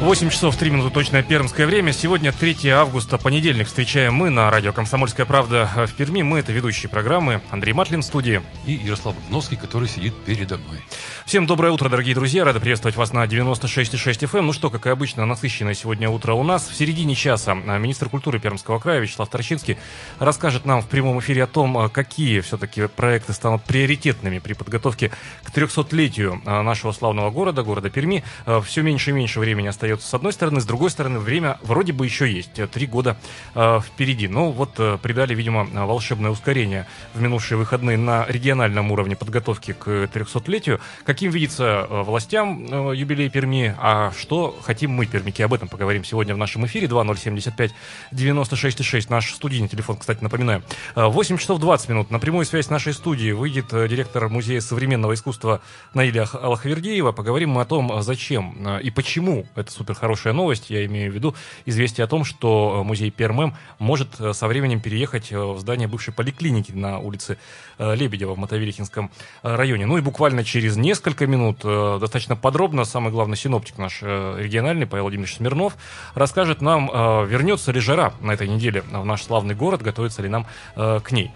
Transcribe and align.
8 0.00 0.30
часов 0.30 0.56
3 0.56 0.70
минуты 0.70 0.94
точное 0.94 1.22
пермское 1.22 1.66
время. 1.66 1.92
Сегодня 1.92 2.32
3 2.32 2.70
августа, 2.70 3.18
понедельник. 3.18 3.66
Встречаем 3.66 4.14
мы 4.14 4.30
на 4.30 4.50
радио 4.50 4.72
«Комсомольская 4.72 5.26
правда» 5.26 5.68
в 5.86 5.92
Перми. 5.92 6.22
Мы— 6.22 6.38
это 6.40 6.52
ведущие 6.52 6.88
программы 6.88 7.42
Андрей 7.50 7.74
Матлин 7.74 8.00
в 8.00 8.04
студии. 8.06 8.40
И 8.64 8.72
Ярослав 8.72 9.14
Богновский, 9.14 9.58
который 9.58 9.88
сидит 9.88 10.14
передо 10.24 10.56
мной. 10.56 10.80
Всем 11.26 11.46
доброе 11.46 11.70
утро, 11.70 11.90
дорогие 11.90 12.14
друзья. 12.14 12.44
Рада 12.44 12.60
приветствовать 12.60 12.96
вас 12.96 13.12
на 13.12 13.26
96,6 13.26 14.24
FM. 14.24 14.38
Эм. 14.38 14.46
Ну 14.46 14.52
что, 14.54 14.70
как 14.70 14.86
и 14.86 14.88
обычно, 14.88 15.26
насыщенное 15.26 15.74
сегодня 15.74 16.08
утро 16.08 16.32
у 16.32 16.44
нас. 16.44 16.66
В 16.66 16.74
середине 16.74 17.14
часа 17.14 17.52
министр 17.52 18.08
культуры 18.08 18.40
Пермского 18.40 18.78
края 18.78 19.00
Вячеслав 19.00 19.28
Торчинский 19.28 19.76
расскажет 20.18 20.64
нам 20.64 20.80
в 20.80 20.88
прямом 20.88 21.20
эфире 21.20 21.44
о 21.44 21.46
том, 21.46 21.76
а, 21.76 21.90
какие 21.90 22.40
все-таки 22.40 22.86
проекты 22.86 23.34
станут 23.34 23.64
приоритетными 23.64 24.38
при 24.38 24.54
подготовке 24.54 25.10
к 25.42 25.50
300-летию 25.50 26.40
а, 26.46 26.62
нашего 26.62 26.92
славного 26.92 27.30
города, 27.30 27.62
города 27.62 27.90
Перми. 27.90 28.24
Все 28.64 28.80
меньше 28.80 29.10
и 29.10 29.12
меньше 29.12 29.40
времени 29.40 29.66
остается 29.66 29.89
остается 29.94 30.08
с 30.08 30.14
одной 30.14 30.32
стороны, 30.32 30.60
с 30.60 30.64
другой 30.64 30.90
стороны, 30.90 31.18
время 31.18 31.58
вроде 31.62 31.92
бы 31.92 32.04
еще 32.04 32.30
есть, 32.30 32.58
э, 32.58 32.66
три 32.66 32.86
года 32.86 33.16
э, 33.54 33.80
впереди. 33.80 34.28
Но 34.28 34.52
вот 34.52 34.78
э, 34.78 34.98
придали, 35.02 35.34
видимо, 35.34 35.64
волшебное 35.64 36.30
ускорение 36.30 36.86
в 37.14 37.20
минувшие 37.20 37.58
выходные 37.58 37.96
на 37.96 38.26
региональном 38.28 38.90
уровне 38.90 39.16
подготовки 39.16 39.72
к 39.72 39.88
300-летию. 39.88 40.80
Каким 41.04 41.30
видится 41.30 41.86
э, 41.88 42.02
властям 42.02 42.66
э, 42.70 42.96
юбилей 42.96 43.30
Перми, 43.30 43.74
а 43.78 44.12
что 44.18 44.58
хотим 44.62 44.90
мы, 44.92 45.06
пермики, 45.06 45.42
об 45.42 45.54
этом 45.54 45.68
поговорим 45.68 46.04
сегодня 46.04 46.34
в 46.34 46.38
нашем 46.38 46.66
эфире. 46.66 46.86
2075 46.86 47.72
96,6 48.12 49.06
наш 49.08 49.32
студийный 49.32 49.68
телефон, 49.68 49.96
кстати, 49.96 50.22
напоминаю. 50.22 50.62
8 50.94 51.38
часов 51.38 51.60
20 51.60 51.88
минут. 51.88 52.10
На 52.10 52.18
прямую 52.18 52.44
связь 52.44 52.70
нашей 52.70 52.92
студии 52.92 53.32
выйдет 53.32 53.68
директор 53.70 54.28
Музея 54.28 54.60
современного 54.60 55.14
искусства 55.14 55.60
Наиля 55.94 56.26
Алхавердиева. 56.32 57.12
Поговорим 57.12 57.50
мы 57.50 57.62
о 57.62 57.64
том, 57.64 58.02
зачем 58.02 58.78
и 58.78 58.90
почему 58.90 59.46
это 59.54 59.70
супер 59.80 59.94
хорошая 59.94 60.34
новость. 60.34 60.68
Я 60.68 60.84
имею 60.84 61.10
в 61.10 61.14
виду 61.14 61.34
известие 61.64 62.04
о 62.04 62.06
том, 62.06 62.22
что 62.22 62.80
э, 62.80 62.86
музей 62.86 63.10
ПРММ 63.10 63.54
может 63.78 64.20
э, 64.20 64.34
со 64.34 64.46
временем 64.46 64.78
переехать 64.78 65.32
э, 65.32 65.38
в 65.38 65.58
здание 65.58 65.88
бывшей 65.88 66.12
поликлиники 66.12 66.72
на 66.72 66.98
улице 66.98 67.38
Лебедева 67.78 68.34
в 68.34 68.38
Мотовилихинском 68.38 69.10
районе. 69.42 69.86
Ну 69.86 69.96
и 69.96 70.02
буквально 70.02 70.44
через 70.44 70.76
несколько 70.76 71.26
минут 71.26 71.60
достаточно 71.62 72.36
подробно, 72.36 72.84
самый 72.84 73.10
главный 73.10 73.38
синоптик 73.38 73.78
наш 73.78 74.02
региональный, 74.02 74.86
Павел 74.86 75.04
Владимирович 75.04 75.36
Смирнов, 75.36 75.78
расскажет 76.14 76.60
нам, 76.60 76.88
вернется 77.26 77.72
ли 77.72 77.80
жара 77.80 78.12
на 78.20 78.32
этой 78.32 78.48
неделе 78.48 78.82
в 78.82 79.04
наш 79.06 79.22
славный 79.22 79.54
город, 79.54 79.80
готовится 79.80 80.20
ли 80.20 80.28
нам 80.28 80.46
к 80.76 81.10
ней. 81.10 81.30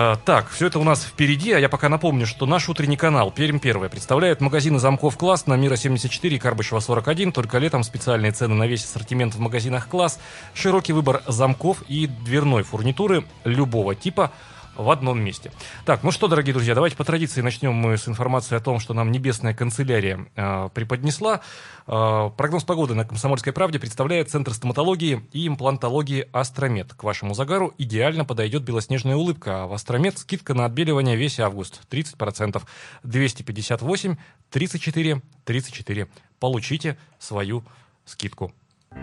А, 0.00 0.14
так, 0.14 0.48
все 0.50 0.68
это 0.68 0.78
у 0.78 0.84
нас 0.84 1.02
впереди, 1.02 1.50
а 1.50 1.58
я 1.58 1.68
пока 1.68 1.88
напомню, 1.88 2.24
что 2.24 2.46
наш 2.46 2.68
утренний 2.68 2.96
канал 2.96 3.32
Пермь 3.32 3.58
Первая 3.58 3.90
представляет 3.90 4.40
магазины 4.40 4.78
замков 4.78 5.16
«Класс» 5.16 5.48
на 5.48 5.56
Мира 5.56 5.74
74 5.74 6.36
и 6.36 6.38
Карбышева 6.38 6.78
41. 6.78 7.32
Только 7.32 7.58
летом 7.58 7.82
специальные 7.82 8.30
цены 8.30 8.54
на 8.54 8.68
весь 8.68 8.84
ассортимент 8.84 9.34
в 9.34 9.40
магазинах 9.40 9.88
«Класс», 9.88 10.20
широкий 10.54 10.92
выбор 10.92 11.22
замков 11.26 11.82
и 11.88 12.06
дверной 12.06 12.62
фурнитуры 12.62 13.24
любого 13.42 13.96
типа– 13.96 14.30
в 14.78 14.90
одном 14.90 15.20
месте. 15.20 15.52
Так, 15.84 16.02
ну 16.02 16.10
что, 16.10 16.28
дорогие 16.28 16.54
друзья, 16.54 16.74
давайте 16.74 16.96
по 16.96 17.04
традиции 17.04 17.42
начнем 17.42 17.74
мы 17.74 17.98
с 17.98 18.08
информации 18.08 18.56
о 18.56 18.60
том, 18.60 18.78
что 18.78 18.94
нам 18.94 19.12
небесная 19.12 19.52
канцелярия 19.52 20.26
э, 20.36 20.70
преподнесла. 20.72 21.40
Э, 21.86 22.30
прогноз 22.36 22.64
погоды 22.64 22.94
на 22.94 23.04
«Комсомольской 23.04 23.52
правде» 23.52 23.78
представляет 23.78 24.30
Центр 24.30 24.54
стоматологии 24.54 25.26
и 25.32 25.46
имплантологии 25.46 26.28
«Астромед». 26.32 26.94
К 26.94 27.02
вашему 27.02 27.34
загару 27.34 27.74
идеально 27.76 28.24
подойдет 28.24 28.62
белоснежная 28.62 29.16
улыбка, 29.16 29.64
а 29.64 29.66
в 29.66 29.72
«Астромед» 29.74 30.16
скидка 30.16 30.54
на 30.54 30.64
отбеливание 30.64 31.16
весь 31.16 31.40
август 31.40 31.82
30%. 31.90 32.62
258 33.02 34.16
34 34.50 35.22
34. 35.44 36.08
Получите 36.38 36.96
свою 37.18 37.64
скидку. 38.04 38.52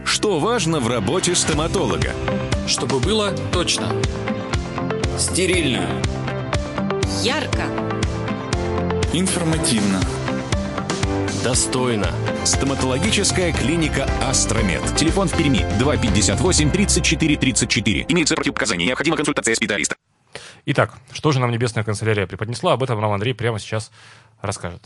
Что 0.04 0.40
важно 0.40 0.80
в 0.80 0.88
работе 0.88 1.36
стоматолога? 1.36 2.14
Чтобы 2.68 3.00
было 3.00 3.32
точно. 3.52 3.92
Стерильно. 5.18 5.88
Ярко. 7.24 7.64
Информативно. 9.14 10.02
Достойно. 11.42 12.12
Стоматологическая 12.44 13.54
клиника 13.54 14.10
«Астромед». 14.22 14.82
Телефон 14.98 15.30
в 15.30 15.38
Перми 15.38 15.66
258 15.80 16.70
34 16.70 17.38
34. 17.38 18.06
Имеется 18.10 18.36
противопоказания. 18.36 18.88
Необходима 18.88 19.16
консультация 19.16 19.56
специалиста. 19.56 19.96
Итак, 20.66 20.98
что 21.14 21.32
же 21.32 21.40
нам 21.40 21.52
Небесная 21.52 21.86
канцелярия 21.86 22.28
преподнесла? 22.28 22.74
Об 22.74 22.84
этом 22.84 23.00
нам 23.00 23.14
Андрей 23.14 23.34
прямо 23.34 23.58
сейчас 23.58 23.92
расскажет. 24.42 24.84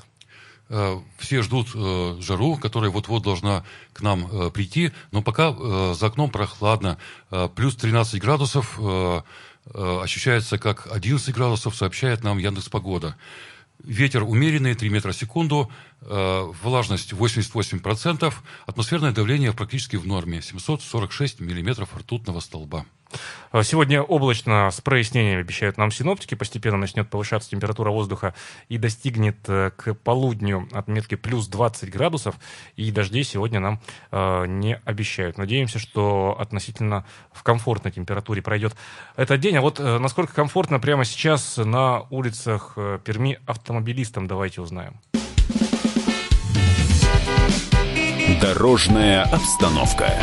Э, 0.70 1.00
все 1.18 1.42
ждут 1.42 1.70
э, 1.74 2.18
жару, 2.22 2.58
которая 2.58 2.92
вот-вот 2.92 3.24
должна 3.24 3.64
к 3.94 4.02
нам 4.02 4.28
э, 4.32 4.52
прийти, 4.52 4.92
но 5.12 5.24
пока 5.24 5.56
э, 5.58 5.96
за 5.98 6.06
окном 6.06 6.30
прохладно, 6.30 7.00
э, 7.32 7.50
плюс 7.56 7.76
13 7.76 8.22
градусов, 8.22 8.80
Э, 8.80 9.22
ощущается 9.74 10.58
как 10.58 10.88
11 10.92 11.34
градусов, 11.34 11.76
сообщает 11.76 12.24
нам 12.24 12.38
Яндекс 12.38 12.70
Погода. 12.70 13.16
Ветер 13.84 14.24
умеренный, 14.24 14.76
3 14.76 14.90
метра 14.90 15.12
в 15.14 15.16
секунду, 15.16 15.72
э, 16.02 16.52
влажность 16.62 17.14
88%, 17.14 18.34
атмосферное 18.66 19.12
давление 19.12 19.54
практически 19.54 19.96
в 19.96 20.06
норме, 20.06 20.42
746 20.42 21.40
миллиметров 21.40 21.96
ртутного 21.96 22.42
столба. 22.42 22.86
Э, 23.52 23.64
сегодня 23.64 24.02
облачно 24.02 24.70
с 24.72 24.82
прояснением 24.82 25.40
обещают 25.40 25.78
нам 25.78 25.92
синоптики. 25.92 26.36
Постепенно 26.36 26.78
начнет 26.78 27.10
повышаться 27.10 27.50
температура 27.50 27.92
воздуха 27.92 28.34
и 28.68 28.78
достигнет 28.78 29.38
э, 29.48 29.72
к 29.76 29.94
полудню 29.94 30.68
отметки 30.72 31.16
плюс 31.16 31.48
20 31.48 31.90
градусов. 31.90 32.36
И 32.76 32.92
дождей 32.92 33.24
сегодня 33.24 33.60
нам 33.60 33.82
э, 34.12 34.46
не 34.48 34.76
обещают. 34.86 35.38
Надеемся, 35.38 35.80
что 35.80 36.36
относительно 36.40 37.06
в 37.32 37.44
комфортной 37.44 37.92
температуре 37.92 38.42
пройдет 38.42 38.76
этот 39.16 39.40
день. 39.40 39.58
А 39.58 39.62
вот 39.62 39.80
э, 39.80 39.98
насколько 39.98 40.34
комфортно 40.34 40.80
прямо 40.80 41.06
сейчас 41.06 41.58
на 41.58 42.02
улицах 42.10 42.74
э, 42.76 43.00
Перми 43.04 43.40
автомобилистам, 43.46 44.28
давайте 44.28 44.62
узнаем. 44.62 45.00
Дорожная 48.42 49.24
обстановка. 49.24 50.14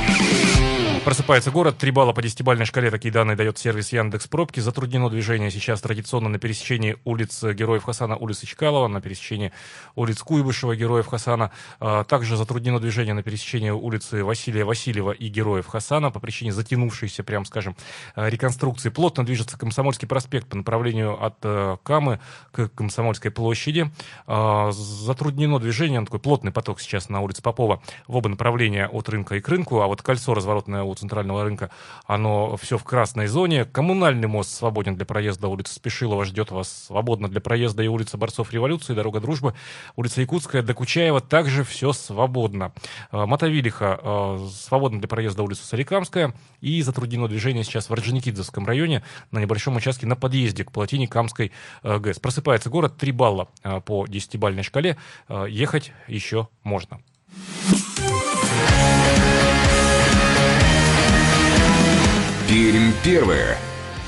Просыпается 1.07 1.53
город. 1.53 1.79
Три 1.79 1.93
балла 1.93 2.13
по 2.13 2.21
десятибалльной 2.21 2.67
шкале. 2.67 2.91
Такие 2.91 3.13
данные 3.13 3.37
дает 3.37 3.57
сервис 3.59 3.93
Яндекс 3.93 4.27
Пробки. 4.27 4.59
Затруднено 4.59 5.09
движение 5.09 5.53
сейчас 5.53 5.81
традиционно 5.81 6.29
на 6.29 6.41
пересечении 6.41 6.97
улиц 7.05 7.45
Героев 7.45 7.85
Хасана, 7.85 8.17
улицы 8.17 8.45
Чкалова, 8.45 8.89
на 8.89 9.01
пересечении 9.01 9.53
улиц 9.95 10.21
Куйбышева, 10.25 10.75
Героев 10.75 11.07
Хасана. 11.07 11.53
А, 11.79 12.03
также 12.03 12.37
затруднено 12.37 12.81
движение 12.81 13.15
на 13.15 13.23
пересечении 13.23 13.71
улицы 13.71 14.25
Василия 14.25 14.65
Васильева 14.65 15.13
и 15.13 15.29
Героев 15.29 15.69
Хасана 15.69 16.11
по 16.11 16.19
причине 16.19 16.51
затянувшейся, 16.53 17.23
прям 17.23 17.45
скажем, 17.45 17.77
а, 18.17 18.29
реконструкции. 18.29 18.89
Плотно 18.89 19.25
движется 19.25 19.57
Комсомольский 19.57 20.09
проспект 20.09 20.49
по 20.49 20.57
направлению 20.57 21.25
от 21.25 21.37
э, 21.45 21.77
Камы 21.85 22.19
к 22.51 22.67
Комсомольской 22.71 23.31
площади. 23.31 23.93
А, 24.27 24.73
затруднено 24.73 25.61
движение, 25.61 26.05
такой 26.05 26.19
плотный 26.19 26.51
поток 26.51 26.81
сейчас 26.81 27.09
на 27.09 27.21
улице 27.21 27.43
Попова 27.43 27.81
в 28.09 28.17
оба 28.17 28.29
направления 28.29 28.89
от 28.89 29.09
рынка 29.09 29.37
и 29.37 29.41
к 29.41 29.49
рынку, 29.49 29.83
а 29.83 29.87
вот 29.87 30.03
кольцо 30.03 30.35
разворотное 30.35 30.83
у 30.83 30.96
центрального 30.97 31.45
рынка, 31.45 31.71
оно 32.07 32.57
все 32.57 32.79
в 32.79 32.85
красной 32.85 33.27
зоне. 33.27 33.65
Коммунальный 33.65 34.29
мост 34.29 34.51
свободен 34.51 34.97
для 34.97 35.07
проезда. 35.07 35.49
Улица 35.49 35.75
Спешилова 35.75 36.25
ждет 36.25 36.51
вас 36.51 36.87
свободно 36.87 37.29
для 37.29 37.41
проезда. 37.41 37.83
И 37.83 37.89
улица 37.89 38.17
Борцов 38.17 38.53
Революции, 38.53 38.95
дорога 38.95 39.21
Дружбы, 39.21 39.55
улица 39.97 40.21
Якутская, 40.21 40.63
до 40.63 40.75
Кучаева 40.75 41.21
также 41.21 41.65
все 41.65 41.93
свободно. 41.93 42.73
А, 43.11 43.27
Мотовилиха 43.27 43.99
а, 44.03 44.49
свободно 44.53 44.99
для 45.01 45.09
проезда 45.09 45.43
улица 45.43 45.65
Соликамская. 45.67 46.35
И 46.61 46.83
затруднено 46.83 47.29
движение 47.29 47.65
сейчас 47.65 47.89
в 47.89 47.93
Орджоникидзевском 47.93 48.67
районе 48.67 49.03
на 49.31 49.39
небольшом 49.39 49.77
участке 49.77 50.07
на 50.07 50.17
подъезде 50.17 50.65
к 50.65 50.73
плотине 50.73 51.09
Камской 51.09 51.53
а, 51.83 51.99
ГЭС. 51.99 52.19
Просыпается 52.19 52.71
город, 52.71 52.97
3 52.97 53.13
балла 53.13 53.49
по 53.85 54.07
10-бальной 54.07 54.63
шкале. 54.63 54.97
Ехать 55.49 55.93
еще 56.09 56.49
можно. 56.63 57.01
Пермь 62.49 62.93
первое. 63.03 63.59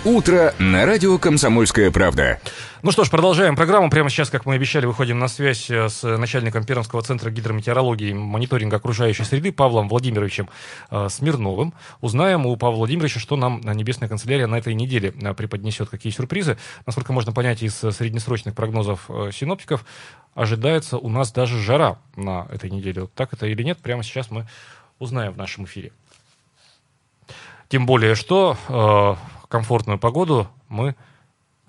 Утро 0.04 0.54
на 0.60 0.86
радио 0.86 1.18
«Комсомольская 1.18 1.90
правда». 1.90 2.38
Ну 2.82 2.92
что 2.92 3.02
ж, 3.02 3.10
продолжаем 3.10 3.56
программу. 3.56 3.90
Прямо 3.90 4.10
сейчас, 4.10 4.30
как 4.30 4.46
мы 4.46 4.54
обещали, 4.54 4.86
выходим 4.86 5.18
на 5.18 5.26
связь 5.26 5.68
э, 5.68 5.88
с 5.88 6.04
начальником 6.16 6.64
Пермского 6.64 7.02
центра 7.02 7.32
гидрометеорологии 7.32 8.10
и 8.10 8.14
мониторинга 8.14 8.76
окружающей 8.76 9.24
среды 9.24 9.50
Павлом 9.50 9.88
Владимировичем 9.88 10.48
э, 10.92 11.08
Смирновым. 11.10 11.74
Узнаем 12.00 12.46
у 12.46 12.56
Павла 12.56 12.76
Владимировича, 12.76 13.18
что 13.18 13.34
нам 13.34 13.60
Небесная 13.60 14.08
канцелярия 14.08 14.46
на 14.46 14.54
этой 14.54 14.74
неделе 14.74 15.12
э, 15.20 15.34
преподнесет, 15.34 15.88
какие 15.88 16.12
сюрпризы. 16.12 16.58
Насколько 16.86 17.12
можно 17.12 17.32
понять 17.32 17.64
из 17.64 17.74
среднесрочных 17.74 18.54
прогнозов 18.54 19.10
синоптиков, 19.32 19.84
ожидается 20.36 20.96
у 20.96 21.08
нас 21.08 21.32
даже 21.32 21.60
жара 21.60 21.98
на 22.14 22.46
этой 22.52 22.70
неделе. 22.70 23.08
Так 23.16 23.32
это 23.32 23.46
или 23.46 23.64
нет, 23.64 23.78
прямо 23.78 24.04
сейчас 24.04 24.30
мы 24.30 24.46
узнаем 25.00 25.32
в 25.32 25.36
нашем 25.36 25.64
эфире. 25.64 25.90
Тем 27.68 27.86
более, 27.86 28.14
что 28.14 28.56
э, 28.68 29.46
комфортную 29.48 29.98
погоду 29.98 30.48
мы 30.68 30.94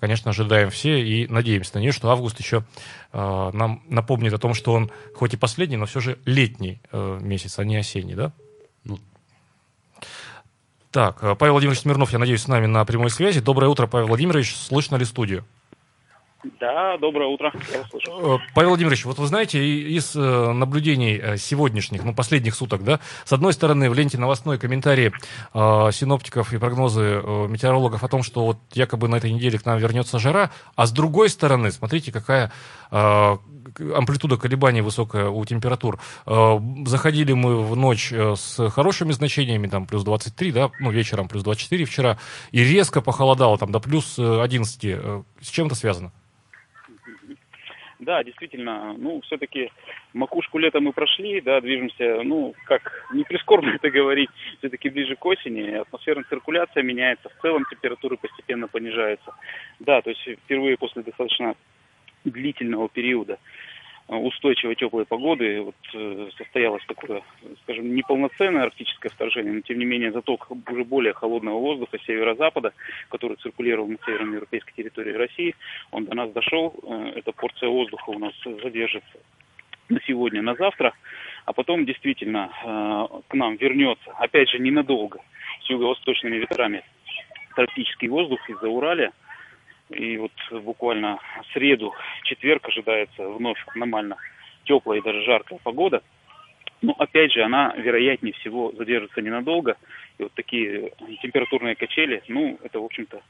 конечно, 0.00 0.30
ожидаем 0.30 0.70
все 0.70 1.00
и 1.00 1.26
надеемся 1.28 1.74
на 1.74 1.80
нее, 1.80 1.92
что 1.92 2.10
август 2.10 2.40
еще 2.40 2.64
э, 3.12 3.50
нам 3.52 3.82
напомнит 3.88 4.32
о 4.32 4.38
том, 4.38 4.54
что 4.54 4.72
он 4.72 4.90
хоть 5.14 5.34
и 5.34 5.36
последний, 5.36 5.76
но 5.76 5.86
все 5.86 6.00
же 6.00 6.18
летний 6.24 6.80
э, 6.90 7.18
месяц, 7.20 7.58
а 7.58 7.64
не 7.64 7.76
осенний, 7.76 8.14
да? 8.14 8.32
Ну. 8.84 8.98
Так, 10.90 11.22
э, 11.22 11.34
Павел 11.34 11.52
Владимирович 11.52 11.82
Смирнов, 11.82 12.12
я 12.12 12.18
надеюсь, 12.18 12.42
с 12.42 12.48
нами 12.48 12.66
на 12.66 12.84
прямой 12.84 13.10
связи. 13.10 13.40
Доброе 13.40 13.68
утро, 13.68 13.86
Павел 13.86 14.08
Владимирович. 14.08 14.56
Слышно 14.56 14.96
ли 14.96 15.04
студию? 15.04 15.44
Да, 16.58 16.96
доброе 16.96 17.28
утро. 17.28 17.52
Я 17.70 17.80
э, 17.80 18.38
Павел 18.54 18.70
Владимирович, 18.70 19.04
вот 19.04 19.18
вы 19.18 19.26
знаете, 19.26 19.62
из 19.62 20.16
э, 20.16 20.52
наблюдений 20.52 21.18
э, 21.22 21.36
сегодняшних, 21.36 22.02
ну, 22.02 22.14
последних 22.14 22.54
суток, 22.54 22.82
да, 22.82 22.98
с 23.26 23.32
одной 23.32 23.52
стороны, 23.52 23.90
в 23.90 23.94
ленте 23.94 24.16
новостной 24.16 24.58
комментарии 24.58 25.12
э, 25.52 25.92
синоптиков 25.92 26.54
и 26.54 26.58
прогнозы 26.58 27.20
э, 27.22 27.46
метеорологов 27.46 28.04
о 28.04 28.08
том, 28.08 28.22
что 28.22 28.46
вот 28.46 28.56
якобы 28.72 29.08
на 29.08 29.16
этой 29.16 29.30
неделе 29.32 29.58
к 29.58 29.66
нам 29.66 29.78
вернется 29.78 30.18
жара, 30.18 30.50
а 30.76 30.86
с 30.86 30.92
другой 30.92 31.28
стороны, 31.28 31.70
смотрите, 31.72 32.10
какая 32.10 32.50
э, 32.90 33.36
амплитуда 33.94 34.38
колебаний 34.38 34.80
высокая 34.80 35.28
у 35.28 35.44
температур. 35.44 36.00
Заходили 36.26 37.34
мы 37.34 37.62
в 37.62 37.76
ночь 37.76 38.12
с 38.12 38.70
хорошими 38.70 39.12
значениями, 39.12 39.68
там, 39.68 39.86
плюс 39.86 40.02
23, 40.02 40.52
да, 40.52 40.70
ну, 40.80 40.90
вечером 40.90 41.28
плюс 41.28 41.44
24 41.44 41.84
вчера, 41.84 42.18
и 42.50 42.64
резко 42.64 43.00
похолодало, 43.00 43.58
там, 43.58 43.70
до 43.70 43.78
плюс 43.78 44.18
11. 44.18 44.82
С 45.40 45.48
чем 45.50 45.66
это 45.66 45.76
связано? 45.76 46.12
Да, 48.00 48.24
действительно, 48.24 48.94
ну, 48.96 49.20
все-таки 49.20 49.70
макушку 50.14 50.56
лета 50.56 50.80
мы 50.80 50.92
прошли, 50.92 51.42
да, 51.42 51.60
движемся, 51.60 52.22
ну, 52.24 52.54
как 52.64 53.06
не 53.12 53.24
прискорбно 53.24 53.70
это 53.70 53.90
говорить, 53.90 54.30
все-таки 54.58 54.88
ближе 54.88 55.16
к 55.16 55.26
осени, 55.26 55.72
атмосферная 55.72 56.24
циркуляция 56.24 56.82
меняется, 56.82 57.28
в 57.28 57.42
целом 57.42 57.66
температуры 57.70 58.16
постепенно 58.16 58.68
понижаются. 58.68 59.34
Да, 59.80 60.00
то 60.00 60.08
есть 60.08 60.22
впервые 60.44 60.78
после 60.78 61.02
достаточно 61.02 61.54
длительного 62.24 62.88
периода 62.88 63.38
устойчивой 64.16 64.74
теплой 64.74 65.04
погоды. 65.04 65.60
Вот, 65.60 65.74
э, 65.94 66.28
состоялось 66.36 66.84
такое, 66.86 67.22
скажем, 67.62 67.94
неполноценное 67.94 68.64
арктическое 68.64 69.10
вторжение, 69.10 69.52
но 69.52 69.60
тем 69.60 69.78
не 69.78 69.84
менее 69.84 70.12
заток 70.12 70.48
уже 70.68 70.84
более 70.84 71.12
холодного 71.12 71.58
воздуха 71.58 71.98
северо-запада, 72.06 72.72
который 73.08 73.36
циркулировал 73.36 73.88
на 73.88 73.98
северо-европейской 74.04 74.72
территории 74.74 75.12
России, 75.12 75.54
он 75.92 76.06
до 76.06 76.14
нас 76.14 76.32
дошел, 76.32 76.74
э, 76.82 77.12
эта 77.16 77.32
порция 77.32 77.68
воздуха 77.68 78.10
у 78.10 78.18
нас 78.18 78.34
задержится 78.62 79.18
на 79.88 80.00
сегодня, 80.06 80.42
на 80.42 80.54
завтра, 80.54 80.92
а 81.44 81.52
потом 81.52 81.86
действительно 81.86 82.50
э, 82.64 83.20
к 83.28 83.34
нам 83.34 83.56
вернется, 83.56 84.10
опять 84.18 84.50
же, 84.50 84.58
ненадолго, 84.58 85.20
с 85.62 85.70
юго-восточными 85.70 86.36
ветрами 86.36 86.82
тропический 87.54 88.08
воздух 88.08 88.48
из-за 88.48 88.68
Уралия, 88.68 89.12
и 89.90 90.16
вот 90.16 90.32
буквально 90.62 91.18
в 91.42 91.52
среду, 91.52 91.92
четверг 92.24 92.68
ожидается 92.68 93.28
вновь 93.28 93.58
аномально 93.74 94.16
теплая 94.64 94.98
и 94.98 95.02
даже 95.02 95.22
жаркая 95.22 95.58
погода. 95.62 96.02
Но 96.82 96.94
опять 96.98 97.32
же, 97.32 97.42
она, 97.42 97.74
вероятнее 97.76 98.32
всего, 98.34 98.72
задержится 98.72 99.20
ненадолго. 99.20 99.76
И 100.18 100.22
вот 100.22 100.32
такие 100.34 100.92
температурные 101.22 101.74
качели, 101.74 102.22
ну, 102.28 102.58
это, 102.62 102.80
в 102.80 102.84
общем-то, 102.84 103.20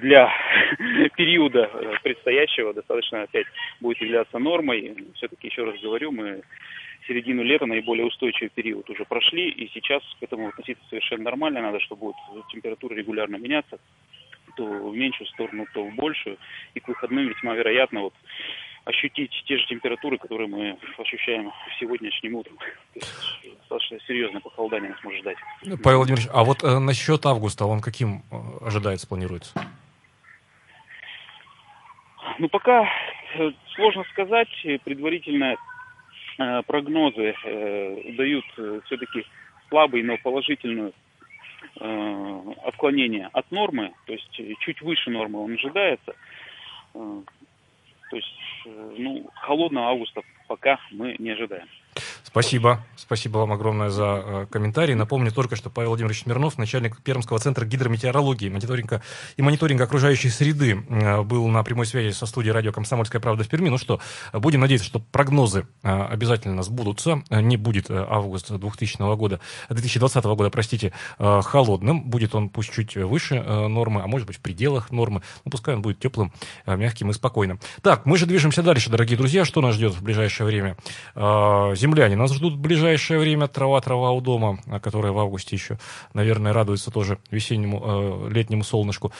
для 0.00 0.30
периода 1.16 1.70
предстоящего 2.02 2.74
достаточно 2.74 3.22
опять 3.22 3.46
будет 3.80 4.00
являться 4.00 4.38
нормой. 4.38 4.94
Все-таки, 5.14 5.48
еще 5.48 5.64
раз 5.64 5.80
говорю, 5.80 6.10
мы 6.10 6.42
середину 7.06 7.42
лета 7.42 7.66
наиболее 7.66 8.06
устойчивый 8.06 8.50
период 8.50 8.88
уже 8.90 9.04
прошли, 9.04 9.48
и 9.48 9.68
сейчас 9.72 10.02
к 10.18 10.22
этому 10.22 10.48
относиться 10.48 10.82
совершенно 10.88 11.24
нормально. 11.24 11.62
Надо, 11.62 11.78
чтобы 11.80 12.12
будет 12.12 12.46
температура 12.48 12.94
регулярно 12.94 13.36
меняться 13.36 13.78
то 14.56 14.64
в 14.64 14.96
меньшую 14.96 15.26
сторону, 15.28 15.66
то 15.72 15.84
в 15.84 15.94
большую. 15.94 16.38
И 16.74 16.80
к 16.80 16.88
выходным 16.88 17.28
весьма 17.28 17.54
вероятно 17.54 18.02
вот 18.02 18.14
ощутить 18.84 19.30
те 19.46 19.58
же 19.58 19.66
температуры, 19.66 20.18
которые 20.18 20.48
мы 20.48 20.76
ощущаем 20.98 21.52
сегодняшним 21.78 22.34
утром. 22.34 22.58
Есть 22.94 23.58
достаточно 23.58 23.98
серьезное 24.06 24.40
похолодание 24.40 24.90
нас 24.90 25.02
может 25.04 25.20
ждать. 25.20 25.36
Ну, 25.64 25.76
Павел 25.78 25.98
Владимирович, 25.98 26.28
а 26.32 26.44
вот 26.44 26.64
э, 26.64 26.78
насчет 26.78 27.24
августа, 27.24 27.64
он 27.64 27.80
каким 27.80 28.22
э, 28.30 28.66
ожидается, 28.66 29.06
планируется? 29.06 29.54
Ну, 32.38 32.48
пока 32.48 32.88
э, 33.36 33.50
сложно 33.74 34.04
сказать. 34.10 34.48
Предварительно 34.84 35.56
э, 36.38 36.62
прогнозы 36.66 37.34
э, 37.44 38.12
дают 38.16 38.44
э, 38.58 38.80
все-таки 38.86 39.24
слабый, 39.68 40.02
но 40.02 40.16
положительную 40.18 40.90
э, 40.90 40.92
отклонение 42.64 43.30
от 43.32 43.50
нормы, 43.50 43.92
то 44.06 44.12
есть 44.12 44.30
чуть 44.60 44.80
выше 44.82 45.10
нормы 45.10 45.42
он 45.42 45.54
ожидается. 45.54 46.14
Э, 46.94 47.22
то 48.10 48.16
есть, 48.16 48.34
э, 48.66 48.94
ну, 48.98 49.30
холодного 49.34 49.88
августа 49.88 50.22
пока 50.46 50.78
мы 50.90 51.16
не 51.18 51.30
ожидаем. 51.30 51.68
Спасибо. 52.32 52.82
Спасибо 52.96 53.38
вам 53.38 53.52
огромное 53.52 53.90
за 53.90 54.22
э, 54.24 54.46
комментарий. 54.50 54.94
Напомню 54.94 55.30
только, 55.30 55.54
что 55.54 55.68
Павел 55.68 55.90
Владимирович 55.90 56.22
Смирнов, 56.22 56.56
начальник 56.56 56.96
Пермского 57.02 57.38
центра 57.38 57.66
гидрометеорологии 57.66 58.48
мониторинга 58.48 59.02
и 59.36 59.42
мониторинга 59.42 59.84
окружающей 59.84 60.30
среды, 60.30 60.82
э, 60.88 61.20
был 61.20 61.46
на 61.48 61.62
прямой 61.62 61.84
связи 61.84 62.14
со 62.14 62.24
студией 62.24 62.54
радио 62.54 62.72
«Комсомольская 62.72 63.20
правда» 63.20 63.44
в 63.44 63.48
Перми. 63.48 63.68
Ну 63.68 63.76
что, 63.76 64.00
будем 64.32 64.60
надеяться, 64.60 64.86
что 64.86 64.98
прогнозы 64.98 65.66
э, 65.82 66.04
обязательно 66.04 66.62
сбудутся. 66.62 67.22
Не 67.28 67.58
будет 67.58 67.90
э, 67.90 68.06
август 68.08 68.50
2000 68.50 69.14
года, 69.16 69.38
2020 69.68 70.24
года, 70.24 70.48
простите, 70.48 70.94
э, 71.18 71.40
холодным. 71.44 72.02
Будет 72.04 72.34
он 72.34 72.48
пусть 72.48 72.72
чуть 72.72 72.96
выше 72.96 73.44
э, 73.44 73.66
нормы, 73.66 74.00
а 74.02 74.06
может 74.06 74.26
быть 74.26 74.36
в 74.36 74.40
пределах 74.40 74.90
нормы. 74.90 75.20
Ну, 75.44 75.50
пускай 75.50 75.74
он 75.74 75.82
будет 75.82 75.98
теплым, 75.98 76.32
э, 76.64 76.76
мягким 76.76 77.10
и 77.10 77.12
спокойным. 77.12 77.60
Так, 77.82 78.06
мы 78.06 78.16
же 78.16 78.24
движемся 78.24 78.62
дальше, 78.62 78.88
дорогие 78.88 79.18
друзья. 79.18 79.44
Что 79.44 79.60
нас 79.60 79.74
ждет 79.74 79.92
в 79.92 80.02
ближайшее 80.02 80.46
время? 80.46 80.78
Э, 81.14 81.74
земляне 81.76 82.21
нас 82.22 82.32
ждут 82.32 82.54
в 82.54 82.60
ближайшее 82.60 83.18
время 83.18 83.48
трава-трава 83.48 84.12
у 84.12 84.20
дома, 84.20 84.58
которая 84.82 85.12
в 85.12 85.18
августе 85.18 85.56
еще, 85.56 85.78
наверное, 86.14 86.52
радуется 86.52 86.90
тоже 86.90 87.18
весеннему, 87.30 87.82
э, 87.84 88.30
летнему 88.30 88.62
солнышку. 88.62 89.12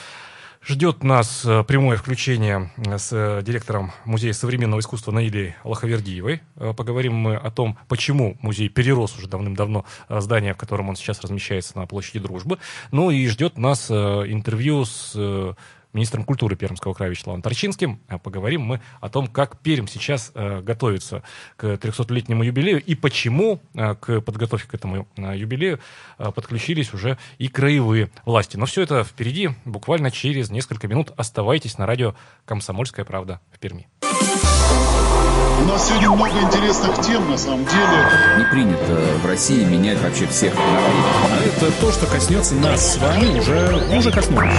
Ждет 0.65 1.03
нас 1.03 1.43
э, 1.43 1.65
прямое 1.65 1.97
включение 1.97 2.71
с 2.77 3.09
э, 3.11 3.41
директором 3.43 3.91
Музея 4.05 4.31
современного 4.31 4.79
искусства 4.79 5.11
Наилией 5.11 5.55
Лоховердиевой. 5.65 6.41
Поговорим 6.55 7.15
мы 7.15 7.35
о 7.35 7.51
том, 7.51 7.77
почему 7.89 8.37
музей 8.41 8.69
перерос 8.69 9.17
уже 9.17 9.27
давным-давно 9.27 9.83
здание, 10.07 10.53
в 10.53 10.57
котором 10.57 10.87
он 10.87 10.95
сейчас 10.95 11.19
размещается 11.19 11.77
на 11.77 11.85
площади 11.85 12.19
Дружбы. 12.19 12.59
Ну 12.91 13.11
и 13.11 13.27
ждет 13.27 13.57
нас 13.57 13.91
интервью 13.91 14.85
с 14.85 15.55
министром 15.93 16.23
культуры 16.23 16.55
Пермского 16.55 16.93
края 16.93 17.11
Вячеславом 17.11 17.41
Торчинским. 17.41 17.99
А 18.07 18.17
поговорим 18.17 18.61
мы 18.61 18.81
о 18.99 19.09
том, 19.09 19.27
как 19.27 19.59
Пермь 19.59 19.87
сейчас 19.87 20.31
э, 20.35 20.61
готовится 20.61 21.23
к 21.55 21.65
300-летнему 21.65 22.43
юбилею 22.43 22.83
и 22.83 22.95
почему 22.95 23.61
э, 23.73 23.95
к 23.95 24.21
подготовке 24.21 24.67
к 24.67 24.73
этому 24.73 25.07
э, 25.15 25.37
юбилею 25.37 25.79
подключились 26.17 26.93
уже 26.93 27.17
и 27.37 27.47
краевые 27.47 28.09
власти. 28.25 28.57
Но 28.57 28.65
все 28.65 28.81
это 28.81 29.03
впереди, 29.03 29.51
буквально 29.65 30.11
через 30.11 30.49
несколько 30.49 30.87
минут. 30.87 31.11
Оставайтесь 31.17 31.77
на 31.77 31.85
радио 31.85 32.15
«Комсомольская 32.45 33.05
правда» 33.05 33.39
в 33.51 33.59
Перми. 33.59 33.87
Сегодня 35.93 36.09
много 36.09 36.41
интересных 36.41 37.01
тем, 37.01 37.29
на 37.29 37.37
самом 37.37 37.65
деле. 37.65 38.09
Не 38.39 38.45
принято 38.45 38.99
в 39.21 39.25
России 39.27 39.63
менять 39.63 40.01
вообще 40.01 40.25
всех 40.25 40.55
народов. 40.55 41.05
А 41.29 41.45
это 41.45 41.71
то, 41.79 41.91
что 41.91 42.07
коснется 42.07 42.55
нас 42.55 42.93
с 42.93 42.97
вами, 42.97 43.37
уже, 43.37 43.95
уже 43.95 44.11
коснулось. 44.11 44.55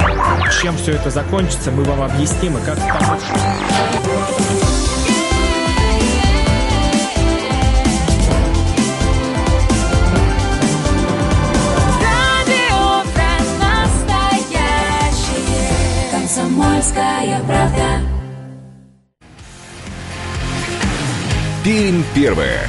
Чем 0.62 0.76
все 0.76 0.92
это 0.92 1.10
закончится, 1.10 1.72
мы 1.72 1.82
вам 1.82 2.02
объясним 2.02 2.56
и 2.56 2.60
как 2.60 2.78
помочь. 2.78 3.20
Комсомольская 16.12 17.40
правда. 17.44 18.13
Пермь 21.64 22.02
первая. 22.14 22.68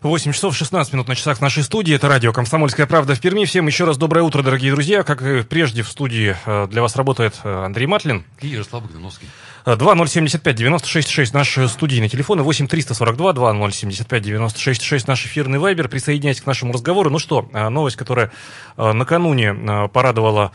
8 0.00 0.32
часов 0.32 0.56
16 0.56 0.94
минут 0.94 1.08
на 1.08 1.14
часах 1.14 1.42
нашей 1.42 1.62
студии. 1.62 1.94
Это 1.94 2.08
радио 2.08 2.32
«Комсомольская 2.32 2.86
правда» 2.86 3.14
в 3.14 3.20
Перми. 3.20 3.44
Всем 3.44 3.66
еще 3.66 3.84
раз 3.84 3.98
доброе 3.98 4.22
утро, 4.22 4.42
дорогие 4.42 4.72
друзья. 4.72 5.02
Как 5.02 5.20
и 5.20 5.42
прежде 5.42 5.82
в 5.82 5.88
студии 5.88 6.34
э, 6.46 6.68
для 6.68 6.80
вас 6.80 6.96
работает 6.96 7.34
э, 7.44 7.64
Андрей 7.66 7.84
Матлин. 7.84 8.24
И 8.40 8.48
Ярослав 8.48 8.84
Богдановский. 8.84 9.28
2075 9.66 10.56
96 10.56 11.10
6 11.10 11.34
наш 11.34 11.58
студийный 11.68 12.08
телефон 12.08 12.40
и 12.40 12.42
8 12.42 12.66
342 12.66 13.32
2075 13.34 14.22
96 14.22 14.82
6 14.82 15.06
наш 15.06 15.26
эфирный 15.26 15.58
вайбер. 15.58 15.88
Присоединяйтесь 15.88 16.40
к 16.40 16.46
нашему 16.46 16.72
разговору. 16.72 17.10
Ну 17.10 17.18
что, 17.18 17.46
э, 17.52 17.68
новость, 17.68 17.96
которая 17.96 18.32
накануне 18.78 19.88
порадовала 19.92 20.52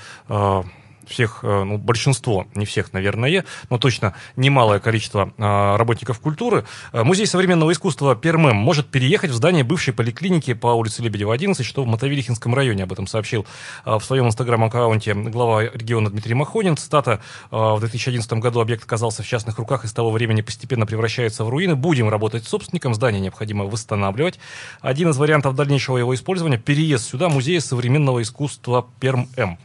всех, 1.13 1.39
э, 1.43 1.63
ну, 1.63 1.77
большинство, 1.77 2.47
не 2.55 2.65
всех, 2.65 2.91
наверное, 2.91 3.45
но 3.69 3.77
точно 3.77 4.13
немалое 4.35 4.79
количество 4.79 5.31
а, 5.37 5.77
работников 5.77 6.19
культуры, 6.19 6.65
э, 6.91 7.03
Музей 7.03 7.27
современного 7.27 7.71
искусства 7.71 8.15
Пермем 8.15 8.55
может 8.55 8.87
переехать 8.87 9.29
в 9.29 9.35
здание 9.35 9.63
бывшей 9.63 9.93
поликлиники 9.93 10.53
по 10.53 10.67
улице 10.67 11.03
Лебедева, 11.03 11.33
11, 11.33 11.65
что 11.65 11.83
в 11.83 11.87
Мотовилихинском 11.87 12.53
районе. 12.53 12.83
Об 12.83 12.91
этом 12.91 13.07
сообщил 13.07 13.45
в 13.85 14.01
своем 14.01 14.27
инстаграм-аккаунте 14.27 15.13
глава 15.13 15.63
региона 15.63 16.09
Дмитрий 16.09 16.33
Махонин. 16.33 16.75
Цитата, 16.75 17.21
в 17.51 17.79
2011 17.79 18.33
году 18.33 18.59
объект 18.59 18.83
оказался 18.83 19.21
в 19.23 19.27
частных 19.27 19.57
руках 19.59 19.85
и 19.85 19.87
с 19.87 19.93
того 19.93 20.11
времени 20.11 20.41
постепенно 20.41 20.85
превращается 20.85 21.43
в 21.43 21.49
руины. 21.49 21.75
Будем 21.75 22.09
работать 22.09 22.45
с 22.45 22.49
собственником, 22.49 22.93
здание 22.93 23.21
необходимо 23.21 23.65
восстанавливать. 23.65 24.39
Один 24.81 25.09
из 25.09 25.17
вариантов 25.17 25.55
дальнейшего 25.55 25.97
его 25.97 26.15
использования– 26.15 26.57
переезд 26.65 27.07
сюда 27.09 27.29
Музея 27.29 27.59
современного 27.59 28.21
искусства 28.21 28.87
Перм-М. 28.99 29.57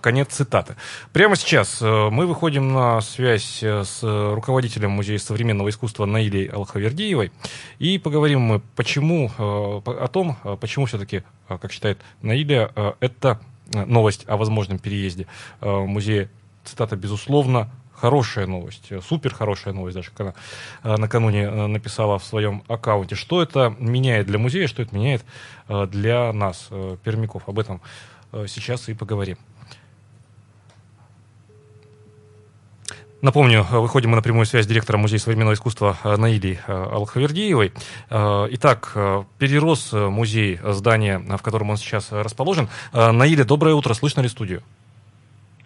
Конец 0.00 0.28
цитаты 0.28 0.65
цитаты. 0.66 0.76
Прямо 1.12 1.36
сейчас 1.36 1.80
э, 1.80 2.08
мы 2.10 2.26
выходим 2.26 2.72
на 2.72 3.00
связь 3.00 3.62
э, 3.62 3.84
с 3.84 4.02
руководителем 4.02 4.90
Музея 4.90 5.18
современного 5.18 5.68
искусства 5.68 6.06
Наилей 6.06 6.46
Алхавердиевой 6.46 7.32
и 7.78 7.98
поговорим 7.98 8.40
мы 8.40 8.60
почему, 8.74 9.30
э, 9.38 9.42
о 9.42 10.08
том, 10.08 10.36
почему 10.60 10.86
все-таки, 10.86 11.22
как 11.48 11.72
считает 11.72 12.00
Наиля, 12.22 12.70
это 13.00 13.40
новость 13.72 14.24
о 14.28 14.36
возможном 14.36 14.78
переезде 14.78 15.26
музея, 15.60 16.30
цитата, 16.64 16.96
безусловно, 16.96 17.70
хорошая 17.92 18.46
новость, 18.46 18.92
супер 19.06 19.34
хорошая 19.34 19.74
новость, 19.74 19.96
даже 19.96 20.10
как 20.10 20.34
она 20.82 20.96
накануне 20.96 21.50
написала 21.50 22.18
в 22.18 22.24
своем 22.24 22.62
аккаунте. 22.68 23.14
Что 23.14 23.42
это 23.42 23.74
меняет 23.78 24.26
для 24.26 24.38
музея, 24.38 24.66
что 24.68 24.82
это 24.82 24.94
меняет 24.94 25.24
для 25.68 26.32
нас, 26.32 26.68
пермяков? 27.02 27.48
Об 27.48 27.58
этом 27.58 27.80
сейчас 28.46 28.88
и 28.88 28.94
поговорим. 28.94 29.38
Напомню, 33.22 33.66
э, 33.70 33.78
выходим 33.78 34.10
мы 34.10 34.16
на 34.16 34.22
прямую 34.22 34.46
связь 34.46 34.66
с 34.66 34.68
директором 34.68 35.00
Музея 35.00 35.18
современного 35.18 35.54
искусства 35.54 35.96
э, 36.04 36.16
Наилей 36.16 36.58
э, 36.66 36.72
Алхавердиевой. 36.72 37.72
Итак, 38.10 38.92
перерос 39.38 39.92
музей 39.92 40.60
здания, 40.62 41.18
в 41.18 41.42
котором 41.42 41.70
он 41.70 41.76
сейчас 41.76 42.12
расположен. 42.12 42.68
Наиля, 42.92 43.44
доброе 43.44 43.74
утро, 43.74 43.94
слышно 43.94 44.20
ли 44.20 44.28
студию? 44.28 44.62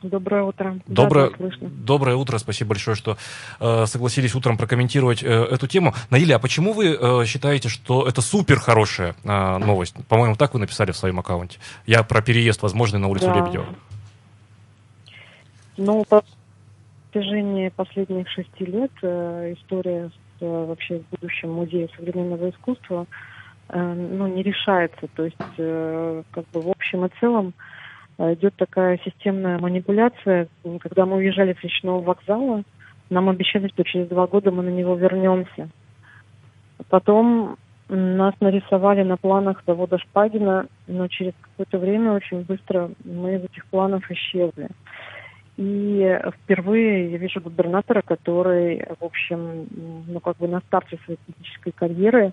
Доброе 0.03 0.45
утро. 0.45 0.79
Доброе, 0.87 1.31
да, 1.39 1.51
доброе 1.61 2.17
утро. 2.17 2.39
Спасибо 2.39 2.71
большое, 2.71 2.97
что 2.97 3.19
э, 3.59 3.85
согласились 3.87 4.35
утром 4.35 4.57
прокомментировать 4.57 5.23
э, 5.23 5.27
эту 5.27 5.67
тему. 5.67 5.95
Наиля, 6.09 6.37
а 6.37 6.39
почему 6.39 6.73
вы 6.73 6.97
э, 6.99 7.27
считаете, 7.27 7.69
что 7.69 8.09
это 8.09 8.23
супер 8.23 8.59
хорошая 8.59 9.15
э, 9.25 9.59
новость? 9.59 9.95
По-моему, 10.09 10.37
так 10.37 10.55
вы 10.55 10.61
написали 10.61 10.93
в 10.93 10.97
своем 10.97 11.19
аккаунте. 11.21 11.59
Я 11.87 12.03
про 12.03 12.23
переезд 12.23 12.63
возможный 12.63 12.99
на 12.99 13.09
улицу 13.09 13.27
да. 13.27 13.35
Лебедева. 13.35 13.67
Ну, 15.77 16.07
протяжении 17.11 17.69
последних 17.69 18.29
шести 18.29 18.65
лет 18.65 18.91
э, 19.03 19.55
история 19.57 20.09
с 20.09 20.43
э, 20.43 20.65
вообще 20.67 21.03
будущим 21.11 21.53
музея 21.53 21.89
современного 21.97 22.51
искусства 22.51 23.07
э, 23.69 23.79
ну, 23.79 24.27
не 24.29 24.43
решается. 24.43 25.09
То 25.15 25.25
есть, 25.25 25.37
как 25.37 26.45
бы 26.53 26.61
в 26.61 26.71
общем 26.71 27.07
и 27.07 27.11
целом 27.21 27.53
идет 28.19 28.55
такая 28.57 28.99
системная 29.05 29.59
манипуляция. 29.59 30.49
Когда 30.81 31.07
мы 31.07 31.17
уезжали 31.17 31.57
с 31.59 31.65
речного 31.65 32.03
вокзала, 32.03 32.63
нам 33.09 33.29
обещали, 33.29 33.69
что 33.69 33.83
через 33.83 34.09
два 34.09 34.27
года 34.27 34.51
мы 34.51 34.63
на 34.63 34.69
него 34.69 34.95
вернемся. 34.95 35.69
Потом 36.91 37.57
нас 37.89 38.35
нарисовали 38.41 39.03
на 39.03 39.17
планах 39.17 39.63
завода 39.67 39.99
Шпагина, 39.99 40.67
но 40.87 41.09
через 41.09 41.33
какое-то 41.41 41.79
время 41.79 42.13
очень 42.13 42.43
быстро 42.43 42.91
мы 43.05 43.37
из 43.37 43.45
этих 43.45 43.65
планов 43.67 44.09
исчезли. 44.11 44.69
И 45.61 46.19
впервые 46.39 47.13
я 47.13 47.19
вижу 47.19 47.39
губернатора, 47.43 48.01
который, 48.01 48.83
в 48.99 49.05
общем, 49.05 49.69
ну 50.09 50.19
как 50.19 50.39
бы 50.39 50.49
на 50.49 50.61
старте 50.61 50.99
своей 51.05 51.19
политической 51.27 51.73
карьеры 51.73 52.33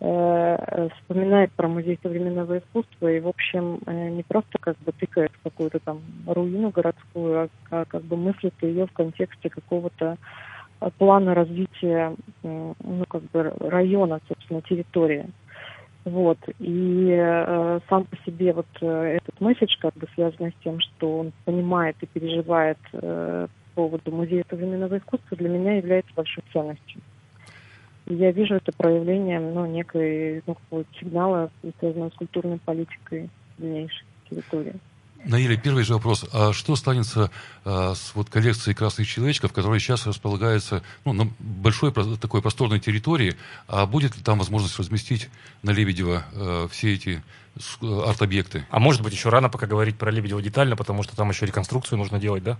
э, 0.00 0.88
вспоминает 0.96 1.52
про 1.52 1.68
музей 1.68 1.98
современного 2.02 2.56
искусства 2.56 3.12
и, 3.12 3.20
в 3.20 3.28
общем, 3.28 3.80
э, 3.84 4.08
не 4.08 4.22
просто 4.22 4.56
как 4.58 4.78
бы 4.78 4.92
тыкает 4.92 5.32
в 5.32 5.42
какую-то 5.42 5.78
там 5.80 6.00
руину 6.26 6.70
городскую, 6.70 7.42
а, 7.42 7.48
а 7.70 7.84
как 7.84 8.02
бы 8.04 8.16
мыслит 8.16 8.54
ее 8.62 8.86
в 8.86 8.92
контексте 8.92 9.50
какого-то 9.50 10.16
плана 10.96 11.34
развития, 11.34 12.14
ну 12.42 13.04
как 13.08 13.24
бы 13.24 13.52
района, 13.60 14.20
собственно, 14.26 14.62
территории. 14.62 15.26
Вот. 16.04 16.38
И 16.58 17.08
э, 17.10 17.80
сам 17.88 18.04
по 18.04 18.16
себе 18.26 18.52
вот 18.52 18.66
э, 18.80 19.16
этот 19.16 19.40
месседж, 19.40 19.74
как 19.80 19.94
бы 19.94 20.06
связанный 20.14 20.50
с 20.50 20.62
тем, 20.62 20.78
что 20.80 21.20
он 21.20 21.32
понимает 21.44 21.96
и 22.00 22.06
переживает 22.06 22.78
э, 22.92 23.46
по 23.74 23.82
поводу 23.82 24.12
музея 24.12 24.44
современного 24.48 24.98
искусства, 24.98 25.36
для 25.36 25.48
меня 25.48 25.76
является 25.76 26.12
большой 26.14 26.44
ценностью. 26.52 27.00
И 28.06 28.14
я 28.14 28.32
вижу 28.32 28.54
это 28.56 28.70
проявлением 28.76 29.54
ну, 29.54 29.64
некой 29.64 30.42
ну, 30.46 30.84
сигнала, 31.00 31.50
связанного 31.78 32.10
с 32.10 32.14
культурной 32.14 32.58
политикой 32.58 33.30
дальнейшей 33.56 34.06
территории. 34.28 34.74
Наиля, 35.24 35.56
первый 35.56 35.84
же 35.84 35.94
вопрос. 35.94 36.26
А 36.32 36.52
что 36.52 36.76
станется 36.76 37.30
а, 37.64 37.94
с 37.94 38.14
вот 38.14 38.28
коллекцией 38.28 38.74
красных 38.74 39.06
человечков, 39.06 39.52
которая 39.52 39.80
сейчас 39.80 40.06
располагается 40.06 40.82
ну, 41.04 41.12
на 41.12 41.28
большой 41.38 41.92
такой 41.92 42.42
просторной 42.42 42.78
территории? 42.80 43.34
А 43.66 43.86
будет 43.86 44.16
ли 44.16 44.22
там 44.22 44.38
возможность 44.38 44.78
разместить 44.78 45.30
на 45.62 45.70
Лебедева 45.70 46.24
а, 46.34 46.68
все 46.68 46.94
эти 46.94 47.22
арт-объекты? 47.80 48.66
А 48.70 48.78
может 48.80 49.02
быть, 49.02 49.14
еще 49.14 49.30
рано 49.30 49.48
пока 49.48 49.66
говорить 49.66 49.96
про 49.96 50.10
Лебедева 50.10 50.42
детально, 50.42 50.76
потому 50.76 51.02
что 51.02 51.16
там 51.16 51.30
еще 51.30 51.46
реконструкцию 51.46 51.98
нужно 51.98 52.18
делать, 52.18 52.44
да? 52.44 52.58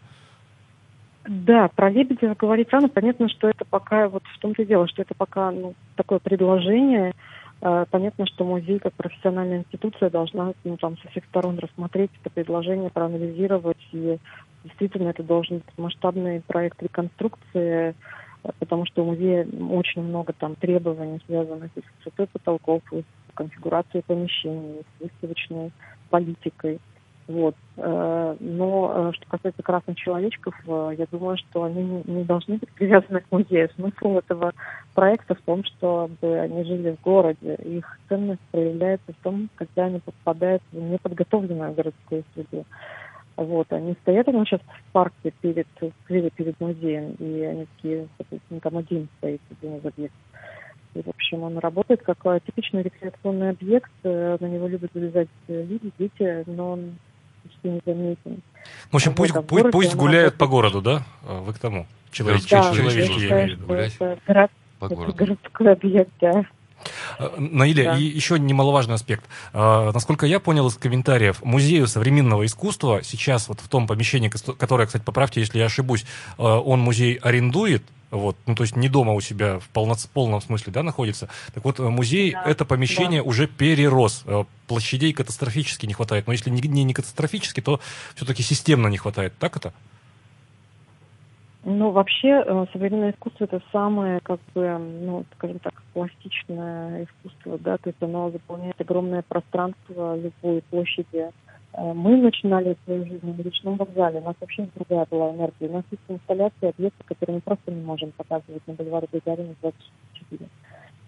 Да, 1.27 1.69
про 1.69 1.91
Лебедева 1.91 2.35
говорить 2.35 2.69
рано. 2.71 2.89
Понятно, 2.89 3.29
что 3.29 3.49
это 3.49 3.65
пока, 3.65 4.09
вот 4.09 4.23
в 4.25 4.39
том-то 4.39 4.63
и 4.63 4.67
дело, 4.67 4.89
что 4.89 5.03
это 5.03 5.15
пока 5.15 5.51
ну, 5.51 5.75
такое 5.97 6.19
предложение, 6.19 7.15
понятно, 7.91 8.27
что 8.27 8.45
музей 8.45 8.79
как 8.79 8.93
профессиональная 8.93 9.59
институция 9.59 10.11
должна 10.11 10.53
ну, 10.65 10.77
там, 10.77 10.99
со 10.99 11.09
всех 11.09 11.25
сторон 11.25 11.59
рассмотреть 11.59 12.11
это 12.21 12.29
предложение, 12.29 12.91
проанализировать. 12.91 13.79
И 13.93 14.19
действительно 14.65 15.09
это 15.09 15.23
должен 15.23 15.59
быть 15.59 15.79
масштабный 15.79 16.43
проект 16.43 16.83
реконструкции, 16.83 17.95
э, 18.43 18.51
потому 18.59 18.85
что 18.85 19.03
у 19.03 19.07
музея 19.07 19.47
очень 19.71 20.03
много 20.03 20.35
там 20.35 20.57
требований, 20.57 21.21
связанных 21.27 21.71
с 21.73 21.99
высотой 21.99 22.27
потолков, 22.27 22.83
с 22.93 23.35
конфигурацией 23.35 24.05
помещений, 24.07 24.83
с 24.99 25.03
выставочной 25.03 25.73
политикой. 26.11 26.81
Вот. 27.27 27.57
Э, 27.77 28.37
но 28.39 28.93
э, 28.95 29.13
что 29.15 29.27
касается 29.29 29.63
красных 29.63 29.97
человечков, 29.97 30.55
э, 30.67 30.95
я 30.99 31.07
думаю, 31.11 31.39
что 31.39 31.65
они 31.65 32.03
не 32.05 32.25
должны 32.25 32.59
быть 32.59 32.71
привязаны 32.73 33.21
к 33.21 33.33
музею. 33.33 33.71
Смысл 33.77 34.19
этого 34.19 34.53
проекта 34.95 35.35
в 35.35 35.41
том, 35.41 35.65
чтобы 35.65 36.39
они 36.39 36.65
жили 36.65 36.97
в 36.97 37.03
городе. 37.03 37.55
Их 37.55 37.99
ценность 38.09 38.43
проявляется 38.51 39.13
в 39.13 39.23
том, 39.23 39.49
когда 39.55 39.87
они 39.87 40.01
попадают 40.01 40.63
в 40.71 40.79
неподготовленную 40.79 41.73
городскую 41.73 42.25
среду. 42.35 42.67
Вот, 43.37 43.73
они 43.73 43.97
стоят 44.03 44.29
они 44.29 44.45
сейчас 44.45 44.61
в 44.61 44.93
парке 44.93 45.33
перед, 45.41 45.67
перед, 46.07 46.33
перед 46.35 46.61
музеем, 46.61 47.17
и 47.19 47.43
они 47.43 47.67
такие, 47.77 48.07
соответственно, 48.17 48.61
там 48.61 48.77
один 48.77 49.09
стоит 49.19 49.41
один 49.51 49.79
из 49.79 49.85
объектов. 49.85 50.21
И, 50.95 51.03
в 51.03 51.09
общем, 51.09 51.43
он 51.43 51.59
работает 51.59 52.03
как 52.03 52.19
типичный 52.45 52.83
рекреационный 52.83 53.51
объект, 53.51 53.91
на 54.05 54.39
него 54.39 54.69
любят 54.69 54.93
залезать 54.95 55.29
люди, 55.49 55.91
дети, 55.99 56.45
но 56.47 56.73
он 56.73 56.95
почти 57.65 57.69
незаметен. 57.69 58.43
В 58.91 58.97
общем, 58.97 59.15
пусть, 59.15 59.33
пусть, 59.33 59.49
городе, 59.49 59.71
пусть 59.71 59.95
гуляют 59.95 60.37
по 60.37 60.47
городу, 60.47 60.81
да? 60.81 61.03
А 61.27 61.41
вы 61.41 61.53
к 61.53 61.59
тому? 61.59 61.87
Человеческие, 62.11 62.63
да, 62.63 62.75
человеческие, 62.75 63.29
я 63.29 63.35
имею 63.35 63.47
в 63.47 63.51
виду, 63.51 63.67
гулять 63.67 63.99
город, 63.99 64.51
по 64.79 64.89
городу. 64.89 65.15
городской 65.15 65.73
объект, 65.73 66.11
да. 66.21 66.45
А, 67.19 67.35
Наиля, 67.39 67.85
да. 67.85 67.99
и 67.99 68.05
еще 68.05 68.39
немаловажный 68.39 68.95
аспект. 68.95 69.25
А, 69.53 69.93
насколько 69.93 70.27
я 70.27 70.41
понял 70.41 70.67
из 70.69 70.75
комментариев, 70.75 71.43
музею 71.43 71.87
современного 71.87 72.45
искусства 72.47 73.01
сейчас 73.03 73.49
вот 73.49 73.61
в 73.61 73.69
том 73.69 73.87
помещении, 73.87 74.29
которое, 74.29 74.87
кстати, 74.87 75.03
поправьте, 75.03 75.41
если 75.41 75.59
я 75.59 75.67
ошибусь, 75.67 76.05
а, 76.39 76.61
он 76.61 76.81
музей 76.81 77.15
арендует, 77.15 77.83
вот, 78.11 78.37
ну, 78.47 78.55
то 78.55 78.63
есть 78.63 78.77
не 78.77 78.89
дома 78.89 79.13
у 79.13 79.21
себя 79.21 79.59
в 79.59 79.69
полно, 79.71 79.97
полном 80.13 80.41
смысле, 80.41 80.73
да, 80.73 80.83
находится. 80.85 81.29
Так 81.53 81.65
вот, 81.65 81.81
музей 81.81 82.33
да, 82.33 82.45
это 82.45 82.65
помещение 82.65 83.23
да. 83.23 83.29
уже 83.29 83.49
перерос. 83.49 84.23
Э, 84.27 84.45
площадей 84.69 85.13
катастрофически 85.13 85.87
не 85.87 85.95
хватает. 85.95 86.29
Но 86.29 86.33
если 86.33 86.49
не, 86.49 86.61
не, 86.61 86.85
не 86.85 86.95
катастрофически, 86.95 87.61
то 87.61 87.81
все-таки 88.15 88.45
системно 88.45 88.87
не 88.87 88.99
хватает. 88.99 89.35
Так 89.39 89.57
это? 89.57 89.75
Ну, 91.67 91.93
вообще, 91.93 92.45
э, 92.45 92.67
современное 92.75 93.13
искусство 93.13 93.45
это 93.45 93.63
самое, 93.73 94.21
как 94.21 94.39
бы, 94.55 94.79
ну, 94.79 95.25
скажем 95.35 95.59
так, 95.61 95.73
пластичное 95.95 97.05
искусство, 97.05 97.59
да, 97.59 97.79
то 97.79 97.89
есть 97.89 98.03
оно 98.03 98.31
заполняет 98.31 98.79
огромное 98.79 99.23
пространство 99.23 100.15
любой 100.15 100.63
площади. 100.69 101.31
Э, 101.73 101.93
мы 101.95 102.19
начинали 102.19 102.77
свою 102.85 103.07
жизнь 103.07 103.27
на 103.27 103.41
речном 103.41 103.77
вокзале, 103.77 104.21
у 104.21 104.25
нас 104.25 104.35
вообще 104.39 104.69
другая 104.75 105.07
была 105.11 105.31
энергия. 105.31 105.69
У 105.69 105.73
нас 105.73 105.85
есть 105.91 106.03
инсталляции, 106.07 106.69
объекты, 106.69 107.03
которые 107.05 107.37
мы 107.37 107.41
просто 107.41 107.73
не 107.73 107.83
можем 107.83 108.13
показывать 108.13 108.67
на 108.67 108.75
бульваре 108.75 109.09
Гагарина 109.11 109.55
24. 109.63 110.47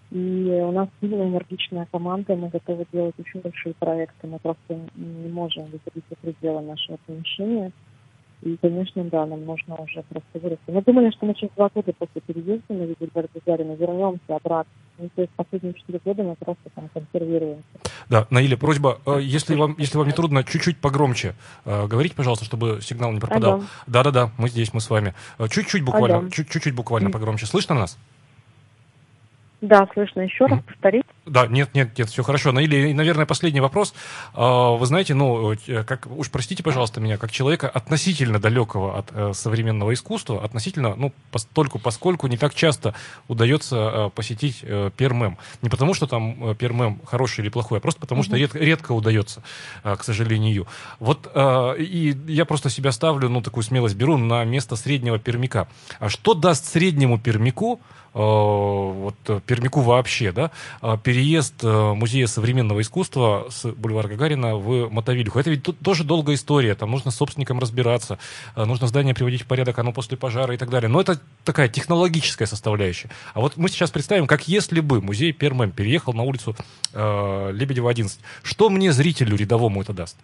И 0.09 0.61
у 0.65 0.71
нас 0.71 0.89
сильная 0.99 1.27
энергичная 1.27 1.87
команда, 1.91 2.35
мы 2.35 2.49
готовы 2.49 2.87
делать 2.91 3.13
очень 3.19 3.41
большие 3.41 3.75
проекты, 3.75 4.25
мы 4.25 4.39
просто 4.39 4.79
не 4.95 5.29
можем 5.29 5.65
выходить 5.65 6.05
за 6.09 6.15
пределы 6.15 6.61
нашего 6.61 6.97
помещения. 7.05 7.71
И, 8.43 8.55
конечно, 8.61 9.03
да, 9.05 9.25
нам 9.25 9.45
нужно 9.45 9.75
уже 9.75 10.03
просто 10.03 10.29
вырасти. 10.35 10.61
Мы 10.67 10.81
думали, 10.83 11.09
что 11.09 11.25
мы 11.25 11.33
через 11.33 11.51
два 11.55 11.69
года 11.73 11.91
после 11.97 12.21
переезда 12.21 12.73
на 12.73 12.83
Вигель 12.83 13.09
Гагарина 13.13 13.73
вернемся 13.73 14.35
обратно. 14.35 14.71
Ну, 14.99 15.09
то 15.15 15.21
есть 15.21 15.33
последние 15.35 15.73
четыре 15.73 15.99
года 16.05 16.23
мы 16.23 16.35
просто 16.35 16.69
там 16.75 16.87
консервируемся. 16.93 17.63
Да, 18.09 18.27
Наиля, 18.29 18.55
просьба, 18.55 18.99
э, 19.05 19.19
если 19.21 19.55
вам, 19.55 19.75
если 19.79 19.97
вам 19.97 20.07
не 20.07 20.13
трудно, 20.13 20.43
чуть-чуть 20.43 20.77
погромче 20.77 21.33
э, 21.65 21.87
говорите, 21.87 22.15
пожалуйста, 22.15 22.45
чтобы 22.45 22.79
сигнал 22.81 23.11
не 23.11 23.19
пропадал. 23.19 23.63
Да-да-да, 23.87 24.31
мы 24.37 24.49
здесь, 24.49 24.71
мы 24.73 24.81
с 24.81 24.89
вами. 24.89 25.15
Э, 25.39 25.47
чуть-чуть 25.47 25.83
буквально, 25.83 26.29
чуть-чуть 26.29 26.75
буквально 26.75 27.09
погромче. 27.09 27.47
Слышно 27.47 27.73
нас? 27.73 27.97
Да, 29.61 29.87
слышно. 29.93 30.21
Еще 30.21 30.45
раз 30.45 30.59
повторить. 30.61 31.05
Да, 31.27 31.47
нет, 31.47 31.73
нет, 31.73 31.97
нет, 31.97 32.09
все 32.09 32.23
хорошо. 32.23 32.51
Ну, 32.51 32.59
или, 32.59 32.93
наверное, 32.93 33.25
последний 33.25 33.59
вопрос. 33.59 33.93
А, 34.33 34.71
вы 34.71 34.85
знаете, 34.85 35.13
ну, 35.13 35.53
э, 35.53 35.83
как, 35.83 36.07
уж 36.07 36.29
простите, 36.29 36.63
пожалуйста, 36.63 36.99
меня, 37.01 37.17
как 37.17 37.31
человека 37.31 37.69
относительно 37.69 38.39
далекого 38.39 38.97
от 38.97 39.11
э, 39.11 39.33
современного 39.33 39.93
искусства, 39.93 40.43
относительно, 40.43 40.95
ну, 40.95 41.13
постольку, 41.31 41.79
поскольку 41.79 42.27
не 42.27 42.37
так 42.37 42.53
часто 42.53 42.95
удается 43.27 43.75
э, 43.75 44.09
посетить 44.15 44.63
Пермем. 44.97 45.37
Не 45.61 45.69
потому, 45.69 45.93
что 45.93 46.07
там 46.07 46.55
Пермем 46.55 47.01
хороший 47.05 47.41
или 47.41 47.49
плохой, 47.49 47.79
а 47.79 47.81
просто 47.81 47.99
потому, 48.01 48.23
что 48.23 48.35
редко, 48.35 48.59
редко 48.59 48.91
удается, 48.91 49.43
к 49.83 50.03
сожалению. 50.03 50.67
Вот, 50.99 51.31
и 51.35 52.17
я 52.27 52.45
просто 52.45 52.69
себя 52.69 52.91
ставлю, 52.91 53.29
ну, 53.29 53.41
такую 53.41 53.63
смелость 53.63 53.95
беру 53.95 54.17
на 54.17 54.43
место 54.43 54.75
среднего 54.75 55.19
пермяка. 55.19 55.67
А 55.99 56.09
что 56.09 56.33
даст 56.33 56.65
среднему 56.65 57.19
пермяку, 57.19 57.79
э, 58.13 58.19
вот, 58.19 59.15
пермяку 59.45 59.81
вообще, 59.81 60.31
да, 60.31 60.51
э, 60.81 60.97
переезд 61.17 61.63
э, 61.63 61.93
Музея 61.95 62.27
современного 62.27 62.81
искусства 62.81 63.47
с 63.49 63.67
бульвара 63.71 64.07
Гагарина 64.07 64.55
в 64.55 64.87
Мотовилиху. 64.91 65.39
Это 65.39 65.49
ведь 65.49 65.63
тоже 65.81 66.03
долгая 66.03 66.35
история, 66.35 66.75
там 66.75 66.91
нужно 66.91 67.09
с 67.09 67.15
собственником 67.15 67.57
разбираться, 67.57 68.19
э, 68.55 68.65
нужно 68.65 68.85
здание 68.85 69.15
приводить 69.15 69.41
в 69.41 69.47
порядок, 69.47 69.79
оно 69.79 69.91
после 69.93 70.15
пожара 70.15 70.53
и 70.53 70.57
так 70.57 70.69
далее. 70.69 70.89
Но 70.89 71.01
это 71.01 71.19
такая 71.43 71.69
технологическая 71.69 72.45
составляющая. 72.45 73.09
А 73.33 73.39
вот 73.39 73.57
мы 73.57 73.67
сейчас 73.69 73.89
представим, 73.89 74.27
как 74.27 74.47
если 74.47 74.79
бы 74.79 75.01
музей 75.01 75.33
Пермем 75.33 75.71
переехал 75.71 76.13
на 76.13 76.21
улицу 76.21 76.55
э, 76.93 77.51
Лебедева 77.51 77.89
11. 77.89 78.19
Что 78.43 78.69
мне, 78.69 78.91
зрителю 78.91 79.35
рядовому, 79.37 79.81
это 79.81 79.93
даст? 79.93 80.17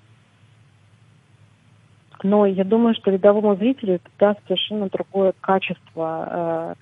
Но 2.22 2.46
я 2.46 2.64
думаю, 2.64 2.94
что 2.94 3.10
рядовому 3.10 3.56
зрителю 3.56 3.96
это 3.96 4.10
даст 4.20 4.42
совершенно 4.46 4.90
другое 4.90 5.34
качество 5.42 6.28
э, 6.30 6.76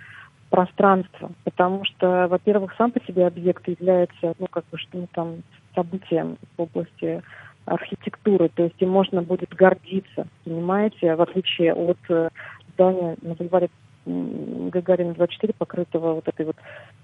пространства, 0.52 1.32
потому 1.46 1.86
что, 1.86 2.28
во-первых, 2.28 2.76
сам 2.78 2.92
по 2.92 3.04
себе 3.06 3.26
объект 3.26 3.68
является, 3.68 4.36
ну, 4.38 4.48
как 4.48 4.66
бы, 4.70 4.78
что 4.78 4.98
ну, 4.98 5.08
там, 5.14 5.44
событием 5.74 6.38
в 6.58 6.62
области 6.62 7.24
архитектуры, 7.66 8.50
то 8.50 8.64
есть 8.64 8.76
им 8.80 8.90
можно 8.90 9.22
будет 9.22 9.50
гордиться, 9.56 10.28
понимаете, 10.44 11.16
в 11.16 11.22
отличие 11.22 11.74
от 11.74 11.98
э, 12.10 12.30
здания 12.74 13.16
на 13.22 13.34
бульваре 13.34 13.70
Гагарина 14.06 15.14
24, 15.14 15.54
покрытого 15.58 16.16
вот 16.16 16.28
этой 16.28 16.46
вот 16.46 16.56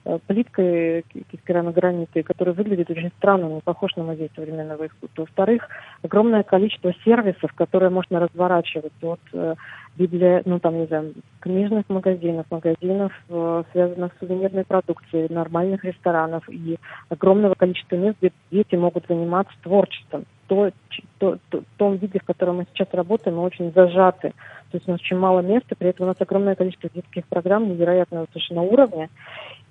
э, 0.06 0.18
плиткой 0.26 1.06
керамогранитой, 1.46 2.24
которая 2.24 2.56
выглядит 2.56 2.90
очень 2.90 3.12
странно, 3.18 3.46
не 3.54 3.62
похож 3.62 3.96
на 3.96 4.04
музей 4.04 4.32
современного 4.36 4.88
искусства. 4.88 5.22
Во-вторых, 5.22 5.68
огромное 6.02 6.42
количество 6.44 6.94
сервисов, 7.06 7.54
которые 7.54 7.92
можно 7.92 8.20
разворачивать 8.20 8.94
от 9.04 9.20
э, 9.34 9.56
библи... 9.96 10.42
ну 10.46 10.60
там, 10.60 10.80
не 10.80 10.88
знаю, 10.88 11.14
книжных 11.40 11.88
магазинов, 11.90 12.48
магазинов, 12.50 13.14
э, 13.30 13.64
связанных 13.72 14.14
с 14.14 14.20
сувенирной 14.20 14.66
продукцией, 14.66 15.32
нормальных 15.32 15.84
ресторанов 15.84 16.50
и 16.50 16.80
огромного 17.10 17.54
количества 17.54 17.96
мест, 17.96 18.18
где 18.20 18.32
дети 18.52 18.76
могут 18.76 19.06
заниматься 19.08 19.54
творчеством. 19.62 20.26
То, 20.48 20.72
то, 21.18 21.38
то, 21.50 21.64
том 21.78 21.98
виде, 21.98 22.20
в 22.20 22.24
котором 22.24 22.58
мы 22.58 22.66
сейчас 22.74 22.88
работаем, 22.94 23.38
мы 23.38 23.44
очень 23.44 23.72
зажаты 23.74 24.34
то 24.72 24.78
есть 24.78 24.88
у 24.88 24.92
нас 24.92 25.00
очень 25.00 25.18
мало 25.18 25.40
места, 25.40 25.76
при 25.78 25.90
этом 25.90 26.06
у 26.06 26.08
нас 26.08 26.18
огромное 26.20 26.56
количество 26.56 26.90
детских 26.90 27.26
программ 27.28 27.70
невероятного 27.70 28.28
совершенно 28.32 28.64
уровня. 28.64 29.10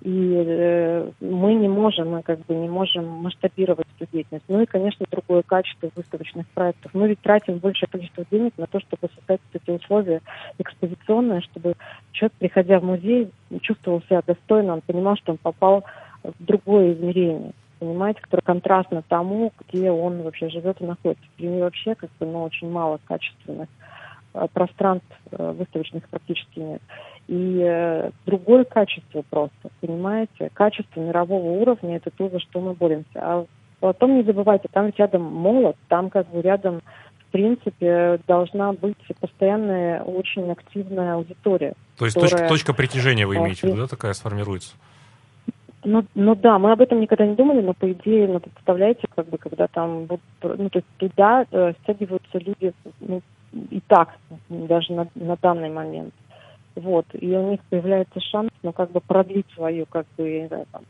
И 0.02 0.32
э, 0.46 1.10
мы 1.20 1.54
не 1.54 1.68
можем, 1.68 2.10
мы 2.10 2.22
как 2.22 2.38
бы 2.46 2.54
не 2.54 2.68
можем 2.68 3.06
масштабировать 3.06 3.86
эту 3.98 4.10
деятельность. 4.10 4.44
Ну 4.48 4.62
и, 4.62 4.66
конечно, 4.66 5.04
другое 5.10 5.42
качество 5.42 5.90
выставочных 5.94 6.46
проектов. 6.48 6.92
Мы 6.94 7.08
ведь 7.08 7.20
тратим 7.20 7.58
большее 7.58 7.88
количество 7.90 8.24
денег 8.30 8.52
на 8.56 8.66
то, 8.66 8.80
чтобы 8.80 9.08
создать 9.14 9.40
эти 9.52 9.70
условия 9.70 10.20
экспозиционные, 10.58 11.40
чтобы 11.42 11.74
человек, 12.12 12.32
приходя 12.38 12.78
в 12.78 12.84
музей, 12.84 13.30
чувствовал 13.62 14.02
себя 14.02 14.22
достойно, 14.26 14.74
он 14.74 14.80
понимал, 14.80 15.16
что 15.16 15.32
он 15.32 15.38
попал 15.38 15.84
в 16.22 16.44
другое 16.44 16.92
измерение 16.92 17.52
понимаете, 17.78 18.20
которое 18.20 18.42
контрастно 18.42 19.02
тому, 19.08 19.52
где 19.68 19.90
он 19.90 20.22
вообще 20.22 20.48
живет 20.48 20.80
и 20.80 20.84
находится. 20.84 21.24
В 21.24 21.36
Перми 21.36 21.60
вообще 21.60 21.94
как 21.94 22.10
бы, 22.18 22.26
ну, 22.26 22.42
очень 22.42 22.70
мало 22.70 22.98
качественных 23.06 23.68
Э, 24.36 24.46
пространств 24.52 25.06
э, 25.30 25.52
выставочных 25.52 26.06
практически 26.10 26.58
нет. 26.58 26.82
И 27.26 27.62
э, 27.64 28.10
другое 28.26 28.64
качество 28.64 29.22
просто, 29.30 29.70
понимаете? 29.80 30.50
Качество 30.52 31.00
мирового 31.00 31.52
уровня– 31.58 31.96
это 32.04 32.10
то, 32.10 32.28
за 32.28 32.38
что 32.40 32.60
мы 32.60 32.74
боремся. 32.74 33.06
А 33.14 33.46
потом 33.80 34.16
не 34.16 34.24
забывайте, 34.24 34.68
там 34.70 34.92
рядом 34.96 35.22
молот, 35.22 35.76
там 35.88 36.10
как 36.10 36.28
бы 36.28 36.42
рядом 36.42 36.82
в 37.28 37.32
принципе, 37.32 38.20
должна 38.28 38.72
быть 38.72 38.96
постоянная, 39.20 40.00
очень 40.02 40.50
активная 40.50 41.14
аудитория. 41.14 41.74
То 41.98 42.04
есть 42.04 42.14
которая... 42.14 42.48
точка, 42.48 42.48
точка 42.48 42.72
притяжения 42.72 43.26
вы 43.26 43.36
имеете 43.36 43.62
в 43.62 43.64
виду, 43.64 43.82
да, 43.82 43.86
такая 43.88 44.12
сформируется? 44.14 44.74
Ну, 45.84 46.04
ну 46.14 46.34
да, 46.34 46.58
мы 46.58 46.72
об 46.72 46.80
этом 46.80 47.00
никогда 47.00 47.26
не 47.26 47.34
думали, 47.34 47.60
но 47.60 47.74
по 47.74 47.90
идее, 47.92 48.26
ну, 48.26 48.40
представляете, 48.40 49.06
как 49.14 49.28
бы, 49.28 49.38
когда 49.38 49.68
там 49.68 50.06
будут, 50.06 50.22
ну, 50.42 50.68
то 50.68 50.78
есть 50.78 50.88
туда 50.96 51.46
э, 51.50 51.74
стягиваются 51.82 52.38
люди, 52.38 52.72
ну, 53.00 53.22
и 53.52 53.80
так, 53.86 54.16
даже 54.48 54.92
на, 54.92 55.06
на 55.14 55.36
данный 55.36 55.70
момент. 55.70 56.12
Вот, 56.74 57.06
и 57.12 57.34
у 57.36 57.50
них 57.50 57.60
появляется 57.70 58.20
шанс, 58.20 58.50
ну, 58.62 58.72
как 58.72 58.90
бы 58.90 59.00
продлить 59.00 59.46
свою, 59.54 59.86
как 59.86 60.06
бы, 60.16 60.40
не 60.40 60.48
знаю, 60.48 60.66
там, 60.72 60.82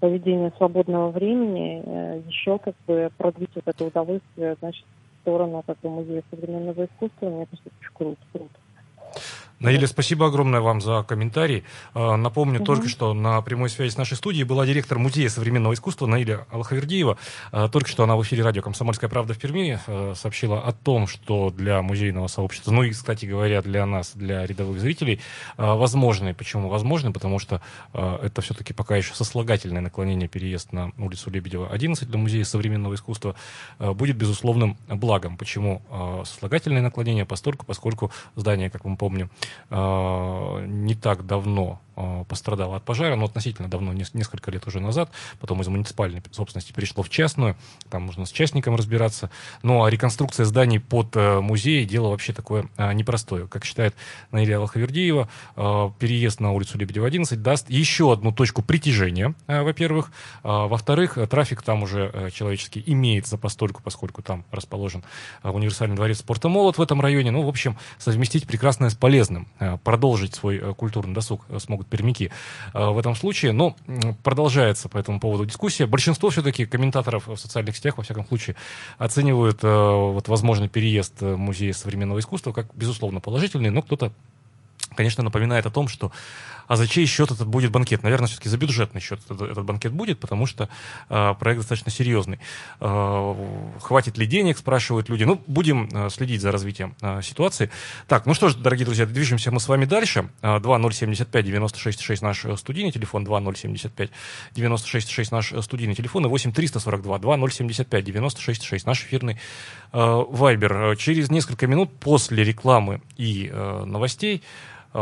проведение 0.00 0.52
свободного 0.56 1.10
времени, 1.10 1.82
э, 1.84 2.22
еще 2.26 2.58
как 2.58 2.74
бы 2.86 3.10
продлить 3.16 3.50
вот 3.54 3.64
это 3.66 3.84
удовольствие, 3.84 4.56
значит, 4.58 4.84
в 4.84 5.20
сторону 5.20 5.62
как 5.64 5.78
бы 5.80 5.90
музея 5.90 6.22
современного 6.30 6.86
искусства, 6.86 7.28
мне 7.28 7.46
кажется, 7.46 7.70
очень 7.80 7.94
круто, 7.94 8.20
круто. 8.32 8.65
Наиля, 9.66 9.88
спасибо 9.88 10.28
огромное 10.28 10.60
вам 10.60 10.80
за 10.80 11.02
комментарий. 11.02 11.64
А, 11.92 12.16
напомню 12.16 12.60
угу. 12.60 12.66
только, 12.66 12.88
что 12.88 13.12
на 13.14 13.42
прямой 13.42 13.68
связи 13.68 13.92
с 13.92 13.96
нашей 13.96 14.16
студией 14.16 14.44
была 14.44 14.64
директор 14.64 14.96
Музея 14.96 15.28
современного 15.28 15.74
искусства 15.74 16.06
Наиля 16.06 16.46
Алхавердиева. 16.52 17.18
А, 17.50 17.68
только 17.68 17.88
что 17.88 18.04
она 18.04 18.14
в 18.14 18.22
эфире 18.22 18.44
радио 18.44 18.62
«Комсомольская 18.62 19.10
правда» 19.10 19.34
в 19.34 19.38
Перми 19.38 19.80
а, 19.88 20.14
сообщила 20.14 20.60
о 20.60 20.70
том, 20.70 21.08
что 21.08 21.50
для 21.50 21.82
музейного 21.82 22.28
сообщества, 22.28 22.70
ну 22.70 22.84
и, 22.84 22.90
кстати 22.90 23.26
говоря, 23.26 23.60
для 23.60 23.84
нас, 23.86 24.12
для 24.14 24.46
рядовых 24.46 24.78
зрителей, 24.78 25.20
возможно. 25.56 26.32
Почему 26.32 26.68
возможно? 26.68 27.10
Потому 27.10 27.40
что 27.40 27.60
это 27.92 28.42
все-таки 28.42 28.72
пока 28.72 28.96
еще 28.96 29.14
сослагательное 29.14 29.80
наклонение 29.80 30.28
переезд 30.28 30.72
на 30.72 30.92
улицу 30.96 31.30
Лебедева 31.30 31.70
11 31.70 32.08
для 32.08 32.18
Музея 32.18 32.44
современного 32.44 32.94
искусства 32.94 33.34
будет 33.80 34.16
безусловным 34.16 34.76
благом. 34.86 35.36
Почему 35.36 35.82
сослагательное 36.24 36.82
наклонение? 36.82 37.24
Постольку, 37.24 37.66
поскольку 37.66 38.12
здание, 38.36 38.70
как 38.70 38.84
мы 38.84 38.96
помним, 38.96 39.30
не 39.70 40.94
так 40.94 41.22
давно 41.24 41.78
а, 41.96 42.24
пострадало 42.24 42.76
от 42.76 42.84
пожара, 42.84 43.16
но 43.16 43.24
относительно 43.24 43.68
давно, 43.68 43.92
несколько 43.92 44.50
лет 44.50 44.66
уже 44.66 44.80
назад, 44.80 45.10
потом 45.40 45.62
из 45.62 45.68
муниципальной 45.68 46.22
собственности 46.30 46.72
перешло 46.72 47.02
в 47.02 47.08
частную, 47.08 47.56
там 47.90 48.06
нужно 48.06 48.26
с 48.26 48.30
частником 48.30 48.76
разбираться. 48.76 49.30
Ну, 49.62 49.84
а 49.84 49.90
реконструкция 49.90 50.44
зданий 50.44 50.78
под 50.78 51.16
э, 51.16 51.40
музей– 51.40 51.84
дело 51.86 52.08
вообще 52.08 52.32
такое 52.32 52.68
а, 52.76 52.92
непростое. 52.92 53.48
Как 53.48 53.64
считает 53.64 53.94
Наиля 54.30 54.58
Алхавердиева, 54.58 55.28
переезд 55.98 56.40
на 56.40 56.52
улицу 56.52 56.78
Лебедева 56.78 57.06
11 57.06 57.40
даст 57.42 57.70
еще 57.70 58.12
одну 58.12 58.32
точку 58.32 58.62
притяжения, 58.62 59.34
во-первых. 59.46 60.10
Во-вторых, 60.42 61.18
трафик 61.30 61.62
там 61.62 61.82
уже 61.82 62.10
э, 62.12 62.30
человеческий 62.30 62.82
имеется 62.86 63.38
постольку, 63.38 63.82
поскольку 63.82 64.22
там 64.22 64.44
расположен 64.50 65.04
универсальный 65.42 65.96
дворец 65.96 66.18
спорта 66.18 66.48
«Молот» 66.48 66.78
в 66.78 66.82
этом 66.82 67.00
районе. 67.00 67.30
Ну, 67.30 67.42
в 67.42 67.48
общем, 67.48 67.76
совместить 67.98 68.46
прекрасное 68.46 68.90
с 68.90 68.94
полезным. 68.94 69.48
Продолжить 69.84 70.34
свой 70.34 70.58
э, 70.58 70.74
культурный 70.74 71.14
досуг 71.14 71.44
смогут 71.58 71.85
пермяки 71.90 72.30
в 72.72 72.98
этом 72.98 73.14
случае. 73.14 73.52
Но 73.52 73.76
продолжается 74.22 74.88
по 74.88 74.98
этому 74.98 75.20
поводу 75.20 75.46
дискуссия. 75.46 75.86
Большинство 75.86 76.30
все-таки 76.30 76.66
комментаторов 76.66 77.26
в 77.26 77.36
социальных 77.36 77.76
сетях, 77.76 77.96
во 77.98 78.02
всяком 78.02 78.26
случае, 78.26 78.56
оценивают 78.98 79.62
вот 79.62 80.28
возможный 80.28 80.68
переезд 80.68 81.22
музея 81.22 81.72
современного 81.72 82.18
искусства 82.18 82.52
как, 82.52 82.74
безусловно, 82.74 83.20
положительный, 83.20 83.70
но 83.70 83.82
кто-то 83.82 84.12
конечно, 84.94 85.22
напоминает 85.22 85.66
о 85.66 85.70
том, 85.70 85.88
что 85.88 86.10
а 86.66 86.76
за 86.76 86.88
чей 86.88 87.04
счет 87.06 87.30
этот 87.30 87.46
будет 87.46 87.70
банкет? 87.70 88.02
Наверное, 88.02 88.26
все-таки 88.28 88.48
за 88.48 88.56
бюджетный 88.58 89.00
счет 89.00 89.20
этот, 89.28 89.64
банкет 89.64 89.92
будет, 89.92 90.18
потому 90.20 90.46
что 90.46 90.68
э, 91.08 91.34
проект 91.38 91.60
достаточно 91.60 91.92
серьезный. 91.92 92.38
Э, 92.80 93.34
хватит 93.80 94.18
ли 94.18 94.26
денег, 94.26 94.58
спрашивают 94.58 95.08
люди. 95.08 95.22
Ну, 95.24 95.40
будем 95.46 95.88
э, 95.92 96.10
следить 96.10 96.40
за 96.40 96.50
развитием 96.52 96.94
э, 97.00 97.22
ситуации. 97.22 97.70
Так, 98.08 98.26
ну 98.26 98.34
что 98.34 98.48
ж, 98.48 98.56
дорогие 98.56 98.84
друзья, 98.84 99.06
движемся 99.06 99.50
мы 99.50 99.60
с 99.60 99.68
вами 99.68 99.84
дальше. 99.84 100.28
2075-96-6 100.42 102.18
наш 102.22 102.44
студийный 102.56 102.92
телефон, 102.92 103.26
2075-96-6 103.26 105.28
наш 105.30 105.52
студийный 105.62 105.94
телефон 105.94 106.26
и 106.26 106.28
8-342-2075-96-6 106.28 108.82
наш 108.86 109.02
эфирный 109.02 109.38
вайбер. 109.92 110.96
Через 110.96 111.30
несколько 111.30 111.66
минут 111.66 111.90
после 111.98 112.44
рекламы 112.44 113.02
и 113.16 113.50
э, 113.52 113.84
новостей 113.84 114.36
Э, 114.36 114.40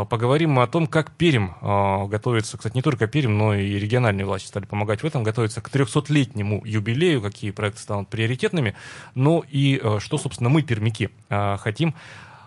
поговорим 0.03 0.51
мы 0.51 0.63
о 0.63 0.67
том, 0.67 0.87
как 0.87 1.11
Перим 1.11 1.53
э, 1.61 2.07
готовится, 2.07 2.57
кстати, 2.57 2.75
не 2.75 2.81
только 2.81 3.07
Перим, 3.07 3.37
но 3.37 3.53
и 3.53 3.79
региональные 3.79 4.25
власти 4.25 4.47
стали 4.47 4.65
помогать 4.65 5.03
в 5.03 5.05
этом, 5.05 5.23
готовится 5.23 5.61
к 5.61 5.69
300-летнему 5.69 6.65
юбилею, 6.65 7.21
какие 7.21 7.51
проекты 7.51 7.81
станут 7.81 8.09
приоритетными, 8.09 8.75
ну 9.13 9.45
и 9.47 9.79
э, 9.81 9.99
что, 9.99 10.17
собственно, 10.17 10.49
мы, 10.49 10.63
пермяки, 10.63 11.09
хотим 11.29 11.95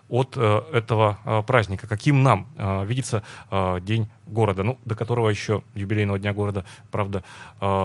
от 0.08 0.36
этого 0.36 1.44
праздника, 1.46 1.86
каким 1.86 2.22
нам 2.22 2.46
видится 2.86 3.22
День 3.82 4.08
города, 4.26 4.62
ну, 4.62 4.78
до 4.86 4.94
которого 4.94 5.28
еще 5.28 5.62
юбилейного 5.74 6.18
дня 6.18 6.32
города, 6.32 6.64
правда, 6.90 7.24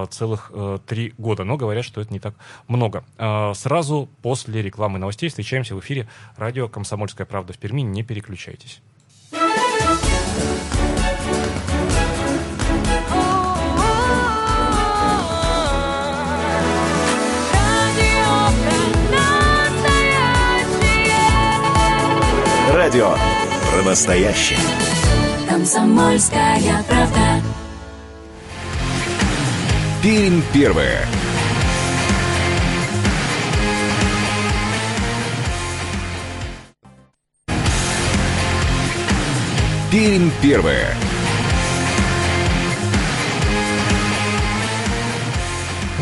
целых 0.10 0.52
три 0.88 1.14
года, 1.18 1.44
но 1.44 1.58
говорят, 1.58 1.84
что 1.84 2.00
это 2.00 2.14
не 2.14 2.20
так 2.20 2.36
много. 2.70 3.04
Сразу 3.56 4.08
после 4.22 4.62
рекламы 4.62 5.00
новостей 5.00 5.28
встречаемся 5.28 5.76
в 5.76 5.82
эфире 5.82 6.08
радио 6.38 6.70
«Комсомольская 6.70 7.28
правда» 7.28 7.52
в 7.52 7.58
Перми, 7.58 7.82
не 7.82 8.04
переключайтесь. 8.04 8.82
радио 22.94 23.16
про 23.72 23.82
настоящее. 23.82 24.60
Комсомольская 25.50 26.60
правда. 26.88 27.42
Пермь 30.04 30.42
первое. 30.54 31.08
Пермь 39.90 40.30
первая. 40.42 40.96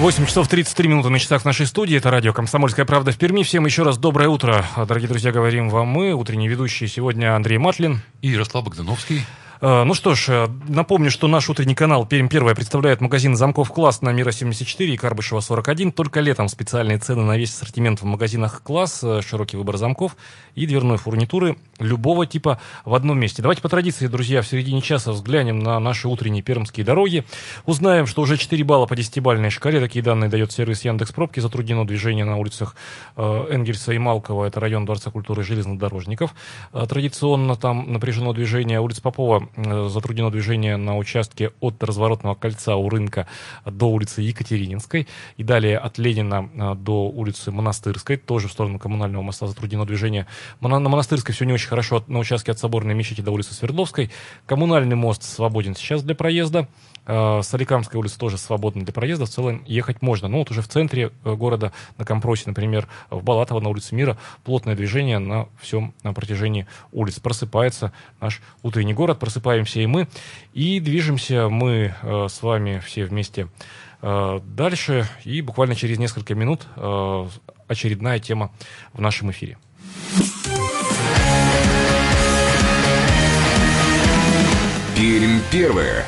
8 0.02 0.26
часов 0.26 0.48
33 0.48 0.88
минуты 0.88 1.10
на 1.10 1.20
часах 1.20 1.46
нашей 1.46 1.68
студии. 1.68 1.96
Это 1.96 2.10
радио 2.10 2.34
«Комсомольская 2.34 2.86
правда» 2.86 3.12
в 3.12 3.18
Перми. 3.18 3.44
Всем 3.44 3.68
еще 3.68 3.84
раз 3.84 4.00
доброе 4.00 4.30
утро. 4.30 4.66
Дорогие 4.76 5.08
друзья, 5.08 5.32
говорим 5.32 5.70
вам 5.70 5.90
мы, 5.90 6.14
утренние 6.14 6.50
ведущие 6.50 6.90
сегодня 6.90 7.36
Андрей 7.36 7.60
Матлин. 7.60 8.02
И 8.24 8.30
Ярослав 8.30 8.66
Богдановский. 8.66 9.24
Э, 9.62 9.84
ну 9.84 9.94
что 9.94 10.16
ж, 10.16 10.30
э, 10.30 10.48
напомню, 10.68 11.12
что 11.12 11.28
наш 11.28 11.48
утренний 11.48 11.76
канал 11.76 12.08
«Пермь 12.08 12.28
первая» 12.28 12.56
представляет 12.56 13.00
магазин 13.00 13.36
замков 13.36 13.72
«Класс» 13.72 14.02
на 14.02 14.12
Мира 14.12 14.32
74 14.32 14.92
и 14.92 14.98
Карбышева 14.98 15.40
41. 15.40 15.92
Только 15.92 16.20
летом 16.20 16.48
специальные 16.48 16.98
цены 16.98 17.22
на 17.22 17.38
весь 17.38 17.52
ассортимент 17.52 18.02
в 18.02 18.06
магазинах 18.06 18.64
«Класс», 18.64 19.02
э, 19.04 19.22
широкий 19.22 19.58
выбор 19.58 19.78
замков 19.78 20.18
и 20.56 20.66
дверной 20.66 20.98
фурнитуры 20.98 21.58
любого 21.78 22.26
типа 22.26 22.60
в 22.86 22.96
одном 22.96 23.20
месте. 23.20 23.44
Давайте 23.44 23.62
по 23.62 23.70
традиции, 23.70 24.08
друзья, 24.08 24.42
в 24.42 24.48
середине 24.48 24.82
часа 24.82 25.12
взглянем 25.12 25.60
на 25.60 25.80
наши 25.80 26.08
утренние 26.08 26.42
пермские 26.42 26.84
дороги. 26.84 27.24
Узнаем, 27.68 28.08
что 28.08 28.24
уже 28.24 28.38
4 28.38 28.64
балла 28.64 28.88
по 28.88 28.96
10-бальной 28.96 29.52
шкале. 29.52 29.80
Такие 29.80 30.04
данные 30.04 30.32
дает 30.32 30.52
сервис 30.52 30.84
Яндекс 30.86 31.12
Пробки. 31.12 31.40
Затруднено 31.40 31.86
движение 31.86 32.26
на 32.26 32.38
улицах 32.38 32.76
Энгельса 33.16 33.94
и 33.94 34.00
Малкова. 34.00 34.46
Это 34.46 34.60
район 34.60 34.86
Дворца 34.86 35.12
культуры 35.12 35.44
железнодорожников. 35.44 36.34
Традиционно 36.72 37.56
там 37.56 37.94
напряжено 37.94 38.34
движение 38.34 38.80
улиц 38.80 39.00
Попова 39.00 39.51
затруднено 39.56 40.32
движение 40.32 40.78
на 40.78 40.98
участке 40.98 41.52
от 41.60 41.84
разворотного 41.84 42.36
кольца 42.36 42.76
у 42.76 42.90
рынка 42.90 43.28
до 43.66 43.86
улицы 43.90 44.22
Екатерининской. 44.22 45.08
И 45.38 45.44
далее 45.44 45.78
от 45.78 45.98
Ленина 45.98 46.50
э, 46.54 46.76
до 46.76 47.10
улицы 47.10 47.52
Монастырской, 47.52 48.18
тоже 48.18 48.48
в 48.48 48.52
сторону 48.52 48.80
коммунального 48.80 49.22
моста 49.22 49.48
затруднено 49.48 49.86
движение. 49.86 50.28
На 50.62 50.80
Монастырской 50.80 51.34
все 51.36 51.46
не 51.46 51.54
очень 51.54 51.68
хорошо 51.68 52.04
на 52.08 52.20
участке 52.20 52.52
от 52.52 52.60
Соборной 52.60 52.94
мечети 52.94 53.22
до 53.22 53.32
улицы 53.32 53.54
Свердловской. 53.54 54.12
Коммунальный 54.46 54.96
мост 54.96 55.24
свободен 55.24 55.76
сейчас 55.76 56.04
для 56.04 56.16
проезда. 56.16 56.68
Э, 57.06 57.42
Соликамская 57.44 58.00
улица 58.00 58.18
тоже 58.18 58.38
свободна 58.38 58.84
для 58.84 58.94
проезда. 58.94 59.26
В 59.26 59.30
целом 59.30 59.64
ехать 59.68 60.02
можно. 60.02 60.28
Но 60.28 60.40
вот 60.40 60.52
уже 60.52 60.62
в 60.62 60.68
центре 60.68 61.12
города, 61.24 61.74
на 61.98 62.06
Компросе, 62.06 62.44
например, 62.48 62.88
в 63.10 63.24
Балатово, 63.24 63.60
на 63.60 63.70
улице 63.70 63.96
Мира, 63.96 64.18
плотное 64.44 64.76
движение 64.76 65.20
на 65.20 65.48
всем 65.60 65.94
на 66.04 66.14
протяжении 66.14 66.68
улиц. 66.92 67.20
Просыпается 67.20 67.92
наш 68.20 68.42
утренний 68.64 68.94
город, 68.94 69.20
просыпается 69.20 69.41
просыпаемся 69.42 69.80
и 69.80 69.88
мы, 69.88 70.08
и 70.54 70.80
движемся 70.80 71.50
мы 71.50 71.94
э, 72.02 72.28
с 72.30 72.42
вами 72.42 72.82
все 72.86 73.06
вместе 73.06 73.48
э, 74.02 74.40
дальше, 74.44 75.08
и 75.26 75.42
буквально 75.42 75.76
через 75.76 75.98
несколько 75.98 76.36
минут 76.36 76.68
э, 76.76 77.28
очередная 77.68 78.20
тема 78.20 78.52
в 78.94 79.02
нашем 79.02 79.32
эфире. 79.32 79.58
Пермь 84.96 85.40
первое. 85.52 86.06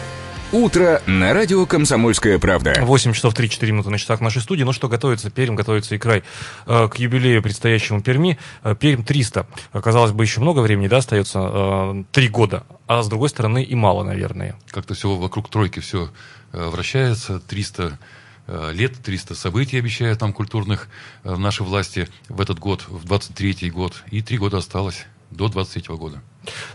Утро 0.53 1.01
на 1.07 1.33
радио 1.33 1.65
«Комсомольская 1.65 2.37
правда». 2.37 2.75
8 2.79 3.13
часов 3.13 3.33
3-4 3.33 3.71
минуты 3.71 3.89
на 3.89 3.97
часах 3.97 4.21
нашей 4.21 4.39
студии. 4.39 4.61
Ну 4.61 4.71
что, 4.71 4.87
готовится 4.87 5.31
Пермь, 5.31 5.55
готовится 5.55 5.95
и 5.95 5.97
край 5.97 6.21
э, 6.67 6.87
к 6.89 6.97
юбилею 6.97 7.41
предстоящему 7.41 8.03
Перми. 8.03 8.37
Э, 8.61 8.75
Пермь 8.79 9.03
300. 9.03 9.47
Казалось 9.81 10.11
бы, 10.11 10.23
еще 10.23 10.41
много 10.41 10.59
времени, 10.59 10.87
да, 10.87 10.97
остается? 10.97 11.39
Э, 11.41 12.03
три 12.11 12.27
года. 12.27 12.67
А 12.85 13.01
с 13.01 13.09
другой 13.09 13.29
стороны 13.29 13.63
и 13.63 13.73
мало, 13.73 14.03
наверное. 14.03 14.55
Как-то 14.69 14.93
все 14.93 15.15
вокруг 15.15 15.49
тройки 15.49 15.79
все 15.79 16.11
вращается. 16.51 17.39
300 17.39 17.97
э, 18.45 18.71
лет, 18.73 18.93
300 19.03 19.33
событий 19.33 19.79
обещают 19.79 20.21
нам 20.21 20.33
культурных 20.33 20.87
нашей 21.23 21.65
власти 21.65 22.07
в 22.29 22.39
этот 22.39 22.59
год, 22.59 22.85
в 22.87 23.11
23-й 23.11 23.71
год. 23.71 24.03
И 24.11 24.21
три 24.21 24.37
года 24.37 24.57
осталось 24.57 25.07
до 25.31 25.47
23 25.47 25.95
года. 25.95 26.21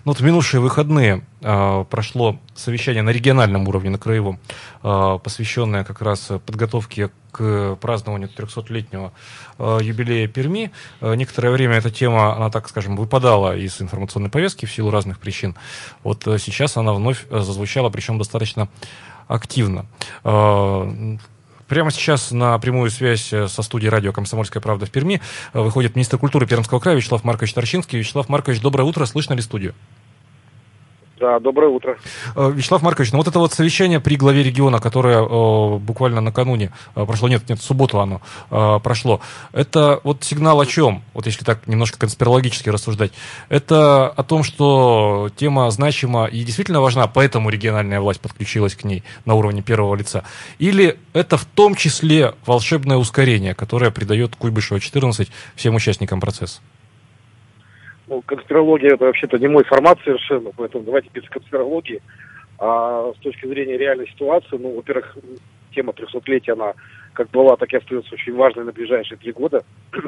Ну, 0.04 0.12
вот 0.12 0.20
в 0.20 0.24
минувшие 0.24 0.60
выходные 0.60 1.24
э, 1.40 1.84
прошло 1.90 2.38
совещание 2.54 3.02
на 3.02 3.10
региональном 3.10 3.68
уровне, 3.68 3.90
на 3.90 3.98
краевом, 3.98 4.38
э, 4.82 5.18
посвященное 5.22 5.84
как 5.84 6.02
раз 6.02 6.30
подготовке 6.46 7.10
к 7.30 7.76
празднованию 7.80 8.28
300-летнего 8.28 9.12
э, 9.58 9.78
юбилея 9.82 10.28
Перми. 10.28 10.70
Э, 11.00 11.14
некоторое 11.14 11.50
время 11.50 11.76
эта 11.76 11.90
тема, 11.90 12.34
она, 12.36 12.50
так 12.50 12.68
скажем, 12.68 12.96
выпадала 12.96 13.56
из 13.56 13.80
информационной 13.80 14.30
повестки 14.30 14.66
в 14.66 14.72
силу 14.72 14.90
разных 14.90 15.18
причин. 15.18 15.54
Вот 16.02 16.26
э, 16.26 16.38
сейчас 16.38 16.76
она 16.76 16.92
вновь 16.92 17.26
зазвучала, 17.30 17.90
причем 17.90 18.18
достаточно 18.18 18.68
активно. 19.28 19.86
Э, 20.24 21.18
Прямо 21.68 21.90
сейчас 21.90 22.30
на 22.30 22.58
прямую 22.58 22.90
связь 22.90 23.30
э, 23.30 23.46
со 23.46 23.62
студией 23.62 23.90
радио 23.90 24.10
«Комсомольская 24.10 24.62
правда» 24.62 24.86
в 24.86 24.90
Перми 24.90 25.20
э, 25.52 25.60
выходит 25.60 25.96
министр 25.96 26.16
культуры 26.16 26.46
Пермского 26.46 26.80
края 26.80 26.96
Вячеслав 26.96 27.24
Маркович 27.24 27.52
Торчинский. 27.52 27.98
Вячеслав 27.98 28.30
Маркович, 28.30 28.62
доброе 28.62 28.84
утро. 28.84 29.04
Слышно 29.04 29.34
ли 29.34 29.42
студию? 29.42 29.74
Да, 31.18 31.40
доброе 31.40 31.68
утро. 31.68 31.98
Э, 32.36 32.52
Вячеслав 32.54 32.82
Маркович, 32.82 33.12
ну 33.12 33.18
вот 33.18 33.26
это 33.26 33.38
вот 33.38 33.52
совещание 33.52 33.98
при 33.98 34.16
главе 34.16 34.42
региона, 34.42 34.78
которое 34.78 35.18
э, 35.18 35.78
буквально 35.78 36.20
накануне 36.20 36.72
э, 36.94 37.04
прошло, 37.04 37.28
нет, 37.28 37.48
нет, 37.48 37.58
в 37.58 37.62
субботу 37.62 37.98
оно 38.00 38.20
э, 38.50 38.78
прошло, 38.82 39.20
это 39.52 40.00
вот 40.04 40.22
сигнал 40.22 40.60
о 40.60 40.66
чем? 40.66 41.02
Вот 41.14 41.26
если 41.26 41.44
так 41.44 41.66
немножко 41.66 41.98
конспирологически 41.98 42.68
рассуждать. 42.68 43.12
Это 43.48 44.08
о 44.08 44.22
том, 44.22 44.44
что 44.44 45.30
тема 45.36 45.70
значима 45.70 46.26
и 46.26 46.44
действительно 46.44 46.80
важна, 46.80 47.06
поэтому 47.08 47.50
региональная 47.50 48.00
власть 48.00 48.20
подключилась 48.20 48.76
к 48.76 48.84
ней 48.84 49.02
на 49.24 49.34
уровне 49.34 49.62
первого 49.62 49.96
лица. 49.96 50.22
Или 50.58 50.98
это 51.14 51.36
в 51.36 51.44
том 51.44 51.74
числе 51.74 52.34
волшебное 52.46 52.96
ускорение, 52.96 53.54
которое 53.54 53.90
придает 53.90 54.36
Куйбышева 54.36 54.78
14 54.78 55.28
всем 55.56 55.74
участникам 55.74 56.20
процесса? 56.20 56.60
Ну, 58.08 58.22
конспирология 58.22 58.94
это 58.94 59.04
вообще-то 59.04 59.38
не 59.38 59.48
мой 59.48 59.64
формат 59.64 59.98
совершенно, 60.02 60.50
поэтому 60.56 60.84
давайте 60.84 61.10
без 61.12 61.28
конспирологии. 61.28 62.00
А 62.58 63.12
с 63.16 63.20
точки 63.20 63.46
зрения 63.46 63.76
реальной 63.76 64.08
ситуации, 64.08 64.56
ну, 64.56 64.74
во-первых, 64.74 65.16
тема 65.74 65.92
300-летия, 65.92 66.54
она 66.54 66.72
как 67.12 67.30
была, 67.30 67.56
так 67.56 67.72
и 67.72 67.76
остается 67.76 68.14
очень 68.14 68.34
важной 68.34 68.64
на 68.64 68.72
ближайшие 68.72 69.18
три 69.18 69.32
года. 69.32 69.62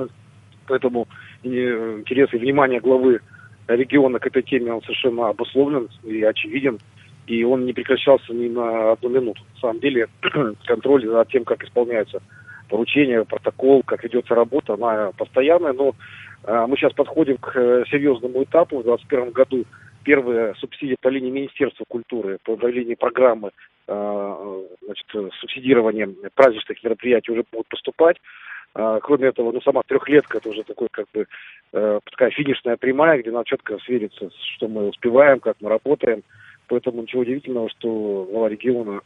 Поэтому 0.66 1.08
интерес 1.42 2.32
и 2.32 2.38
внимание 2.38 2.80
главы 2.80 3.20
региона 3.68 4.18
к 4.18 4.26
этой 4.26 4.42
теме, 4.42 4.72
он 4.72 4.82
совершенно 4.82 5.28
обусловлен 5.28 5.88
и 6.02 6.22
очевиден. 6.22 6.78
и 7.26 7.44
он 7.44 7.66
не 7.66 7.72
прекращался 7.72 8.32
ни 8.32 8.48
на 8.48 8.92
одну 8.92 9.10
минуту. 9.10 9.42
На 9.54 9.60
самом 9.60 9.80
деле 9.80 10.08
контроль 10.66 11.06
за 11.06 11.24
тем, 11.26 11.44
как 11.44 11.62
исполняются 11.62 12.22
поручения, 12.68 13.24
протокол, 13.24 13.82
как 13.82 14.02
ведется 14.04 14.34
работа, 14.34 14.74
она 14.74 15.10
постоянная, 15.16 15.72
но 15.72 15.94
мы 16.46 16.76
сейчас 16.76 16.92
подходим 16.92 17.36
к 17.36 17.54
э, 17.54 17.84
серьезному 17.90 18.42
этапу. 18.44 18.78
В 18.78 18.84
2021 18.84 19.30
году 19.32 19.64
первые 20.04 20.54
субсидии 20.54 20.96
по 21.00 21.08
линии 21.08 21.30
Министерства 21.30 21.84
культуры, 21.86 22.38
по 22.42 22.56
линии 22.66 22.94
программы 22.94 23.50
э, 23.86 24.64
значит, 24.82 25.06
субсидирования 25.40 26.08
праздничных 26.34 26.82
мероприятий 26.82 27.32
уже 27.32 27.44
будут 27.50 27.68
поступать. 27.68 28.16
А, 28.74 29.00
кроме 29.00 29.28
этого, 29.28 29.52
ну, 29.52 29.60
сама 29.60 29.82
трехлетка, 29.86 30.38
это 30.38 30.48
уже 30.48 30.62
такой, 30.62 30.88
как 30.90 31.06
бы, 31.12 31.26
э, 31.72 32.00
такая 32.04 32.30
финишная 32.30 32.76
прямая, 32.76 33.20
где 33.20 33.30
надо 33.30 33.44
четко 33.46 33.78
свериться, 33.78 34.30
что 34.54 34.68
мы 34.68 34.88
успеваем, 34.88 35.40
как 35.40 35.56
мы 35.60 35.68
работаем. 35.68 36.22
Поэтому 36.68 37.02
ничего 37.02 37.22
удивительного, 37.22 37.68
что 37.70 38.28
глава 38.30 38.48
региона 38.48 39.00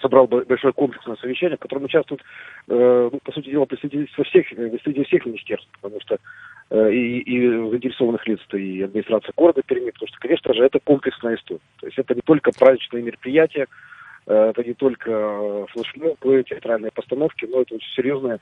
собрал 0.00 0.26
большое 0.26 0.72
комплексное 0.72 1.16
совещание, 1.16 1.56
в 1.56 1.60
котором 1.60 1.84
участвуют, 1.84 2.22
э, 2.68 3.10
ну, 3.12 3.18
по 3.22 3.32
сути 3.32 3.50
дела, 3.50 3.64
представители 3.64 4.06
всех, 4.06 4.48
представители 4.48 5.04
всех 5.04 5.26
министерств, 5.26 5.68
потому 5.80 6.00
что 6.00 6.18
э, 6.70 6.92
и, 6.92 7.18
и 7.20 7.48
заинтересованных 7.48 8.26
лиц, 8.26 8.40
и 8.52 8.82
администрация 8.82 9.32
города 9.36 9.62
Перми, 9.62 9.90
потому 9.90 10.08
что, 10.08 10.18
конечно 10.18 10.54
же, 10.54 10.64
это 10.64 10.80
комплексная 10.80 11.36
история. 11.36 11.60
То 11.80 11.86
есть 11.86 11.98
это 11.98 12.14
не 12.14 12.22
только 12.22 12.50
праздничные 12.52 13.02
мероприятия, 13.02 13.66
э, 14.26 14.50
это 14.50 14.64
не 14.64 14.74
только 14.74 15.10
э, 15.10 15.66
флешмобы, 15.70 16.44
театральные 16.48 16.90
постановки, 16.92 17.44
но 17.44 17.62
это 17.62 17.74
очень 17.74 17.94
серьезные 17.94 18.38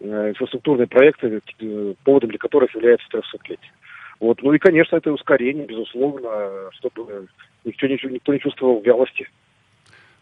э, 0.00 0.30
инфраструктурные 0.30 0.88
проекты, 0.88 1.40
э, 1.60 1.94
поводом 2.04 2.30
для 2.30 2.38
которых 2.38 2.74
является 2.74 3.06
300-летие. 3.08 3.58
Вот. 4.20 4.40
Ну 4.42 4.52
и, 4.52 4.58
конечно, 4.58 4.96
это 4.96 5.12
ускорение, 5.12 5.66
безусловно, 5.66 6.70
чтобы 6.74 7.26
никто 7.64 7.86
не, 7.88 7.98
никто 8.08 8.32
не 8.32 8.38
чувствовал 8.38 8.80
вялости. 8.80 9.28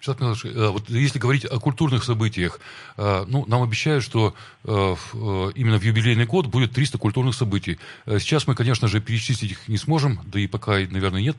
Сейчас, 0.01 0.17
э, 0.45 0.69
вот 0.69 0.89
если 0.89 1.19
говорить 1.19 1.45
о 1.45 1.61
культурных 1.61 2.05
событиях, 2.05 2.59
э, 2.97 3.25
ну, 3.29 3.45
нам 3.47 3.63
обещают, 3.63 4.03
что 4.03 4.35
э, 4.65 4.97
именно 5.55 5.79
в 5.79 5.83
юбилейный 5.83 6.25
год 6.25 6.47
будет 6.47 6.73
300 6.73 6.97
культурных 6.97 7.35
событий. 7.35 7.79
Сейчас 8.07 8.47
мы, 8.47 8.55
конечно 8.55 8.89
же, 8.89 9.01
перечислить 9.01 9.53
их 9.53 9.69
не 9.69 9.77
сможем, 9.77 10.21
да 10.25 10.41
и 10.41 10.47
пока, 10.47 10.73
наверное, 10.73 11.21
нет 11.21 11.37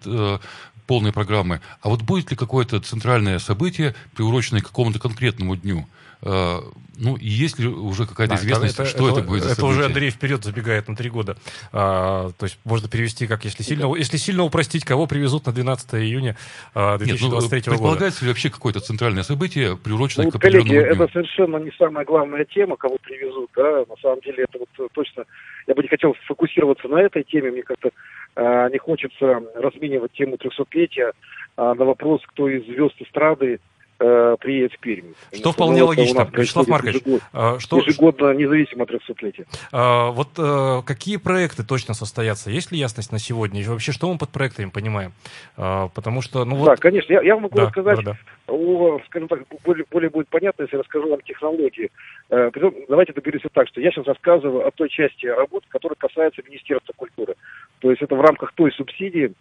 полной 0.85 1.11
программы. 1.11 1.61
А 1.81 1.89
вот 1.89 2.01
будет 2.03 2.29
ли 2.31 2.37
какое-то 2.37 2.79
центральное 2.81 3.39
событие, 3.39 3.95
приуроченное 4.15 4.61
к 4.61 4.67
какому-то 4.67 4.99
конкретному 4.99 5.55
дню? 5.55 5.87
Э, 6.23 6.59
ну, 6.97 7.15
и 7.15 7.27
есть 7.27 7.57
ли 7.57 7.67
уже 7.67 8.05
какая-то 8.05 8.35
да, 8.35 8.39
известность, 8.39 8.75
это, 8.75 8.85
что 8.85 9.09
это, 9.09 9.19
это 9.19 9.27
будет 9.27 9.43
за 9.43 9.53
Это 9.53 9.65
уже 9.65 9.85
Андрей 9.85 10.11
вперед 10.11 10.43
забегает 10.43 10.87
на 10.87 10.95
три 10.95 11.09
года. 11.09 11.35
А, 11.71 12.29
то 12.37 12.45
есть 12.45 12.59
можно 12.63 12.87
перевести, 12.87 13.25
как 13.25 13.43
если 13.43 13.63
сильно, 13.63 13.91
если 13.95 14.17
сильно 14.17 14.43
упростить, 14.43 14.85
кого 14.85 15.07
привезут 15.07 15.47
на 15.47 15.51
12 15.51 15.95
июня 15.95 16.35
2023 16.75 17.07
Нет, 17.07 17.21
ну, 17.21 17.29
года. 17.29 17.49
Предполагается 17.49 18.23
ли 18.23 18.29
вообще 18.29 18.51
какое-то 18.51 18.81
центральное 18.81 19.23
событие, 19.23 19.77
приуроченное 19.77 20.25
ну, 20.25 20.31
к 20.31 20.35
определенному 20.35 20.69
коллеги, 20.69 20.85
дню? 20.85 21.03
это 21.03 21.11
совершенно 21.11 21.57
не 21.57 21.71
самая 21.71 22.05
главная 22.05 22.45
тема, 22.45 22.75
кого 22.77 22.97
привезут. 23.01 23.49
Да? 23.55 23.85
На 23.89 23.95
самом 24.01 24.19
деле 24.21 24.43
это 24.43 24.59
вот 24.59 24.91
точно... 24.91 25.25
Я 25.65 25.73
бы 25.73 25.81
не 25.81 25.89
хотел 25.89 26.15
сфокусироваться 26.25 26.87
на 26.87 27.01
этой 27.01 27.23
теме. 27.23 27.51
Мне 27.51 27.63
как-то 27.63 27.89
э, 28.35 28.69
не 28.71 28.77
хочется 28.77 29.41
разменивать 29.55 30.11
тему 30.11 30.35
300-летия 30.35 31.13
э, 31.57 31.73
на 31.73 31.85
вопрос, 31.85 32.21
кто 32.27 32.47
из 32.47 32.63
звезд 32.65 32.95
эстрады 32.99 33.59
э, 34.01 34.35
приедет 34.39 34.73
в 34.73 34.79
Пермь. 34.79 35.13
Что 35.33 35.51
вполне 35.51 35.83
логично. 35.83 36.27
Вячеслав 36.31 36.67
Маркович, 36.67 36.95
ежегодно, 36.95 37.27
а, 37.33 37.59
что... 37.59 37.77
ежегодно 37.77 38.33
независимо 38.33 38.83
от 38.83 38.91
300-летия. 38.91 39.45
А, 39.71 40.11
вот 40.11 40.29
а, 40.37 40.81
какие 40.81 41.17
проекты 41.17 41.63
точно 41.63 41.93
состоятся? 41.93 42.49
Есть 42.49 42.71
ли 42.71 42.79
ясность 42.79 43.11
на 43.11 43.19
сегодня? 43.19 43.61
И 43.61 43.65
вообще, 43.65 43.91
что 43.91 44.11
мы 44.11 44.17
под 44.17 44.29
проектами 44.29 44.69
понимаем? 44.69 45.13
А, 45.57 45.89
потому 45.89 46.21
что, 46.21 46.43
ну 46.45 46.55
вот... 46.55 46.65
Да, 46.65 46.75
конечно. 46.75 47.13
Я, 47.13 47.21
я 47.21 47.37
могу 47.37 47.55
да, 47.55 47.65
рассказать 47.65 47.99
да, 48.03 48.17
да. 48.47 48.53
о, 48.53 48.99
скажем 49.07 49.27
так, 49.27 49.43
более, 49.63 49.85
более 49.89 50.09
будет 50.09 50.27
понятно, 50.29 50.63
если 50.63 50.77
расскажу 50.77 51.09
вам 51.09 51.21
технологии. 51.21 51.91
Э, 52.29 52.49
давайте 52.89 53.13
договоримся 53.13 53.49
так, 53.53 53.67
что 53.67 53.81
я 53.81 53.91
сейчас 53.91 54.07
рассказываю 54.07 54.67
о 54.67 54.71
той 54.71 54.89
части 54.89 55.27
работы, 55.27 55.67
которая 55.69 55.95
касается 55.95 56.41
Министерства 56.47 56.93
культуры. 56.95 57.35
То 57.79 57.89
есть 57.91 58.01
это 58.01 58.15
в 58.15 58.21
рамках 58.21 58.53
той 58.53 58.71
субсидии, 58.71 59.33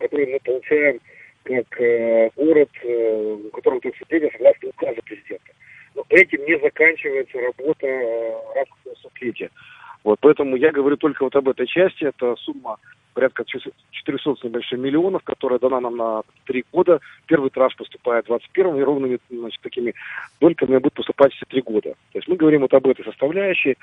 которую 0.00 0.30
мы 0.30 0.38
получаем 0.44 1.00
как 1.44 1.80
э, 1.80 2.30
город, 2.36 2.70
э, 2.82 3.36
у 3.46 3.50
которого 3.50 3.80
тут 3.80 3.94
сидели 3.96 4.30
согласно 4.32 4.68
указа 4.68 5.00
президента. 5.02 5.52
Но 5.94 6.04
этим 6.08 6.44
не 6.44 6.58
заканчивается 6.58 7.38
работа 7.40 7.86
э, 7.86 8.30
в 8.30 8.54
рамках 8.54 8.78
выступления. 8.84 9.50
Вот, 10.04 10.18
поэтому 10.20 10.56
я 10.56 10.72
говорю 10.72 10.96
только 10.96 11.24
вот 11.24 11.36
об 11.36 11.48
этой 11.48 11.66
части. 11.66 12.04
Это 12.04 12.36
сумма 12.36 12.78
порядка 13.12 13.44
400 13.44 14.36
с 14.36 14.44
небольшим 14.44 14.80
миллионов, 14.80 15.22
которая 15.24 15.58
дана 15.58 15.80
нам 15.80 15.96
на 15.96 16.22
три 16.46 16.64
года. 16.72 17.00
Первый 17.26 17.50
транш 17.50 17.76
поступает 17.76 18.24
в 18.24 18.28
21 18.28 18.76
и 18.76 18.82
ровными 18.82 19.18
значит, 19.28 19.60
такими 19.60 19.94
дольками 20.40 20.78
будет 20.78 20.94
поступать 20.94 21.32
все 21.34 21.44
три 21.46 21.60
года. 21.60 21.90
То 22.12 22.18
есть 22.18 22.28
мы 22.28 22.36
говорим 22.36 22.62
вот 22.62 22.72
об 22.72 22.86
этой 22.86 23.04
составляющей. 23.04 23.76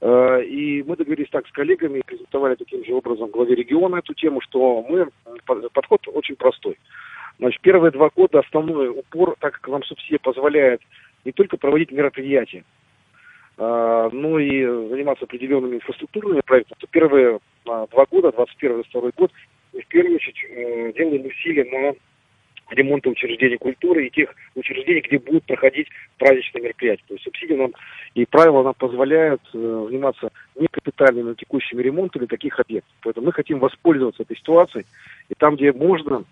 Э, 0.00 0.42
и 0.42 0.82
мы 0.82 0.96
договорились 0.96 1.30
так 1.30 1.46
с 1.46 1.52
коллегами, 1.52 2.02
презентовали 2.04 2.54
таким 2.54 2.84
же 2.84 2.92
образом 2.92 3.30
главе 3.30 3.54
региона 3.54 3.96
эту 3.96 4.14
тему, 4.14 4.40
что 4.40 4.84
мы, 4.88 5.08
подход 5.72 6.06
очень 6.08 6.36
простой. 6.36 6.78
Значит, 7.38 7.60
первые 7.62 7.90
два 7.90 8.10
года 8.14 8.40
основной 8.40 8.88
упор, 8.88 9.36
так 9.40 9.54
как 9.54 9.68
нам 9.68 9.82
субсидия 9.82 10.18
позволяет 10.18 10.80
не 11.24 11.32
только 11.32 11.56
проводить 11.56 11.90
мероприятия, 11.90 12.64
э, 13.56 14.10
но 14.12 14.38
и 14.38 14.64
заниматься 14.88 15.24
определенными 15.24 15.76
инфраструктурными 15.76 16.42
проектами, 16.42 16.78
то 16.78 16.86
первые 16.88 17.36
э, 17.36 17.38
два 17.64 18.06
года, 18.10 18.32
21 18.32 18.70
и 18.70 18.74
22 18.74 19.10
год, 19.16 19.32
мы 19.72 19.80
в 19.80 19.86
первую 19.88 20.16
очередь 20.16 20.94
делаем 20.94 21.26
усилия 21.26 21.64
на 21.64 21.94
ремонта 22.70 23.10
учреждений 23.10 23.56
культуры 23.56 24.06
и 24.06 24.10
тех 24.10 24.34
учреждений, 24.54 25.00
где 25.00 25.18
будут 25.18 25.44
проходить 25.44 25.88
праздничные 26.18 26.64
мероприятия. 26.64 27.04
То 27.08 27.14
есть 27.14 27.24
субсидии 27.24 27.54
нам 27.54 27.72
и 28.14 28.24
правила 28.24 28.62
нам 28.62 28.74
позволяют 28.74 29.42
э, 29.52 29.86
заниматься 29.88 30.30
не 30.58 30.66
капитальными, 30.68 31.34
текущими 31.34 31.82
ремонтами 31.82 32.26
таких 32.26 32.58
объектов. 32.58 32.92
Поэтому 33.02 33.26
мы 33.26 33.32
хотим 33.32 33.58
воспользоваться 33.58 34.22
этой 34.22 34.36
ситуацией 34.36 34.86
и 35.28 35.34
там, 35.34 35.56
где 35.56 35.72
можно, 35.72 36.24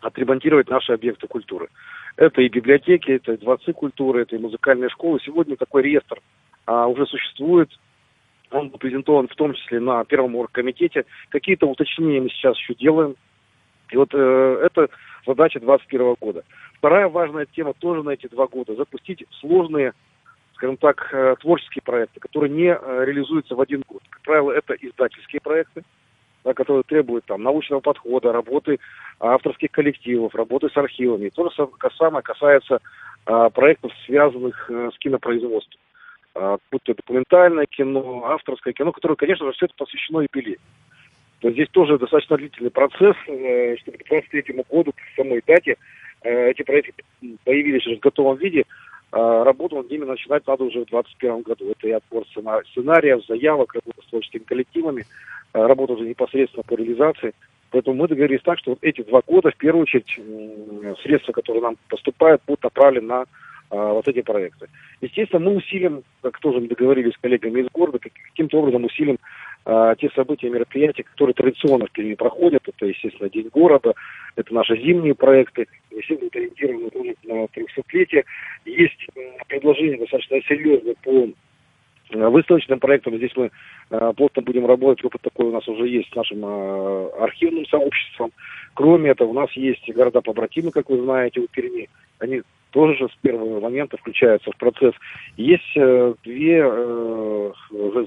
отремонтировать 0.00 0.68
наши 0.68 0.92
объекты 0.92 1.26
культуры. 1.26 1.68
Это 2.16 2.40
и 2.40 2.48
библиотеки, 2.48 3.10
это 3.10 3.32
и 3.32 3.36
дворцы 3.36 3.72
культуры, 3.72 4.22
это 4.22 4.36
и 4.36 4.38
музыкальные 4.38 4.90
школы. 4.90 5.20
Сегодня 5.24 5.56
такой 5.56 5.82
реестр 5.82 6.20
а, 6.66 6.86
уже 6.86 7.06
существует. 7.06 7.70
Он 8.50 8.70
был 8.70 8.78
презентован 8.78 9.28
в 9.28 9.34
том 9.34 9.54
числе 9.54 9.80
на 9.80 10.04
первом 10.04 10.36
оргкомитете. 10.36 11.04
Какие-то 11.28 11.66
уточнения 11.66 12.20
мы 12.20 12.28
сейчас 12.30 12.56
еще 12.56 12.74
делаем. 12.74 13.16
И 13.90 13.96
вот 13.96 14.10
э, 14.12 14.60
это 14.64 14.88
задача 15.26 15.60
2021 15.60 16.16
года. 16.20 16.44
Вторая 16.74 17.08
важная 17.08 17.46
тема 17.46 17.74
тоже 17.74 18.02
на 18.02 18.10
эти 18.10 18.26
два 18.26 18.46
года– 18.46 18.74
запустить 18.76 19.24
сложные, 19.40 19.92
скажем 20.54 20.76
так, 20.76 21.08
э, 21.12 21.36
творческие 21.40 21.82
проекты, 21.82 22.20
которые 22.20 22.50
не 22.50 22.68
э, 22.68 23.04
реализуются 23.04 23.54
в 23.54 23.60
один 23.60 23.82
год. 23.88 24.02
Как 24.10 24.22
правило, 24.22 24.52
это 24.52 24.74
издательские 24.74 25.40
проекты, 25.40 25.82
да, 26.44 26.54
которые 26.54 26.82
требуют 26.84 27.24
там, 27.24 27.42
научного 27.42 27.80
подхода, 27.80 28.32
работы 28.32 28.78
авторских 29.20 29.70
коллективов, 29.70 30.34
работы 30.34 30.68
с 30.68 30.76
архивами. 30.76 31.30
То 31.30 31.50
же 31.50 31.68
самое 31.96 32.22
касается 32.22 32.80
а, 33.26 33.50
проектов, 33.50 33.92
связанных 34.06 34.70
а, 34.70 34.90
с 34.94 34.98
кинопроизводством. 34.98 35.80
А, 36.34 36.58
будь 36.70 36.82
то 36.84 36.94
документальное 36.94 37.66
кино, 37.66 38.24
авторское 38.26 38.72
кино, 38.72 38.92
которое, 38.92 39.16
конечно 39.16 39.46
же, 39.46 39.52
все 39.52 39.66
это 39.66 39.74
посвящено 39.76 40.20
юбилею. 40.20 40.58
То 41.40 41.50
здесь 41.52 41.68
тоже 41.70 41.98
достаточно 41.98 42.36
длительный 42.36 42.70
процесс, 42.70 43.16
э, 43.28 43.76
чтобы 43.76 43.98
к 43.98 44.08
2023 44.08 44.64
году, 44.68 44.92
к 44.92 45.16
самой 45.16 45.42
дате, 45.46 45.76
э, 46.22 46.50
эти 46.50 46.62
проекты 46.62 46.92
появились 47.44 47.86
уже 47.86 47.96
в 47.96 48.00
готовом 48.00 48.36
виде. 48.38 48.64
А 49.12 49.44
работу 49.44 49.76
над 49.76 49.90
ними 49.90 50.04
начинать 50.04 50.46
надо 50.46 50.64
уже 50.64 50.80
в 50.80 50.90
2021 50.90 51.42
году. 51.42 51.70
Это 51.70 51.88
и 51.88 51.92
отбор 51.92 52.24
сценариев, 52.26 53.24
заявок, 53.26 53.72
работа 53.74 54.02
с 54.02 54.10
творческими 54.10 54.42
коллективами, 54.42 55.04
э, 55.54 55.66
работа 55.66 55.92
уже 55.92 56.04
непосредственно 56.04 56.64
по 56.64 56.74
реализации. 56.74 57.32
Поэтому 57.70 57.96
мы 57.96 58.08
договорились 58.08 58.42
так, 58.42 58.58
что 58.58 58.70
вот 58.70 58.78
эти 58.82 59.02
два 59.02 59.20
года, 59.26 59.50
в 59.50 59.56
первую 59.56 59.82
очередь, 59.82 60.18
средства, 61.02 61.32
которые 61.32 61.62
нам 61.62 61.76
поступают, 61.88 62.42
будут 62.46 62.64
направлены 62.64 63.06
на 63.06 63.24
а, 63.70 63.92
вот 63.92 64.08
эти 64.08 64.22
проекты. 64.22 64.68
Естественно, 65.02 65.44
мы 65.44 65.56
усилим, 65.56 66.02
как 66.22 66.38
тоже 66.38 66.60
мы 66.60 66.68
договорились 66.68 67.12
с 67.12 67.18
коллегами 67.18 67.60
из 67.60 67.66
города, 67.72 67.98
каким-то 67.98 68.60
образом 68.60 68.84
усилим 68.84 69.18
а, 69.70 69.94
те 69.96 70.08
события, 70.14 70.48
мероприятия, 70.48 71.02
которые 71.02 71.34
традиционно 71.34 71.84
в 71.84 71.92
Перми 71.92 72.14
проходят. 72.14 72.66
Это, 72.66 72.86
естественно, 72.86 73.28
День 73.28 73.50
города, 73.52 73.92
это 74.34 74.54
наши 74.54 74.74
зимние 74.78 75.14
проекты, 75.14 75.66
все 76.02 76.16
будут 76.16 76.34
ориентированы 76.36 76.88
тоже 76.88 77.14
на 77.24 77.44
300-летие. 77.44 78.24
Есть 78.64 79.06
предложения 79.46 79.98
достаточно 79.98 80.40
серьезные 80.48 80.94
по 81.02 81.28
а, 82.14 82.30
выставочным 82.30 82.80
проектам. 82.80 83.18
Здесь 83.18 83.32
мы 83.36 83.50
э, 83.90 84.12
плотно 84.16 84.40
будем 84.40 84.64
работать, 84.64 85.04
опыт 85.04 85.20
такой 85.20 85.44
у 85.44 85.52
нас 85.52 85.68
уже 85.68 85.86
есть 85.86 86.10
с 86.10 86.16
нашим 86.16 86.42
э, 86.42 87.08
архивным 87.20 87.66
сообществом. 87.66 88.32
Кроме 88.72 89.10
этого, 89.10 89.28
у 89.28 89.34
нас 89.34 89.52
есть 89.52 89.86
города-побратимы, 89.92 90.70
как 90.70 90.88
вы 90.88 91.02
знаете, 91.02 91.40
у 91.40 91.46
Перми. 91.46 91.90
Они 92.20 92.40
тоже 92.70 93.08
с 93.08 93.16
первого 93.22 93.60
момента 93.60 93.96
включаются 93.96 94.50
в 94.50 94.56
процесс. 94.56 94.94
Есть 95.36 95.76
э, 95.76 96.14
две 96.24 96.62
э, 96.64 97.52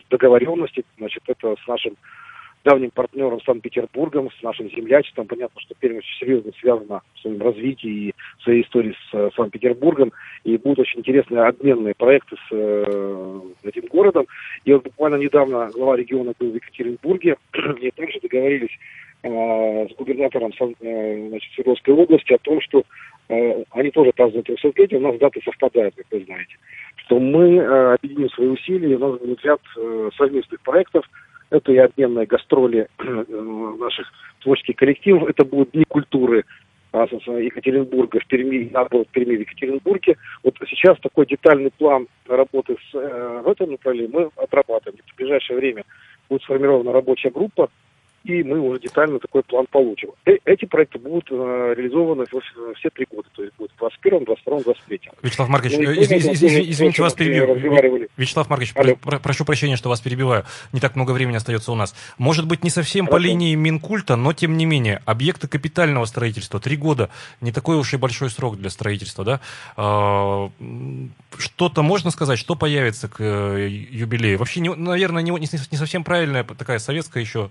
договоренности, 0.09 0.83
значит, 0.97 1.23
это 1.27 1.55
с 1.63 1.67
нашим 1.67 1.95
давним 2.63 2.91
партнером 2.91 3.41
Санкт-Петербургом, 3.41 4.29
с 4.31 4.43
нашим 4.43 4.69
землячеством. 4.69 5.27
Понятно, 5.27 5.59
что 5.61 5.75
Пермь 5.79 5.99
серьезно 6.19 6.51
связана 6.59 7.01
в 7.15 7.19
своем 7.19 7.41
развитии 7.41 7.89
и 7.89 8.15
своей 8.43 8.63
историей 8.63 8.93
с 8.93 9.13
э, 9.13 9.29
Санкт-Петербургом. 9.35 10.11
И 10.43 10.57
будут 10.57 10.79
очень 10.79 10.99
интересные 10.99 11.43
обменные 11.43 11.95
проекты 11.95 12.35
с 12.35 12.51
э, 12.51 13.41
этим 13.63 13.87
городом. 13.87 14.25
И 14.65 14.73
вот 14.73 14.83
буквально 14.83 15.15
недавно 15.15 15.69
глава 15.73 15.97
региона 15.97 16.33
был 16.39 16.51
в 16.51 16.55
Екатеринбурге. 16.55 17.37
И 17.81 17.91
также 17.91 18.19
договорились 18.19 18.77
э, 19.23 19.87
с 19.89 19.95
губернатором 19.95 20.51
э, 20.59 21.27
значит, 21.29 21.51
Свердловской 21.53 21.93
области 21.93 22.33
о 22.33 22.37
том, 22.37 22.61
что 22.61 22.79
э, 22.79 22.83
они 23.27 23.91
тоже 23.91 24.11
празднуют 24.11 24.49
300-летие, 24.49 24.97
у 24.97 25.01
нас 25.01 25.17
даты 25.17 25.41
совпадают, 25.43 25.95
как 25.95 26.05
вы 26.11 26.23
знаете. 26.25 26.55
Что 26.97 27.19
мы 27.19 27.57
э, 27.57 27.93
объединим 27.95 28.29
свои 28.29 28.47
усилия, 28.47 28.95
у 28.95 28.99
нас 28.99 29.19
будет 29.19 29.43
ряд 29.45 29.61
э, 29.77 30.09
совместных 30.17 30.61
проектов, 30.61 31.05
это 31.49 31.71
и 31.71 31.77
обменные 31.77 32.25
гастроли 32.25 32.87
э, 32.99 33.73
наших 33.79 34.11
творческих 34.41 34.75
коллективов, 34.75 35.29
это 35.29 35.45
будут 35.45 35.71
дни 35.71 35.85
культуры 35.87 36.45
а, 36.93 37.03
Екатеринбурга 37.03 38.19
в 38.19 38.27
Перми, 38.27 38.69
наоборот, 38.71 39.07
Перми 39.11 39.37
в 39.37 39.41
Екатеринбурге. 39.41 40.17
Вот 40.43 40.55
сейчас 40.69 40.99
такой 40.99 41.25
детальный 41.25 41.71
план 41.71 42.07
работы 42.27 42.75
с, 42.89 42.93
в 42.93 43.47
этом 43.47 43.71
направлении 43.71 44.11
мы 44.11 44.29
отрабатываем. 44.35 44.99
В 45.05 45.15
ближайшее 45.15 45.57
время 45.57 45.85
будет 46.29 46.41
сформирована 46.43 46.91
рабочая 46.91 47.29
группа, 47.29 47.69
и 48.23 48.43
мы 48.43 48.59
уже 48.59 48.79
детально 48.79 49.19
такой 49.19 49.43
план 49.43 49.65
получим. 49.69 50.11
Э 50.25 50.33
эти 50.45 50.65
проекты 50.65 50.99
будут 50.99 51.27
э, 51.31 51.73
реализованы 51.75 52.25
все 52.77 52.89
три 52.89 53.07
года, 53.09 53.27
то 53.33 53.43
есть 53.43 53.55
будет 53.57 53.71
в 53.71 53.79
21, 53.79 54.25
22, 54.25 54.59
23. 54.59 55.01
Вячеслав 55.23 55.49
Маркович, 55.49 55.77
ну, 55.77 55.91
из, 55.91 56.11
из, 56.11 56.25
из, 56.25 56.43
из, 56.43 56.69
извините, 56.69 57.01
вас 57.01 57.13
перебью. 57.13 58.07
Вячеслав 58.17 58.49
Маркович, 58.49 58.73
про, 58.73 58.95
про, 58.95 59.19
прошу 59.19 59.45
прощения, 59.45 59.75
что 59.75 59.89
вас 59.89 60.01
перебиваю. 60.01 60.45
Не 60.71 60.79
так 60.79 60.95
много 60.95 61.11
времени 61.11 61.37
остается 61.37 61.71
у 61.71 61.75
нас. 61.75 61.95
Может 62.17 62.47
быть, 62.47 62.63
не 62.63 62.69
совсем 62.69 63.05
Хорошо. 63.05 63.17
по 63.17 63.27
линии 63.27 63.55
Минкульта, 63.55 64.15
но 64.15 64.33
тем 64.33 64.57
не 64.57 64.65
менее, 64.65 65.01
объекты 65.05 65.47
капитального 65.47 66.05
строительства, 66.05 66.59
три 66.59 66.77
года, 66.77 67.09
не 67.39 67.51
такой 67.51 67.77
уж 67.77 67.93
и 67.93 67.97
большой 67.97 68.29
срок 68.29 68.57
для 68.57 68.69
строительства, 68.69 69.23
да? 69.23 69.41
А, 69.77 70.51
что-то 71.37 71.81
можно 71.81 72.11
сказать, 72.11 72.37
что 72.37 72.55
появится 72.55 73.07
к 73.07 73.17
э, 73.19 73.67
юбилею? 73.69 74.37
Вообще, 74.37 74.59
не, 74.59 74.69
наверное, 74.69 75.23
не, 75.23 75.31
не 75.31 75.77
совсем 75.77 76.03
правильная 76.03 76.43
такая 76.43 76.79
советская 76.79 77.23
еще 77.23 77.49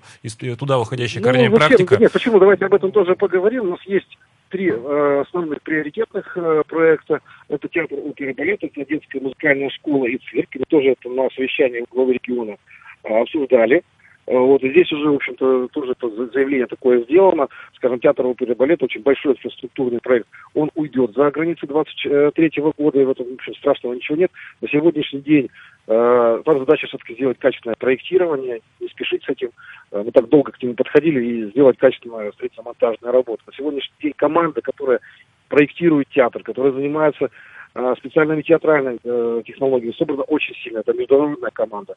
туда 0.60 0.78
корнями 1.20 1.48
ну, 1.48 1.56
практика. 1.56 1.96
Нет, 1.96 2.12
почему? 2.12 2.38
Давайте 2.38 2.66
об 2.66 2.74
этом 2.74 2.92
тоже 2.92 3.16
поговорим. 3.16 3.64
У 3.64 3.70
нас 3.70 3.80
есть 3.86 4.18
три 4.50 4.70
э, 4.70 5.24
основных 5.26 5.62
приоритетных 5.62 6.36
э, 6.36 6.62
проекта. 6.68 7.20
Это 7.48 7.68
театр 7.68 7.98
оперы 8.04 8.34
балет, 8.34 8.62
это 8.62 8.84
детская 8.84 9.20
музыкальная 9.20 9.70
школа 9.70 10.06
и 10.06 10.18
цирк. 10.18 10.48
Мы 10.54 10.64
тоже 10.68 10.90
это 10.90 11.08
на 11.08 11.28
совещании 11.30 11.84
главы 11.90 12.14
региона 12.14 12.56
э, 13.04 13.20
обсуждали. 13.20 13.82
Э, 14.30 14.38
вот 14.38 14.62
и 14.62 14.70
здесь 14.70 14.90
уже, 14.92 15.10
в 15.10 15.16
общем-то, 15.16 15.68
тоже 15.68 15.92
это 15.92 16.08
заявление 16.32 16.68
такое 16.68 17.02
сделано. 17.02 17.48
Скажем, 17.74 17.98
театр 17.98 18.26
оперы 18.26 18.54
балет, 18.54 18.80
очень 18.80 19.02
большой 19.02 19.32
инфраструктурный 19.32 19.98
проект, 20.00 20.28
он 20.54 20.70
уйдет 20.76 21.14
за 21.14 21.32
границы 21.32 21.66
23 21.66 22.52
года, 22.78 23.00
и 23.00 23.04
в 23.04 23.10
этом, 23.10 23.26
в 23.26 23.34
общем, 23.34 23.54
страшного 23.56 23.94
ничего 23.94 24.16
нет. 24.16 24.30
На 24.60 24.68
сегодняшний 24.68 25.20
день 25.20 25.50
э, 25.88 26.42
наша 26.46 26.58
задача 26.60 26.86
все-таки 26.86 27.14
сделать 27.14 27.38
качественное 27.40 27.74
проектирование, 27.76 28.60
не 28.78 28.86
спешить 28.86 29.24
с 29.24 29.28
этим. 29.28 29.50
Э, 29.90 30.04
мы 30.04 30.12
так 30.12 30.28
долго 30.28 30.52
к 30.52 30.62
нему 30.62 30.74
подходили 30.74 31.24
и 31.24 31.50
сделать 31.50 31.78
качественную 31.78 32.32
строительно-монтажную 32.34 33.12
работу. 33.12 33.42
На 33.48 33.52
сегодняшний 33.52 33.96
день 34.00 34.12
команда, 34.16 34.60
которая 34.60 35.00
проектирует 35.48 36.08
театр, 36.10 36.44
которая 36.44 36.72
занимается 36.72 37.30
э, 37.74 37.94
специальными 37.98 38.42
театральными 38.42 39.00
э, 39.02 39.42
технологиями, 39.44 39.94
собрана 39.98 40.22
очень 40.22 40.54
сильно. 40.62 40.78
Это 40.78 40.92
международная 40.92 41.50
команда. 41.50 41.96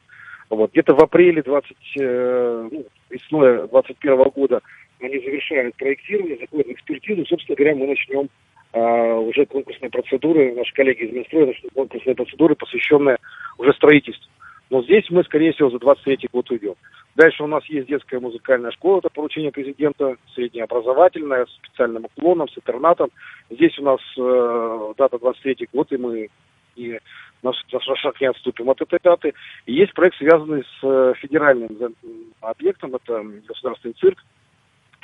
Вот. 0.55 0.71
Где-то 0.71 0.95
в 0.95 0.99
апреле 0.99 1.41
20, 1.41 1.77
э, 1.99 2.69
ну, 2.71 2.85
весной 3.09 3.67
21 3.67 4.23
года 4.29 4.61
они 5.01 5.19
завершают 5.19 5.75
проектирование, 5.75 6.37
заходят 6.39 6.67
в 6.67 6.71
экспертизу. 6.71 7.25
Собственно 7.25 7.55
говоря, 7.55 7.75
мы 7.75 7.87
начнем 7.87 8.29
э, 8.73 9.13
уже 9.13 9.45
конкурсные 9.45 9.89
процедуры, 9.89 10.53
наши 10.53 10.73
коллеги 10.73 11.03
из 11.03 11.13
Минстроя 11.13 11.47
начнут 11.47 11.73
конкурсные 11.73 12.15
процедуры, 12.15 12.55
посвященные 12.55 13.17
уже 13.57 13.73
строительству. 13.73 14.29
Но 14.69 14.81
здесь 14.83 15.05
мы, 15.09 15.23
скорее 15.23 15.51
всего, 15.53 15.69
за 15.69 15.79
23 15.79 16.29
год 16.31 16.49
уйдем. 16.49 16.75
Дальше 17.15 17.43
у 17.43 17.47
нас 17.47 17.63
есть 17.65 17.87
детская 17.87 18.19
музыкальная 18.19 18.71
школа, 18.71 18.99
это 18.99 19.09
поручение 19.09 19.51
президента, 19.51 20.15
среднеобразовательная, 20.33 21.45
с 21.45 21.53
специальным 21.57 22.05
уклоном, 22.05 22.47
с 22.49 22.57
интернатом. 22.57 23.09
Здесь 23.51 23.77
у 23.77 23.83
нас 23.83 23.99
э, 24.17 24.93
дата 24.97 25.19
23 25.19 25.67
год, 25.71 25.91
и 25.91 25.97
мы 25.97 26.29
и 26.75 26.99
наш, 27.43 27.55
наш 27.71 27.99
шаг 27.99 28.19
не 28.19 28.27
отступим 28.27 28.69
от 28.69 28.81
этой 28.81 28.99
даты. 29.03 29.33
И 29.65 29.73
есть 29.73 29.93
проект, 29.93 30.17
связанный 30.17 30.63
с 30.63 30.79
э, 30.83 31.13
федеральным 31.19 31.95
объектом, 32.41 32.95
это 32.95 33.23
государственный 33.47 33.93
цирк. 33.99 34.17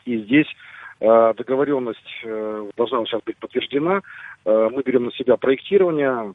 И 0.06 0.17
здесь 0.19 0.47
э, 0.99 1.34
договоренность 1.38 1.99
э, 2.23 2.69
должна 2.75 3.06
сейчас 3.06 3.21
быть 3.23 3.38
подтверждена. 3.38 4.02
Мы 4.45 4.82
берем 4.84 5.06
на 5.06 5.12
себя 5.12 5.36
проектирование, 5.36 6.34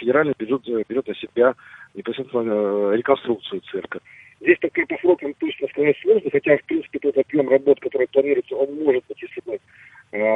федеральный 0.00 0.34
бюджет 0.36 0.62
берет 0.88 1.06
на 1.06 1.14
себя 1.14 1.54
непосредственно 1.92 2.92
реконструкцию 2.92 3.60
цирка. 3.70 4.00
Здесь 4.40 4.58
пока 4.60 4.84
по 4.86 4.96
срокам 4.96 5.34
точно 5.34 5.68
сказать 5.68 5.96
сложно, 6.00 6.30
хотя, 6.32 6.56
в 6.56 6.64
принципе, 6.64 6.98
тот 6.98 7.16
объем 7.18 7.48
работ, 7.48 7.80
который 7.80 8.08
планируется, 8.08 8.56
он 8.56 8.74
может 8.82 9.04
быть, 9.08 9.22
если 9.22 9.42
мы 9.46 9.60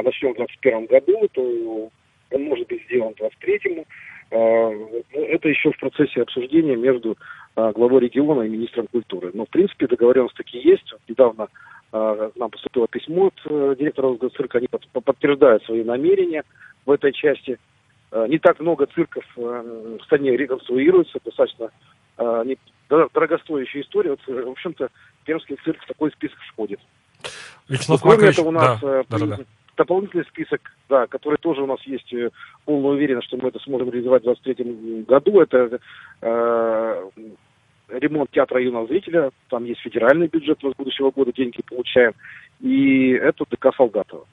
начнем 0.03 0.33
в 0.33 0.37
2021 0.37 0.85
году, 0.85 1.27
то 1.33 1.89
он 2.31 2.43
может 2.43 2.67
быть 2.67 2.83
сделан 2.85 3.13
в 3.13 3.17
2023. 3.17 3.85
Э, 4.31 4.35
ну, 4.37 5.03
это 5.13 5.49
еще 5.49 5.71
в 5.71 5.79
процессе 5.79 6.21
обсуждения 6.21 6.75
между 6.75 7.17
э, 7.55 7.71
главой 7.73 8.01
региона 8.01 8.43
и 8.43 8.49
министром 8.49 8.87
культуры. 8.87 9.31
Но, 9.33 9.45
в 9.45 9.49
принципе, 9.49 9.87
договоренность 9.87 10.35
такие 10.35 10.63
есть. 10.63 10.93
Недавно 11.07 11.47
э, 11.91 12.31
нам 12.35 12.49
поступило 12.51 12.87
письмо 12.87 13.27
от 13.27 13.77
директора 13.77 14.15
цирка, 14.35 14.59
они 14.59 14.67
подтверждают 14.67 15.63
свои 15.63 15.83
намерения 15.83 16.43
в 16.85 16.91
этой 16.91 17.11
части. 17.11 17.57
Не 18.11 18.39
так 18.39 18.59
много 18.59 18.87
цирков 18.87 19.23
в 19.35 19.99
стране 20.03 20.35
реконструируется, 20.35 21.19
достаточно 21.23 21.69
дорогостоящая 22.89 23.83
история. 23.83 24.09
Вот, 24.09 24.21
в 24.25 24.49
общем-то, 24.49 24.89
Пермский 25.25 25.57
цирк 25.63 25.79
в 25.83 25.87
такой 25.87 26.09
список 26.13 26.39
входит. 26.51 26.79
Вячеслав 27.67 28.01
Кроме 28.01 28.29
этого, 28.29 28.47
у 28.47 28.51
нас 28.51 28.81
да, 28.81 29.03
да, 29.07 29.17
да 29.19 29.37
дополнительный 29.79 30.25
список, 30.25 30.61
да, 30.89 31.07
который 31.07 31.37
тоже 31.37 31.63
у 31.63 31.65
нас 31.65 31.81
есть 31.85 32.13
э, 32.13 32.29
полная 32.65 32.91
уверенность, 32.91 33.27
что 33.27 33.37
мы 33.37 33.47
это 33.47 33.59
сможем 33.59 33.89
реализовать 33.89 34.23
в 34.23 34.25
2023 34.25 35.03
году. 35.03 35.39
Это 35.39 35.79
э, 36.21 37.09
ремонт 37.87 38.29
театра 38.31 38.61
юного 38.61 38.87
зрителя, 38.87 39.31
там 39.49 39.63
есть 39.63 39.79
федеральный 39.81 40.27
бюджет, 40.27 40.59
мы 40.61 40.73
с 40.73 40.75
будущего 40.75 41.11
года 41.11 41.31
деньги 41.31 41.61
получаем, 41.67 42.13
и 42.59 43.11
это 43.11 43.45
ДК 43.49 43.73
Солдатова. 43.75 44.25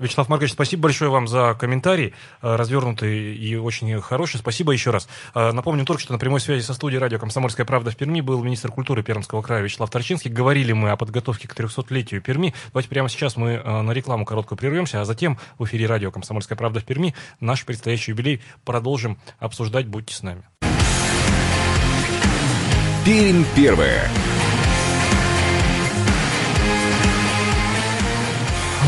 Вячеслав 0.00 0.30
Маркович, 0.30 0.52
спасибо 0.52 0.84
большое 0.84 1.10
вам 1.10 1.28
за 1.28 1.54
комментарий, 1.54 2.14
э, 2.40 2.56
развернутый 2.56 3.36
и 3.36 3.54
очень 3.56 4.00
хороший. 4.00 4.38
Спасибо 4.38 4.72
еще 4.72 4.90
раз. 4.90 5.08
Э, 5.34 5.52
напомню 5.52 5.84
только, 5.84 6.02
что 6.02 6.12
на 6.14 6.18
прямой 6.18 6.40
связи 6.40 6.64
со 6.64 6.72
студией 6.72 7.00
радио 7.00 7.18
«Комсомольская 7.18 7.66
правда» 7.66 7.90
в 7.90 7.96
Перми 7.96 8.22
был 8.22 8.42
министр 8.42 8.72
культуры 8.72 9.02
Пермского 9.02 9.42
края 9.42 9.62
Вячеслав 9.62 9.90
Торчинский. 9.90 10.30
Говорили 10.30 10.72
мы 10.72 10.90
о 10.90 10.96
подготовке 10.96 11.48
к 11.48 11.54
300-летию 11.54 12.22
Перми. 12.22 12.54
Давайте 12.72 12.88
прямо 12.88 13.10
сейчас 13.10 13.36
мы 13.36 13.50
э, 13.50 13.82
на 13.82 13.92
рекламу 13.92 14.24
короткую 14.24 14.56
прервемся, 14.56 15.02
а 15.02 15.04
затем 15.04 15.38
в 15.58 15.66
эфире 15.66 15.84
радио 15.84 16.10
«Комсомольская 16.10 16.56
правда» 16.56 16.80
в 16.80 16.84
Перми 16.84 17.14
наш 17.38 17.66
предстоящий 17.66 18.12
юбилей 18.12 18.40
продолжим 18.64 19.18
обсуждать. 19.38 19.86
Будьте 19.86 20.14
с 20.14 20.22
нами. 20.22 20.44
Пермь 23.04 23.44
первая. 23.54 24.08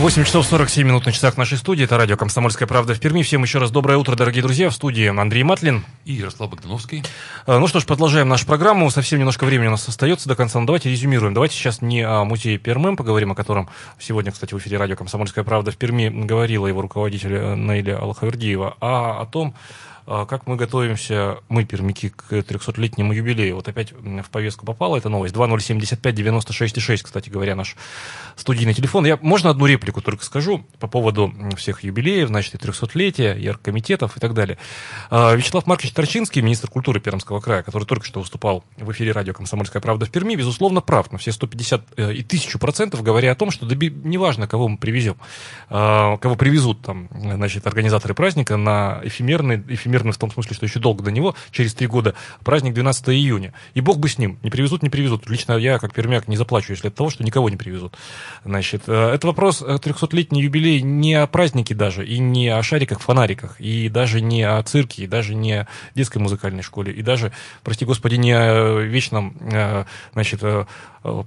8 0.03 0.25
часов 0.25 0.45
47 0.47 0.85
минут 0.85 1.07
на 1.07 1.13
часах 1.13 1.37
нашей 1.37 1.57
студии. 1.57 1.85
Это 1.85 1.97
радио 1.97 2.17
«Комсомольская 2.17 2.67
правда» 2.67 2.93
в 2.93 2.99
Перми. 2.99 3.23
Всем 3.23 3.45
еще 3.45 3.59
раз 3.59 3.71
доброе 3.71 3.99
утро, 3.99 4.17
дорогие 4.17 4.43
друзья. 4.43 4.69
В 4.69 4.75
студии 4.75 5.07
Андрей 5.07 5.45
Матлин. 5.45 5.85
И 6.05 6.15
Ярослав 6.15 6.51
Богдановский. 6.51 7.05
А, 7.47 7.61
ну 7.61 7.69
что 7.69 7.79
ж, 7.79 7.87
продолжаем 7.87 8.29
нашу 8.29 8.45
программу. 8.45 8.91
Совсем 8.91 9.21
немножко 9.21 9.45
времени 9.45 9.69
у 9.69 9.71
нас 9.71 9.87
остается 9.87 10.29
до 10.29 10.35
конца. 10.35 10.59
Но 10.59 10.67
давайте 10.67 10.91
резюмируем. 10.91 11.35
Давайте 11.35 11.55
сейчас 11.55 11.83
не 11.83 12.03
о 12.03 12.25
музее 12.25 12.59
Пермем 12.59 12.97
поговорим, 12.97 13.31
о 13.31 13.37
котором 13.37 13.69
сегодня, 14.01 14.33
кстати, 14.33 14.55
в 14.55 14.59
эфире 14.59 14.79
радио 14.79 14.97
«Комсомольская 14.97 15.45
правда» 15.45 15.71
в 15.71 15.77
Перми 15.77 16.09
говорила 16.09 16.67
его 16.67 16.83
руководитель 16.83 17.35
э, 17.35 17.55
Наиля 17.55 17.99
Алхавердиева, 17.99 18.77
а 18.81 19.21
о 19.21 19.27
том, 19.27 19.55
как 20.07 20.47
мы 20.47 20.57
готовимся, 20.57 21.39
мы, 21.49 21.65
пермики, 21.65 22.09
к 22.11 22.33
300-летнему 22.33 23.13
юбилею. 23.13 23.57
Вот 23.57 23.69
опять 23.69 23.93
в 23.93 24.31
повестку 24.31 24.67
попала 24.67 24.97
эта 24.97 25.09
новость. 25.09 25.35
2075-96-6, 25.35 27.03
кстати 27.03 27.31
говоря, 27.31 27.55
наш 27.55 27.77
студийный 28.37 28.75
телефон. 28.75 29.07
Я, 29.07 29.19
можно 29.21 29.51
одну 29.51 29.67
реплику 29.67 30.01
только 30.01 30.25
скажу 30.25 30.65
по 30.79 30.87
поводу 30.87 31.33
всех 31.57 31.85
юбилеев, 31.85 32.29
значит, 32.29 32.55
и 32.55 32.59
300-летия, 32.59 33.39
и 33.39 33.49
оргкомитетов 33.49 34.17
и 34.17 34.21
так 34.21 34.35
далее. 34.35 34.59
А, 35.11 35.35
Вячеслав 35.35 35.67
Маркович 35.67 35.93
Торчинский, 35.93 36.43
министр 36.43 36.69
культуры 36.69 37.01
Пермского 37.01 37.41
края, 37.41 37.63
который 37.63 37.85
только 37.85 38.05
что 38.07 38.21
выступал 38.21 38.65
в 38.77 38.91
эфире 38.93 39.13
радио 39.13 39.33
«Комсомольская 39.33 39.81
правда» 39.81 40.07
в 40.07 40.11
Перми, 40.11 40.35
безусловно, 40.35 40.81
прав 40.81 41.13
на 41.13 41.19
все 41.19 41.33
150 41.33 41.83
э, 41.97 42.13
и 42.15 42.23
1000 42.23 42.59
процентов, 42.59 43.03
говоря 43.03 43.33
о 43.33 43.35
том, 43.35 43.51
что 43.51 43.67
да, 43.67 43.75
неважно, 43.75 44.49
кого 44.49 44.69
мы 44.69 44.79
привезем, 44.79 45.17
а, 45.69 46.17
кого 46.17 46.35
привезут 46.35 46.83
там, 46.83 47.09
значит, 47.13 47.67
организаторы 47.67 48.15
праздника 48.15 48.57
на 48.57 49.01
эфемерный, 49.05 49.63
эфемерный 49.69 49.92
всемирный 49.93 50.13
в 50.13 50.19
том 50.19 50.31
смысле, 50.31 50.55
что 50.55 50.65
еще 50.65 50.81
долго 50.81 51.05
до 51.05 51.11
него, 51.11 51.35
через 51.51 51.75
три 51.75 51.87
года, 51.87 52.15
праздник 52.45 52.73
12 52.75 53.11
июня. 53.11 53.53
И 53.75 53.81
бог 53.81 53.99
бы 53.99 54.09
с 54.09 54.19
ним, 54.19 54.39
не 54.43 54.51
привезут, 54.51 54.83
не 54.83 54.89
привезут. 54.89 55.29
Лично 55.29 55.53
я, 55.53 55.79
как 55.79 55.93
пермяк, 55.93 56.29
не 56.29 56.37
заплачу, 56.37 56.73
если 56.73 56.89
от 56.89 56.95
того, 56.95 57.11
что 57.11 57.25
никого 57.25 57.51
не 57.51 57.57
привезут. 57.57 57.95
Значит, 58.45 58.85
э, 58.87 59.11
это 59.15 59.27
вопрос 59.27 59.63
300-летний 59.63 60.43
юбилей 60.43 60.81
не 60.81 61.15
о 61.15 61.27
празднике 61.27 61.75
даже, 61.75 62.07
и 62.07 62.19
не 62.19 62.49
о 62.49 62.63
шариках-фонариках, 62.63 63.61
и 63.61 63.89
даже 63.89 64.21
не 64.21 64.43
о 64.43 64.63
цирке, 64.63 65.05
и 65.05 65.07
даже 65.07 65.35
не 65.35 65.61
о 65.61 65.67
детской 65.95 66.19
музыкальной 66.19 66.63
школе, 66.63 66.93
и 66.93 67.03
даже, 67.03 67.33
прости 67.63 67.85
господи, 67.85 68.15
не 68.17 68.33
о 68.33 68.81
вечном, 68.81 69.37
э, 69.41 69.85
значит, 70.15 70.41
э, 70.43 70.65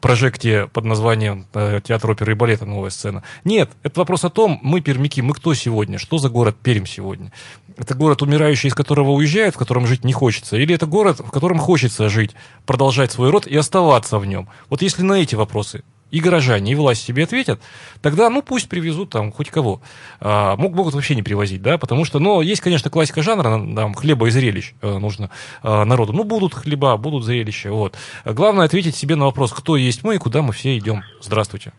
прожекте 0.02 0.68
под 0.68 0.86
названием 0.86 1.46
Театр 1.52 2.12
оперы 2.12 2.32
и 2.32 2.36
балета 2.36 2.66
«Новая 2.66 2.90
сцена». 2.90 3.24
Нет, 3.44 3.70
это 3.84 4.00
вопрос 4.00 4.24
о 4.24 4.30
том, 4.30 4.58
мы 4.64 4.80
пермяки, 4.80 5.22
мы 5.22 5.34
кто 5.34 5.54
сегодня, 5.54 5.98
что 5.98 6.18
за 6.18 6.30
город 6.30 6.56
Пермь 6.64 6.86
сегодня. 6.86 7.32
Это 7.78 7.94
город, 7.94 8.22
умирающий, 8.22 8.70
из 8.70 8.74
которого 8.74 9.12
уезжают, 9.12 9.56
в 9.56 9.58
котором 9.58 9.86
жить 9.86 10.04
не 10.04 10.14
хочется, 10.14 10.56
или 10.56 10.74
это 10.74 10.86
город, 10.86 11.20
в 11.20 11.30
котором 11.32 11.58
хочется 11.58 12.08
жить, 12.10 12.32
продолжать 12.66 13.12
свой 13.12 13.30
род 13.30 13.48
и 13.48 13.56
оставаться 13.56 14.18
в 14.18 14.26
нем. 14.26 14.48
Вот 14.70 14.82
если 14.82 15.02
на 15.02 15.14
эти 15.14 15.36
вопросы 15.36 15.84
и 16.12 16.20
горожане, 16.22 16.72
и 16.72 16.76
власть 16.76 17.04
себе 17.04 17.24
ответят, 17.24 17.60
тогда, 18.02 18.30
ну, 18.30 18.42
пусть 18.42 18.70
привезут 18.70 19.10
там 19.10 19.34
хоть 19.34 19.50
кого. 19.50 19.82
А, 20.22 20.56
мог, 20.56 20.74
могут 20.74 20.94
вообще 20.94 21.16
не 21.16 21.24
привозить, 21.24 21.62
да, 21.62 21.78
потому 21.78 22.06
что, 22.06 22.20
ну, 22.20 22.40
есть, 22.42 22.62
конечно, 22.62 22.90
классика 22.90 23.22
жанра, 23.22 23.44
там, 23.44 23.94
хлеба 23.94 24.28
и 24.28 24.30
зрелищ 24.30 24.74
э, 24.82 24.98
нужно 24.98 25.30
э, 25.62 25.84
народу. 25.84 26.14
Ну, 26.14 26.24
будут 26.24 26.54
хлеба, 26.54 26.96
будут 26.96 27.26
зрелища, 27.26 27.72
вот. 27.72 27.96
Главное 28.24 28.66
ответить 28.66 28.96
себе 28.96 29.16
на 29.16 29.26
вопрос, 29.26 29.52
кто 29.52 29.76
есть 29.76 30.04
мы 30.04 30.16
и 30.16 30.20
куда 30.20 30.42
мы 30.42 30.54
все 30.54 30.78
идем. 30.78 31.04
Здравствуйте. 31.22 31.74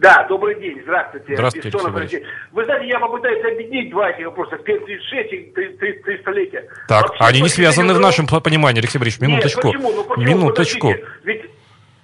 Да, 0.00 0.24
добрый 0.30 0.58
день, 0.58 0.80
здравствуйте. 0.82 1.34
Здравствуйте, 1.34 1.68
Бессонов, 1.68 1.96
Алексей 1.96 2.24
Вы 2.52 2.64
знаете, 2.64 2.88
я 2.88 2.98
попытаюсь 2.98 3.44
объединить 3.44 3.90
два 3.90 4.10
этих 4.10 4.24
вопроса, 4.26 4.56
536 4.56 5.32
и 5.32 5.52
300-летия. 5.54 6.62
Так, 6.88 7.10
Вообще, 7.10 7.24
они 7.24 7.42
не 7.42 7.48
связаны 7.50 7.92
в 7.92 8.00
нашем 8.00 8.26
понимании, 8.26 8.80
Алексей 8.80 8.98
Борисович, 8.98 9.28
минуточку. 9.28 9.68
Нет, 9.68 9.76
почему? 9.76 9.92
Ну, 9.92 10.04
почему? 10.04 10.24
Минуточку. 10.24 10.88
Подождите. 10.88 11.12
Ведь 11.24 11.50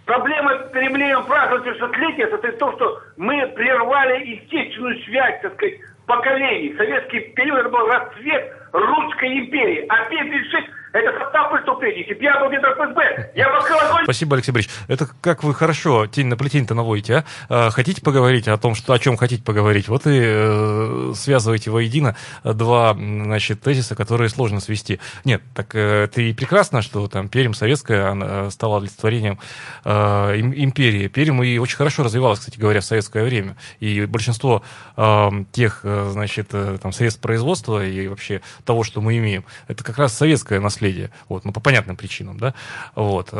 проблема 0.04 0.58
с 0.58 0.72
перемлением 0.72 1.24
праздновать 1.24 1.66
300-летия 1.66 2.26
это 2.26 2.36
в 2.36 2.58
том, 2.58 2.76
что 2.76 3.00
мы 3.16 3.46
прервали 3.56 4.26
естественную 4.26 5.02
связь, 5.04 5.40
так 5.40 5.54
сказать, 5.54 5.80
поколений. 6.06 6.74
Советский 6.76 7.20
период 7.34 7.60
это 7.60 7.68
был 7.70 7.86
расцвет 7.86 8.52
русской 8.72 9.38
империи, 9.38 9.86
а 9.88 10.04
536 10.04 10.66
это 10.98 11.18
состав 11.18 11.50
преступлений. 11.52 12.00
Если 12.00 12.14
бы 12.14 12.22
я 12.22 12.40
был 12.40 12.48
где-то 12.48 12.68
ФСБ, 12.72 13.32
я 13.34 13.48
бы 13.48 13.56
огонь 13.56 14.04
Спасибо, 14.04 14.36
Алексей 14.36 14.52
Борисович. 14.52 14.76
Это 14.88 15.08
как 15.20 15.44
вы 15.44 15.54
хорошо 15.54 16.06
тень 16.06 16.26
на 16.26 16.36
плетень-то 16.36 16.74
наводите, 16.74 17.14
а? 17.16 17.24
А, 17.48 17.70
Хотите 17.70 18.00
поговорить 18.02 18.48
о 18.48 18.56
том, 18.56 18.74
что, 18.74 18.92
о 18.92 18.98
чем 18.98 19.16
хотите 19.16 19.42
поговорить? 19.42 19.88
Вот 19.88 20.06
и 20.06 20.20
э, 20.22 21.12
связываете 21.14 21.70
воедино 21.70 22.16
два, 22.44 22.94
значит, 22.94 23.60
тезиса, 23.60 23.94
которые 23.94 24.28
сложно 24.28 24.60
свести. 24.60 25.00
Нет, 25.24 25.42
так 25.54 25.74
э, 25.74 26.04
это 26.04 26.22
и 26.22 26.32
прекрасно, 26.32 26.82
что 26.82 27.06
там 27.08 27.28
Пермь 27.28 27.52
советская 27.52 28.50
стала 28.50 28.78
олицетворением 28.78 29.38
э, 29.84 30.36
им- 30.36 30.54
империи. 30.54 31.08
Пермь 31.08 31.44
и 31.44 31.58
очень 31.58 31.76
хорошо 31.76 32.02
развивалась, 32.04 32.38
кстати 32.40 32.58
говоря, 32.58 32.80
в 32.80 32.84
советское 32.84 33.24
время. 33.24 33.56
И 33.80 34.04
большинство 34.06 34.62
э, 34.96 35.28
тех, 35.52 35.80
э, 35.82 36.08
значит, 36.10 36.48
там, 36.80 36.92
средств 36.92 37.20
производства 37.20 37.84
и 37.84 38.08
вообще 38.08 38.40
того, 38.64 38.84
что 38.84 39.00
мы 39.00 39.18
имеем, 39.18 39.44
это 39.68 39.84
как 39.84 39.98
раз 39.98 40.14
советское 40.14 40.60
наследие. 40.60 40.85
Вот, 41.28 41.44
ну, 41.44 41.52
по 41.52 41.60
понятным 41.60 41.96
причинам, 41.96 42.38
да. 42.38 42.54
Вот. 42.94 43.30
Э, 43.32 43.36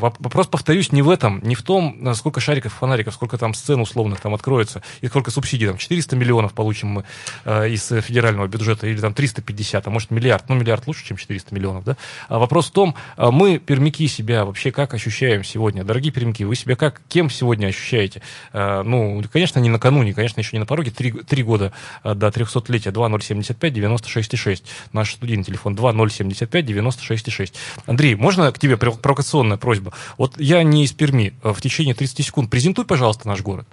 воп- 0.00 0.16
Вопрос, 0.18 0.46
повторюсь, 0.46 0.92
не 0.92 1.02
в 1.02 1.10
этом, 1.10 1.40
не 1.42 1.54
в 1.54 1.62
том, 1.62 1.96
э, 2.08 2.14
сколько 2.14 2.40
шариков, 2.40 2.72
фонариков, 2.74 3.14
сколько 3.14 3.38
там 3.38 3.54
сцен 3.54 3.80
условных 3.80 4.20
там 4.20 4.34
откроется, 4.34 4.82
и 5.00 5.08
сколько 5.08 5.30
субсидий, 5.30 5.66
там 5.66 5.76
400 5.76 6.16
миллионов 6.16 6.52
получим 6.52 6.88
мы 6.88 7.04
э, 7.44 7.70
из 7.70 7.86
федерального 7.88 8.46
бюджета, 8.46 8.86
или 8.86 9.00
там 9.00 9.14
350, 9.14 9.86
а 9.86 9.90
может 9.90 10.10
миллиард, 10.10 10.48
ну 10.48 10.54
миллиард 10.54 10.86
лучше, 10.86 11.04
чем 11.04 11.16
400 11.16 11.54
миллионов, 11.54 11.84
да. 11.84 11.96
А 12.28 12.38
вопрос 12.38 12.68
в 12.68 12.72
том, 12.72 12.94
мы, 13.16 13.58
пермяки, 13.58 14.06
себя 14.08 14.44
вообще 14.44 14.70
как 14.70 14.94
ощущаем 14.94 15.44
сегодня? 15.44 15.84
Дорогие 15.84 16.12
пермяки, 16.12 16.44
вы 16.44 16.56
себя 16.56 16.76
как, 16.76 17.00
кем 17.08 17.30
сегодня 17.30 17.66
ощущаете? 17.66 18.22
Ну, 18.52 19.22
конечно, 19.32 19.58
не 19.60 19.68
накануне, 19.68 20.14
конечно, 20.14 20.40
еще 20.40 20.50
не 20.56 20.60
на 20.60 20.66
пороге, 20.66 20.90
три, 20.90 21.12
три 21.12 21.42
года 21.42 21.72
до 22.04 22.28
300-летия, 22.28 22.92
2075 22.92 23.72
96,6. 23.74 24.62
Наш 24.92 25.12
студийный 25.14 25.44
телефон 25.44 25.74
2075 25.74 26.64
96,6. 26.98 27.52
Андрей, 27.86 28.14
можно 28.14 28.50
к 28.52 28.58
тебе 28.58 28.76
пров- 28.76 28.98
провокационная 29.00 29.56
просьба? 29.56 29.92
Вот 30.18 30.38
я 30.40 30.62
не 30.62 30.84
из 30.84 30.92
Перми. 30.92 31.34
Э, 31.42 31.52
В 31.52 31.60
течение 31.60 31.94
30 31.94 32.24
секунд 32.24 32.50
презентуй, 32.50 32.84
пожалуйста, 32.84 33.28
наш 33.28 33.40
город. 33.42 33.66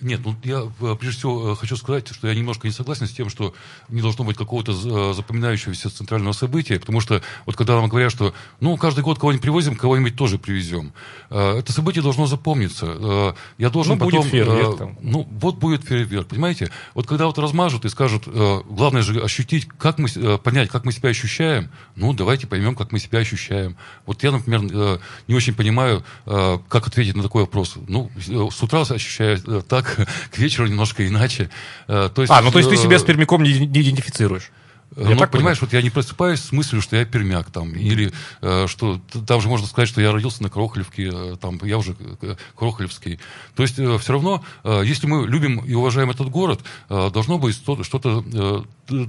Нет, 0.00 0.20
ну 0.24 0.36
я 0.44 0.62
прежде 0.96 1.18
всего 1.18 1.52
э, 1.52 1.56
хочу 1.56 1.76
сказать, 1.76 2.08
что 2.08 2.28
я 2.28 2.34
немножко 2.34 2.66
не 2.66 2.72
согласен 2.72 3.06
с 3.06 3.12
тем, 3.12 3.30
что 3.30 3.54
не 3.88 4.02
должно 4.02 4.24
быть 4.24 4.36
какого-то 4.36 4.72
э, 4.72 5.14
запоминающегося 5.14 5.88
центрального 5.90 6.32
события, 6.32 6.78
потому 6.78 7.00
что 7.00 7.22
вот 7.46 7.56
когда 7.56 7.74
нам 7.80 7.88
говорят, 7.88 8.12
что 8.12 8.34
ну 8.60 8.76
каждый 8.76 9.02
год 9.02 9.18
кого-нибудь 9.18 9.42
привозим, 9.42 9.74
кого-нибудь 9.74 10.16
тоже 10.16 10.38
привезем, 10.38 10.92
э, 11.30 11.58
это 11.58 11.72
событие 11.72 12.02
должно 12.02 12.26
запомниться. 12.26 13.34
Я 13.58 13.70
должен 13.70 13.96
Ну, 13.96 14.04
будет 14.04 14.16
потом... 14.16 14.30
фейерверк 14.30 14.74
э, 14.74 14.78
там. 14.78 14.98
Ну, 15.00 15.26
вот 15.30 15.56
будет 15.56 15.84
фейерверк, 15.84 16.28
понимаете? 16.28 16.70
Вот 16.94 17.06
когда 17.06 17.26
вот 17.26 17.38
размажут 17.38 17.84
и 17.84 17.88
скажут, 17.88 18.26
главное 18.26 19.02
же 19.02 19.20
ощутить, 19.20 19.66
как 19.78 19.98
мы, 19.98 20.08
понять, 20.38 20.68
как 20.68 20.84
мы 20.84 20.92
себя 20.92 21.08
ощущаем, 21.08 21.70
ну, 21.94 22.12
давайте 22.12 22.46
поймем, 22.46 22.74
как 22.74 22.92
мы 22.92 22.98
себя 22.98 23.20
ощущаем. 23.20 23.76
Вот 24.04 24.22
я, 24.22 24.32
например, 24.32 25.00
не 25.26 25.34
очень 25.34 25.54
понимаю, 25.54 26.04
как 26.24 26.86
ответить 26.86 27.16
на 27.16 27.22
такой 27.22 27.42
вопрос. 27.42 27.76
Ну, 27.88 28.10
с 28.16 28.62
утра 28.62 28.82
ощущаю 28.82 29.38
так, 29.62 29.85
к 30.30 30.38
вечеру 30.38 30.66
немножко 30.66 31.06
иначе. 31.06 31.50
Э, 31.88 32.10
То 32.14 32.22
есть, 32.22 32.32
А, 32.32 32.42
ну 32.42 32.50
то 32.50 32.58
есть 32.58 32.70
ты 32.70 32.76
э, 32.76 32.78
себя 32.78 32.98
с 32.98 33.02
пермяком 33.02 33.42
не, 33.42 33.52
не 33.66 33.80
идентифицируешь? 33.82 34.50
Я 34.96 35.10
ну, 35.10 35.16
так 35.16 35.30
понимаешь, 35.32 35.60
вот 35.60 35.72
я 35.72 35.82
не 35.82 35.90
просыпаюсь 35.90 36.40
с 36.40 36.52
мыслью, 36.52 36.80
что 36.80 36.96
я 36.96 37.04
пермяк 37.04 37.50
там, 37.50 37.72
или 37.74 38.12
э, 38.40 38.66
что 38.68 39.00
там 39.26 39.40
же 39.40 39.48
можно 39.48 39.66
сказать, 39.66 39.88
что 39.88 40.00
я 40.00 40.12
родился 40.12 40.42
на 40.42 40.48
Крохолевке, 40.48 41.10
э, 41.12 41.36
там 41.40 41.60
я 41.64 41.76
уже 41.78 41.96
э, 42.22 42.36
Крохолевский. 42.54 43.18
То 43.56 43.62
есть 43.62 43.74
все 43.74 44.12
равно, 44.12 44.44
э, 44.64 44.82
если 44.84 45.06
мы 45.06 45.26
любим 45.26 45.58
и 45.58 45.74
уважаем 45.74 46.10
этот 46.10 46.30
город, 46.30 46.60
э, 46.88 47.10
должно 47.12 47.38
быть 47.38 47.56
что- 47.56 47.82
что-то 47.82 48.24
э, 48.32 48.62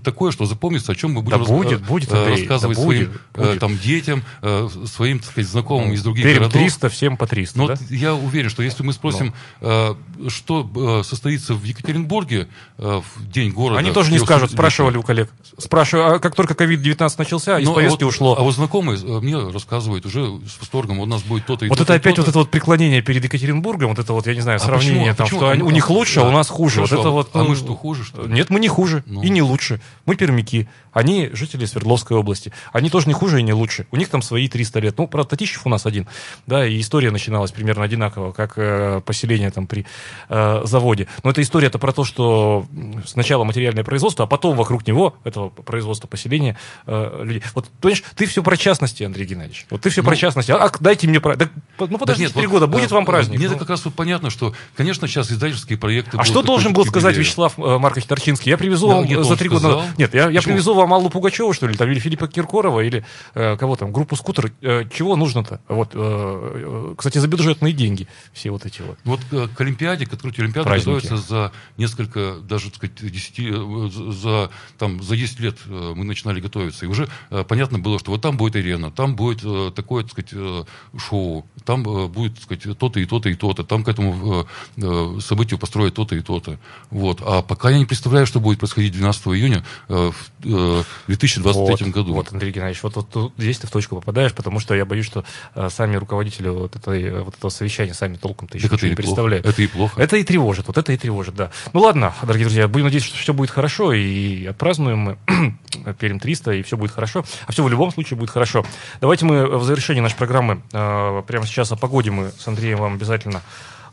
такое, 0.03 0.31
что 0.31 0.45
запомнится, 0.45 0.91
о 0.91 0.95
чем 0.95 1.13
мы 1.13 1.21
будем 1.21 1.37
Да 1.37 1.43
рас- 1.43 1.47
будет, 1.47 1.81
э, 1.81 1.83
будет, 1.85 2.11
Андрей, 2.11 2.37
рассказывать 2.41 2.77
да 2.77 2.83
своим 2.83 3.05
будет, 3.05 3.21
э, 3.35 3.43
будет. 3.43 3.59
там 3.59 3.77
детям, 3.77 4.23
э, 4.41 4.67
своим, 4.85 5.19
так 5.19 5.29
сказать, 5.31 5.49
знакомым 5.49 5.93
из 5.93 6.01
других 6.03 6.25
городов. 6.25 6.51
300, 6.53 6.89
всем 6.89 7.17
по 7.17 7.27
300, 7.27 7.57
Но 7.57 7.67
да? 7.67 7.75
я 7.89 8.13
уверен, 8.15 8.49
что 8.49 8.63
если 8.63 8.83
мы 8.83 8.93
спросим, 8.93 9.33
э, 9.61 9.95
что 10.29 11.03
состоится 11.03 11.53
в 11.53 11.63
Екатеринбурге 11.63 12.47
в 12.77 13.03
день 13.31 13.51
города... 13.51 13.79
Они 13.79 13.91
тоже 13.91 14.11
не 14.11 14.19
скажут, 14.19 14.49
300-летие, 14.51 14.53
спрашивали 14.55 14.97
у 14.97 15.03
коллег. 15.03 15.29
Спрашиваю, 15.57 16.15
а 16.15 16.19
как 16.19 16.35
только 16.35 16.53
COVID-19 16.53 17.13
начался, 17.17 17.59
из 17.59 17.65
Ну, 17.65 17.71
а 17.71 17.75
повестки 17.75 18.03
вот- 18.03 18.09
ушло. 18.09 18.35
А 18.37 18.41
вот 18.43 18.55
знакомые 18.55 18.97
мне 18.97 19.37
рассказывают 19.37 20.05
уже 20.05 20.25
с 20.47 20.59
восторгом, 20.59 20.99
у 20.99 21.05
нас 21.05 21.21
будет 21.23 21.45
то-то 21.45 21.65
и 21.65 21.69
Вот 21.69 21.79
это 21.79 21.93
и 21.93 21.97
опять 21.97 22.15
то-то. 22.15 22.21
вот 22.21 22.29
это 22.29 22.39
вот 22.39 22.51
преклонение 22.51 23.01
перед 23.01 23.23
Екатеринбургом, 23.23 23.89
вот 23.89 23.99
это 23.99 24.13
вот, 24.13 24.27
я 24.27 24.33
не 24.35 24.41
знаю, 24.41 24.57
А 24.57 24.59
сравнение 24.59 24.95
почему? 24.97 25.11
А 25.11 25.15
там, 25.15 25.25
почему? 25.25 25.39
что 25.39 25.49
они- 25.49 25.61
Ну, 25.61 25.67
у 25.67 25.71
них 25.71 25.89
лучше, 25.89 26.19
а 26.21 26.27
у 26.27 26.31
нас 26.31 26.47
хуже. 26.49 26.75
Хорошо, 26.77 26.95
вот 26.95 27.01
это 27.01 27.09
вот, 27.11 27.29
а 27.33 27.43
мы 27.43 27.49
ну, 27.49 27.55
что, 27.55 27.75
хуже, 27.75 28.03
что 28.03 28.23
ли? 28.23 28.33
Нет, 28.33 28.49
мы 28.49 28.59
не 28.59 28.67
хуже 28.67 29.03
Ну. 29.05 29.21
и 29.23 29.29
не 29.29 29.41
лучше. 29.41 29.66
Мы 30.05 30.15
пермяки. 30.15 30.67
Они 30.91 31.29
жители 31.33 31.65
Свердловской 31.65 32.17
области. 32.17 32.51
Они 32.73 32.89
тоже 32.89 33.07
не 33.07 33.13
хуже 33.13 33.39
и 33.39 33.43
не 33.43 33.53
лучше. 33.53 33.85
У 33.91 33.97
них 33.97 34.09
там 34.09 34.21
свои 34.21 34.47
300 34.47 34.79
лет. 34.79 34.97
Ну, 34.97 35.07
правда, 35.07 35.31
Татищев 35.31 35.65
у 35.65 35.69
нас 35.69 35.85
один. 35.85 36.07
Да, 36.47 36.65
и 36.65 36.79
история 36.79 37.11
начиналась 37.11 37.51
примерно 37.51 37.83
одинаково, 37.83 38.31
как 38.31 38.53
э, 38.57 39.01
поселение 39.05 39.51
там 39.51 39.67
при 39.67 39.85
э, 40.29 40.61
заводе. 40.63 41.07
Но 41.23 41.31
эта 41.31 41.41
история 41.41 41.67
это 41.67 41.79
про 41.79 41.91
то, 41.91 42.03
что 42.03 42.65
сначала 43.05 43.43
материальное 43.43 43.83
производство, 43.83 44.25
а 44.25 44.27
потом 44.27 44.55
вокруг 44.57 44.87
него, 44.87 45.15
этого 45.23 45.49
производства 45.49 46.07
поселения, 46.07 46.57
э, 46.85 47.21
людей. 47.23 47.43
Вот, 47.53 47.69
понимаешь, 47.81 48.03
ты 48.15 48.25
все 48.25 48.41
про 48.43 48.57
частности, 48.57 49.03
Андрей 49.03 49.25
Геннадьевич. 49.25 49.65
Вот 49.69 49.81
ты 49.81 49.89
все 49.89 50.01
Ну, 50.01 50.07
про 50.07 50.15
частности. 50.15 50.51
А, 50.51 50.65
а 50.65 50.71
дайте 50.79 51.07
мне. 51.07 51.19
Да, 51.19 51.49
ну, 51.79 51.97
подождите 51.97 52.33
три 52.33 52.47
вот, 52.47 52.53
года, 52.53 52.67
будет 52.67 52.91
э, 52.91 52.93
вам 52.93 53.05
праздник. 53.05 53.39
Мне 53.39 53.49
ну. 53.49 53.57
как 53.57 53.69
раз 53.69 53.85
вот 53.85 53.93
понятно, 53.93 54.29
что, 54.29 54.53
конечно, 54.75 55.07
сейчас 55.07 55.31
издательские 55.31 55.77
проекты... 55.77 56.17
А 56.17 56.23
что 56.23 56.41
должен 56.41 56.73
был 56.73 56.85
сказать. 56.85 57.17
Вячеслав 57.17 57.53
э, 57.57 57.77
Маркович 57.77 58.05
Торчинский? 58.05 58.49
Я 58.49 58.57
привезу 58.57 58.87
Да, 58.87 58.95
вам 58.95 59.23
за 59.23 59.35
три 59.35 59.49
года... 59.49 59.56
сказал. 59.59 59.83
Нет, 59.97 60.13
я, 60.13 60.29
я 60.29 60.41
привезу 60.41 60.73
вам 60.73 60.93
Аллу 60.93 61.09
Пугачеву, 61.09 61.53
что 61.53 61.67
ли, 61.67 61.75
там, 61.75 61.89
или 61.89 61.99
Филиппа 61.99 62.27
Киркорова, 62.27 62.81
или 62.81 63.05
э, 63.33 63.57
кого 63.57 63.75
там, 63.75 63.91
группу 63.91 64.15
«Скутер». 64.15 64.51
Э, 64.61 64.83
чего 64.91 65.15
нужно-то? 65.15 65.59
Вот, 65.67 65.91
э, 65.93 65.97
э, 65.97 66.95
кстати, 66.97 67.17
за 67.17 67.27
бюджетные 67.27 67.73
деньги 67.73 68.07
все 68.33 68.51
вот 68.51 68.65
эти 68.65 68.81
вот. 68.81 68.97
Вот 69.03 69.19
э, 69.31 69.47
к 69.55 69.61
Олимпиаде, 69.61 70.05
к 70.05 70.13
открытию 70.13 70.45
Олимпиады 70.45 70.69
Праздники. 70.69 70.95
готовятся 70.95 71.17
за 71.17 71.51
несколько, 71.77 72.35
даже, 72.41 72.71
так 72.71 72.75
сказать, 72.75 73.11
10, 73.11 73.39
э, 73.39 74.11
за, 74.11 74.49
там, 74.77 75.01
за 75.01 75.15
10 75.15 75.39
лет 75.39 75.57
э, 75.65 75.93
мы 75.95 76.05
начинали 76.05 76.39
готовиться. 76.39 76.85
И 76.85 76.87
уже 76.87 77.07
э, 77.29 77.43
понятно 77.47 77.79
было, 77.79 77.99
что 77.99 78.11
вот 78.11 78.21
там 78.21 78.37
будет 78.37 78.55
арена, 78.55 78.91
там 78.91 79.15
будет 79.15 79.41
э, 79.43 79.71
такое, 79.75 80.03
так 80.03 80.11
сказать, 80.11 80.31
э, 80.33 80.63
шоу, 80.97 81.45
там 81.65 81.87
э, 81.87 82.07
будет, 82.07 82.35
так 82.35 82.43
сказать, 82.43 82.77
то-то 82.77 82.99
и 82.99 83.05
то-то 83.05 83.29
и 83.29 83.35
то-то, 83.35 83.63
там 83.63 83.83
к 83.83 83.87
этому 83.87 84.47
э, 84.77 85.19
событию 85.21 85.59
построят 85.59 85.95
то-то 85.95 86.15
и 86.15 86.21
то-то. 86.21 86.57
Вот. 86.89 87.21
А 87.25 87.41
пока 87.41 87.69
я 87.69 87.77
не 87.77 87.85
представляю, 87.85 88.25
что 88.25 88.39
будет 88.39 88.59
происходить 88.59 88.93
12 88.93 89.27
июня, 89.27 89.46
июня 89.47 89.63
э, 89.89 90.11
в 90.43 90.85
2023 91.07 91.85
вот, 91.85 91.93
году. 91.93 92.13
Вот, 92.13 92.31
Андрей 92.31 92.51
Геннадьевич, 92.51 92.83
вот, 92.83 92.95
вот, 92.95 93.15
вот 93.15 93.33
здесь 93.37 93.59
ты 93.59 93.67
в 93.67 93.71
точку 93.71 93.95
попадаешь, 93.95 94.33
потому 94.33 94.59
что 94.59 94.75
я 94.75 94.85
боюсь, 94.85 95.05
что 95.05 95.23
э, 95.55 95.69
сами 95.69 95.95
руководители 95.95 96.49
вот, 96.49 96.75
этой, 96.75 97.23
вот 97.23 97.35
этого 97.35 97.49
совещания 97.49 97.93
сами 97.93 98.15
толком-то 98.15 98.57
еще 98.57 98.67
ничего 98.67 98.89
не 98.89 98.95
представляют. 98.95 99.45
Это 99.45 99.61
и 99.61 99.67
плохо. 99.67 100.01
Это 100.01 100.17
и 100.17 100.23
тревожит, 100.23 100.67
вот 100.67 100.77
это 100.77 100.91
и 100.91 100.97
тревожит, 100.97 101.35
да. 101.35 101.51
Ну 101.73 101.81
ладно, 101.81 102.13
дорогие 102.21 102.45
друзья, 102.45 102.67
будем 102.67 102.85
надеяться, 102.85 103.09
что 103.09 103.17
все 103.17 103.33
будет 103.33 103.49
хорошо, 103.49 103.93
и 103.93 104.45
отпразднуем 104.45 104.97
мы 104.99 105.17
Перим 105.99 106.19
300, 106.19 106.51
и 106.53 106.63
все 106.63 106.77
будет 106.77 106.91
хорошо. 106.91 107.23
А 107.45 107.51
все 107.51 107.63
в 107.63 107.69
любом 107.69 107.91
случае 107.91 108.17
будет 108.17 108.29
хорошо. 108.29 108.65
Давайте 109.01 109.25
мы 109.25 109.57
в 109.57 109.63
завершении 109.63 110.01
нашей 110.01 110.15
программы 110.15 110.61
э, 110.73 111.23
прямо 111.27 111.45
сейчас 111.45 111.71
о 111.71 111.75
погоде 111.75 112.11
мы 112.11 112.31
с 112.37 112.47
Андреем 112.47 112.77
вам 112.77 112.95
обязательно 112.95 113.37
э, 113.37 113.41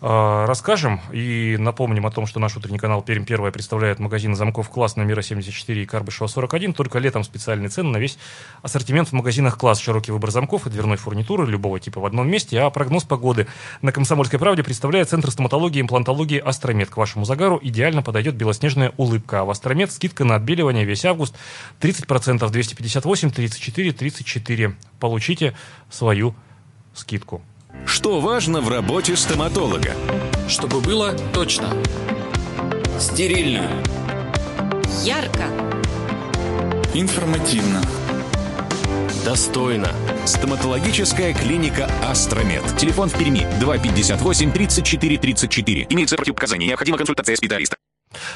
расскажем 0.00 1.00
и 1.12 1.56
напомним 1.58 2.06
о 2.06 2.10
том, 2.10 2.26
что 2.26 2.40
наш 2.40 2.56
утренний 2.56 2.78
канал 2.78 3.02
Перим 3.02 3.24
Первая 3.24 3.52
представляет 3.52 3.98
магазины 3.98 4.34
замков 4.34 4.68
класс 4.68 4.96
номера 4.96 5.22
74 5.22 5.82
и 5.82 5.86
Карбышева 5.86 6.26
41. 6.26 6.74
Только 6.74 6.98
летом 6.98 7.24
специальные 7.24 7.68
цены 7.68 7.90
на 7.90 7.96
весь 7.98 8.18
ассортимент 8.62 9.08
в 9.08 9.12
магазинах 9.12 9.58
класс. 9.58 9.78
Широкий 9.78 10.12
выбор 10.12 10.30
замков 10.30 10.66
и 10.66 10.70
дверной 10.70 10.96
фурнитуры 10.96 11.46
любого 11.46 11.80
типа 11.80 12.00
в 12.00 12.06
одном 12.06 12.28
месте. 12.28 12.60
А 12.60 12.70
прогноз 12.70 13.04
погоды 13.04 13.46
на 13.82 13.92
Комсомольской 13.92 14.38
правде 14.38 14.62
представляет 14.62 15.08
Центр 15.08 15.30
стоматологии 15.30 15.78
и 15.78 15.82
имплантологии 15.82 16.38
Астромед. 16.38 16.90
К 16.90 16.96
вашему 16.96 17.24
загару 17.24 17.58
идеально 17.62 18.02
подойдет 18.02 18.34
белоснежная 18.34 18.92
улыбка. 18.96 19.40
А 19.40 19.44
в 19.44 19.50
Астромед 19.50 19.90
скидка 19.92 20.24
на 20.24 20.36
отбеливание 20.36 20.84
весь 20.84 21.04
август 21.04 21.34
30%, 21.80 22.50
258, 22.50 23.30
34, 23.30 23.92
34. 23.92 24.74
Получите 24.98 25.56
свою 25.90 26.34
скидку. 26.94 27.42
Что 27.86 28.20
важно 28.20 28.60
в 28.60 28.68
работе 28.68 29.16
стоматолога? 29.16 29.94
Чтобы 30.48 30.80
было 30.80 31.12
точно. 31.32 31.68
Стерильно. 32.98 33.68
Ярко. 35.04 35.44
Информативно. 36.94 37.80
Достойно. 39.24 39.90
Стоматологическая 40.26 41.32
клиника 41.34 41.90
«Астромед». 42.02 42.62
Телефон 42.76 43.08
в 43.08 43.18
Перми 43.18 43.46
258 43.60 44.52
34 44.52 45.18
34. 45.18 45.86
Имеется 45.90 46.16
противопоказания. 46.16 46.68
Необходима 46.68 46.98
консультация 46.98 47.36
специалиста. 47.36 47.76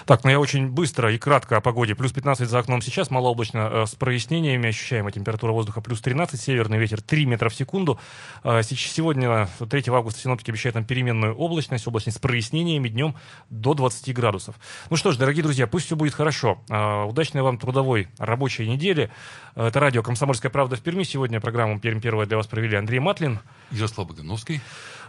Так, 0.07 0.25
ну 0.25 0.31
я 0.31 0.41
очень 0.41 0.69
быстро 0.69 1.13
и 1.13 1.19
кратко 1.19 1.57
о 1.57 1.61
погоде. 1.61 1.95
Плюс 1.95 2.13
15 2.13 2.49
за 2.49 2.59
окном 2.59 2.83
сейчас, 2.83 3.11
малооблачно 3.11 3.71
э, 3.71 3.87
с 3.87 3.95
прояснениями. 3.95 4.69
Ощущаемая 4.69 5.13
температура 5.13 5.53
воздуха 5.53 5.81
плюс 5.81 6.01
13, 6.01 6.41
северный 6.41 6.79
ветер 6.79 7.01
3 7.01 7.27
метра 7.27 7.49
в 7.49 7.55
секунду. 7.55 7.99
Э, 8.45 8.63
сегодня, 8.63 9.49
3 9.59 9.85
августа, 9.89 10.21
синоптики 10.21 10.51
обещают 10.51 10.75
нам 10.75 10.85
переменную 10.85 11.35
облачность, 11.35 11.87
облачность 11.87 12.19
с 12.19 12.21
прояснениями 12.21 12.89
днем 12.89 13.15
до 13.51 13.75
20 13.75 14.15
градусов. 14.15 14.57
Ну 14.91 14.97
что 14.97 15.13
ж, 15.13 15.17
дорогие 15.17 15.43
друзья, 15.43 15.67
пусть 15.67 15.87
все 15.87 15.97
будет 15.97 16.15
хорошо. 16.15 16.61
Э, 16.69 17.05
удачной 17.05 17.43
вам 17.43 17.59
трудовой 17.59 18.09
рабочей 18.19 18.69
недели. 18.69 19.11
Это 19.55 19.81
радио 19.81 20.03
«Комсомольская 20.03 20.51
правда» 20.51 20.77
в 20.77 20.83
Перми. 20.83 21.03
Сегодня 21.03 21.41
программу 21.41 21.81
«Пермь 21.81 22.01
первая» 22.01 22.27
для 22.27 22.37
вас 22.37 22.47
провели 22.47 22.77
Андрей 22.77 23.01
Матлин. 23.01 23.41
Ярослав 23.71 24.07
Богдановский. 24.07 24.61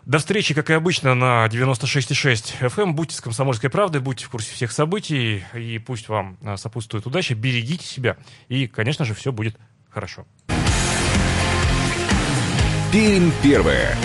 До 0.10 0.18
встречи, 0.18 0.55
как 0.55 0.72
и 0.72 0.74
обычно, 0.74 1.14
на 1.14 1.45
96,6 1.45 2.62
FM. 2.62 2.93
Будьте 2.93 3.16
с 3.16 3.22
«Комсомольской 3.22 3.70
правдой», 3.70 4.01
будьте 4.01 4.26
в 4.26 4.30
курсе 4.30 4.51
всех 4.55 4.72
событий, 4.72 5.43
и 5.53 5.78
пусть 5.78 6.10
вам 6.10 6.36
а, 6.41 6.57
сопутствует 6.57 7.05
удача. 7.05 7.36
Берегите 7.36 7.86
себя, 7.86 8.18
и, 8.47 8.66
конечно 8.66 9.05
же, 9.05 9.14
все 9.14 9.32
будет 9.32 9.55
хорошо. 9.88 10.26
Пермь 12.91 13.30
первая. 13.43 13.95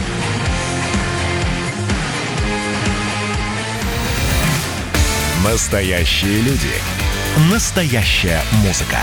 Настоящие 5.43 6.43
люди. 6.43 6.75
Настоящая 7.51 8.43
музыка. 8.63 8.99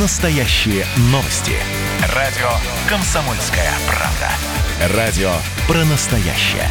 Настоящие 0.00 0.86
новости. 1.12 1.54
Радио 2.12 2.50
«Комсомольская 2.88 3.70
правда». 3.86 4.71
Радио 4.88 5.30
про 5.68 5.84
настоящее. 5.84 6.68